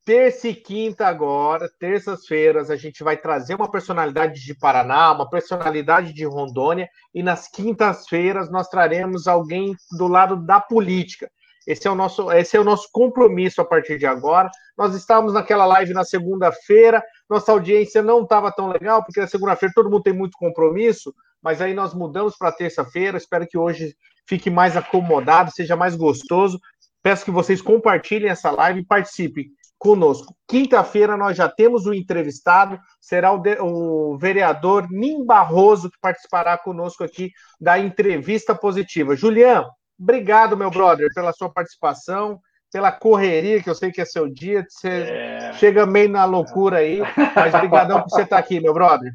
Terça 0.05 0.49
e 0.49 0.55
quinta 0.55 1.07
agora, 1.07 1.67
terças-feiras, 1.81 2.71
a 2.71 2.77
gente 2.77 3.03
vai 3.03 3.17
trazer 3.17 3.55
uma 3.55 3.71
personalidade 3.71 4.45
de 4.45 4.55
Paraná, 4.55 5.11
uma 5.13 5.31
personalidade 5.31 6.13
de 6.13 6.27
Rondônia, 6.27 6.91
e 7.15 7.23
nas 7.23 7.49
quintas-feiras 7.49 8.51
nós 8.51 8.69
traremos 8.69 9.27
alguém 9.27 9.75
do 9.97 10.07
lado 10.07 10.37
da 10.37 10.61
política. 10.61 11.31
Esse 11.67 11.89
é 11.89 11.91
o 11.91 11.95
nosso, 11.95 12.31
esse 12.33 12.55
é 12.55 12.61
o 12.61 12.65
nosso 12.65 12.91
compromisso 12.93 13.63
a 13.63 13.65
partir 13.65 13.97
de 13.97 14.05
agora. 14.05 14.51
Nós 14.77 14.95
estávamos 14.95 15.33
naquela 15.33 15.65
live 15.65 15.95
na 15.95 16.05
segunda-feira, 16.05 17.03
nossa 17.27 17.51
audiência 17.51 18.03
não 18.03 18.25
estava 18.25 18.53
tão 18.53 18.69
legal, 18.69 19.03
porque 19.03 19.23
na 19.23 19.27
segunda-feira 19.27 19.73
todo 19.75 19.89
mundo 19.89 20.03
tem 20.03 20.13
muito 20.13 20.37
compromisso, 20.37 21.15
mas 21.41 21.63
aí 21.63 21.73
nós 21.73 21.95
mudamos 21.95 22.37
para 22.37 22.53
terça-feira. 22.53 23.17
Espero 23.17 23.47
que 23.47 23.57
hoje 23.57 23.97
fique 24.29 24.51
mais 24.51 24.77
acomodado, 24.77 25.51
seja 25.51 25.75
mais 25.75 25.97
gostoso. 25.97 26.61
Peço 27.03 27.25
que 27.25 27.31
vocês 27.31 27.63
compartilhem 27.63 28.29
essa 28.29 28.51
live 28.51 28.81
e 28.81 28.87
participem 28.87 29.47
conosco. 29.85 30.35
Quinta-feira 30.49 31.15
nós 31.15 31.37
já 31.37 31.47
temos 31.47 31.85
o 31.85 31.93
entrevistado, 31.93 32.81
será 32.99 33.33
o, 33.33 33.39
de, 33.39 33.59
o, 33.61 34.17
vereador 34.17 34.89
Nim 34.91 35.25
Barroso 35.27 35.91
que 35.91 35.99
participará 36.01 36.57
conosco 36.57 37.05
aqui 37.05 37.31
da 37.61 37.79
entrevista 37.79 38.55
positiva. 38.55 39.15
Juliano, 39.15 39.69
Obrigado, 39.99 40.57
meu 40.57 40.71
brother, 40.71 41.09
pela 41.15 41.33
sua 41.33 41.49
participação, 41.49 42.41
pela 42.73 42.91
correria, 42.91 43.63
que 43.63 43.71
eu 43.71 43.75
sei 43.75 43.93
que 43.93 44.01
é 44.01 44.05
seu 44.05 44.29
dia. 44.29 44.65
Você 44.69 44.89
é... 44.89 45.53
chega 45.55 45.87
meio 45.87 46.09
na 46.09 46.25
loucura 46.25 46.79
aí, 46.79 47.01
mas 47.35 47.55
obrigadão 47.55 48.03
por 48.03 48.11
você 48.11 48.23
estar 48.23 48.39
aqui, 48.39 48.61
meu 48.61 48.75
brother. 48.75 49.13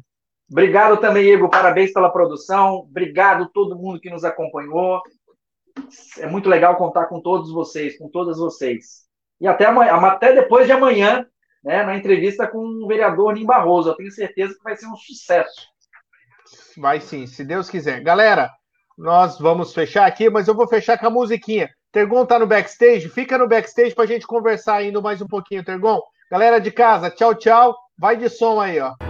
Obrigado 0.50 0.96
também, 0.96 1.28
Igor. 1.28 1.50
Parabéns 1.50 1.92
pela 1.92 2.10
produção. 2.10 2.76
Obrigado 2.76 3.44
a 3.44 3.48
todo 3.48 3.76
mundo 3.76 4.00
que 4.00 4.10
nos 4.10 4.24
acompanhou. 4.24 5.00
É 6.18 6.26
muito 6.26 6.48
legal 6.48 6.76
contar 6.76 7.06
com 7.06 7.20
todos 7.20 7.52
vocês, 7.52 7.96
com 7.98 8.08
todas 8.08 8.38
vocês. 8.38 9.09
E 9.40 9.46
até, 9.46 9.66
amanhã, 9.66 9.94
até 9.94 10.32
depois 10.32 10.66
de 10.66 10.72
amanhã, 10.72 11.26
né, 11.64 11.82
na 11.82 11.96
entrevista 11.96 12.46
com 12.46 12.58
o 12.58 12.86
vereador 12.86 13.34
Nim 13.34 13.46
Barroso. 13.46 13.90
Eu 13.90 13.96
tenho 13.96 14.10
certeza 14.10 14.54
que 14.54 14.62
vai 14.62 14.76
ser 14.76 14.86
um 14.86 14.96
sucesso. 14.96 15.68
Vai 16.76 17.00
sim, 17.00 17.26
se 17.26 17.44
Deus 17.44 17.70
quiser. 17.70 18.00
Galera, 18.00 18.50
nós 18.96 19.38
vamos 19.38 19.72
fechar 19.72 20.06
aqui, 20.06 20.28
mas 20.28 20.48
eu 20.48 20.54
vou 20.54 20.68
fechar 20.68 20.98
com 20.98 21.06
a 21.06 21.10
musiquinha. 21.10 21.70
Tergon 21.92 22.24
tá 22.24 22.38
no 22.38 22.46
backstage, 22.46 23.08
fica 23.08 23.36
no 23.36 23.48
backstage 23.48 23.94
pra 23.94 24.06
gente 24.06 24.26
conversar 24.26 24.76
ainda 24.76 25.00
mais 25.00 25.20
um 25.20 25.26
pouquinho, 25.26 25.64
Tergon. 25.64 26.00
Galera 26.30 26.60
de 26.60 26.70
casa, 26.70 27.10
tchau, 27.10 27.34
tchau. 27.34 27.76
Vai 27.98 28.16
de 28.16 28.28
som 28.28 28.60
aí, 28.60 28.78
ó. 28.78 29.09